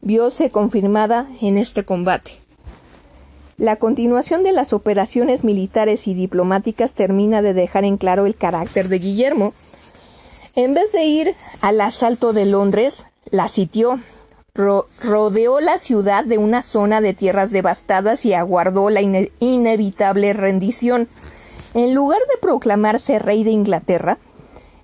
[0.00, 2.32] vióse confirmada en este combate.
[3.58, 8.88] La continuación de las operaciones militares y diplomáticas termina de dejar en claro el carácter
[8.88, 9.52] de Guillermo.
[10.58, 14.00] En vez de ir al asalto de Londres, la sitió,
[14.54, 21.06] rodeó la ciudad de una zona de tierras devastadas y aguardó la inevitable rendición.
[21.74, 24.18] En lugar de proclamarse rey de Inglaterra,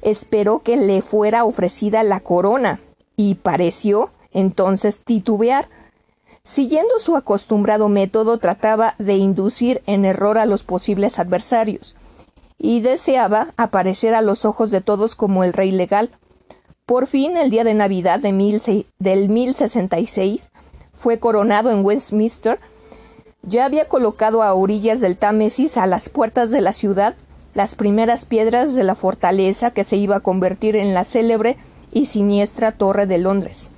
[0.00, 2.78] esperó que le fuera ofrecida la corona
[3.16, 5.68] y pareció entonces titubear.
[6.44, 11.96] Siguiendo su acostumbrado método, trataba de inducir en error a los posibles adversarios,
[12.58, 16.10] y deseaba aparecer a los ojos de todos como el rey legal.
[16.86, 18.60] Por fin, el día de Navidad de mil
[18.98, 20.48] del 1066,
[20.92, 22.58] fue coronado en Westminster.
[23.42, 27.14] Ya había colocado a orillas del Támesis, a las puertas de la ciudad,
[27.54, 31.56] las primeras piedras de la fortaleza que se iba a convertir en la célebre
[31.92, 33.70] y siniestra Torre de Londres.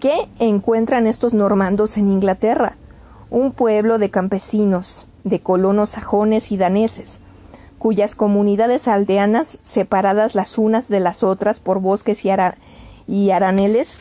[0.00, 2.76] ¿Qué encuentran estos normandos en Inglaterra?
[3.30, 7.20] Un pueblo de campesinos, de colonos sajones y daneses,
[7.78, 13.98] cuyas comunidades aldeanas, separadas las unas de las otras por bosques y, arenales,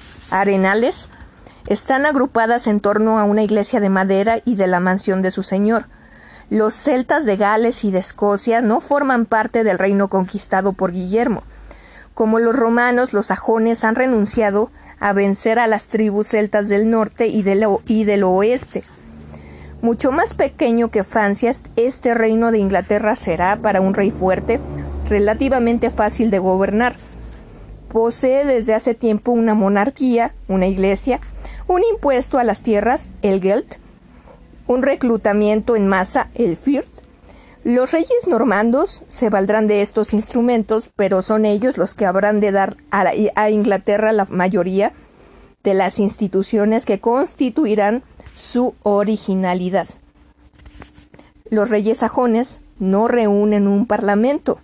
[1.67, 5.43] están agrupadas en torno a una iglesia de madera y de la mansión de su
[5.43, 5.85] señor.
[6.49, 11.43] Los celtas de Gales y de Escocia no forman parte del reino conquistado por Guillermo.
[12.13, 14.69] Como los romanos, los sajones han renunciado
[14.99, 17.41] a vencer a las tribus celtas del norte y
[18.03, 18.83] del oeste.
[19.81, 24.59] Mucho más pequeño que Francia, este reino de Inglaterra será, para un rey fuerte,
[25.09, 26.95] relativamente fácil de gobernar.
[27.91, 31.19] Posee desde hace tiempo una monarquía, una iglesia,
[31.67, 33.65] un impuesto a las tierras, el Geld,
[34.67, 37.01] un reclutamiento en masa, el Firth,
[37.63, 42.51] los reyes normandos se valdrán de estos instrumentos, pero son ellos los que habrán de
[42.51, 44.93] dar a, Inglaterra la mayoría
[45.63, 48.01] de las instituciones que constituirán
[48.35, 49.87] su originalidad.
[51.49, 54.59] Los reyes sajones no reúnen un parlamento,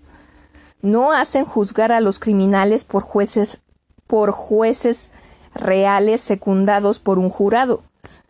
[0.81, 3.60] no hacen juzgar a los criminales por jueces
[4.07, 5.11] por jueces
[5.53, 7.84] reales secundados por un jurado,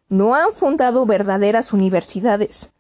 [0.10, 2.72] no han fundado verdaderas universidades,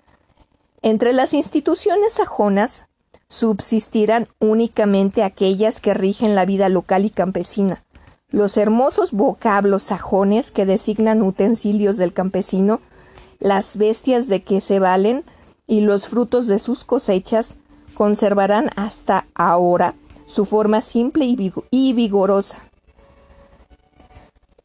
[0.81, 2.87] entre las instituciones sajonas
[3.29, 7.83] subsistirán únicamente aquellas que rigen la vida local y campesina.
[8.29, 12.81] Los hermosos vocablos sajones que designan utensilios del campesino,
[13.39, 15.23] las bestias de que se valen
[15.65, 17.55] y los frutos de sus cosechas
[17.93, 19.95] conservarán hasta ahora
[20.25, 21.25] su forma simple
[21.71, 22.57] y, vigorosa.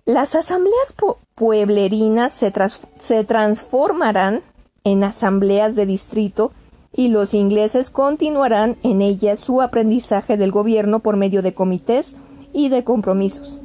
[0.05, 0.97] Las asambleas
[1.37, 2.53] pueblerinas se,
[2.99, 4.43] se transformarán
[4.83, 6.51] en asambleas de distrito
[6.93, 12.17] y los ingleses continuarán en ellas su aprendizaje del gobierno por medio de comités
[12.53, 13.61] y de compromisos.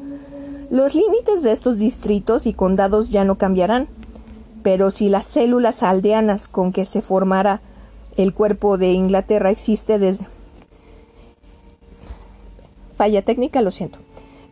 [0.69, 3.87] Los límites de estos distritos y condados ya no cambiarán,
[4.63, 7.61] pero si las células aldeanas con que se formará
[8.17, 10.25] el cuerpo de Inglaterra existe desde
[12.95, 13.99] falla técnica, lo siento.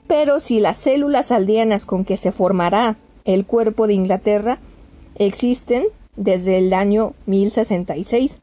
[0.07, 2.95] Pero si las células aldeanas con que se formará
[3.25, 4.59] el cuerpo de Inglaterra
[5.15, 5.85] existen
[6.15, 8.39] desde el año 1066.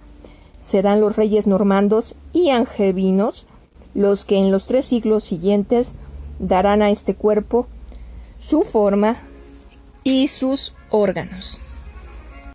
[0.58, 3.46] Serán los reyes normandos y angevinos
[3.94, 5.94] los que en los tres siglos siguientes
[6.38, 7.66] darán a este cuerpo
[8.40, 9.16] su forma
[10.04, 11.60] y sus órganos.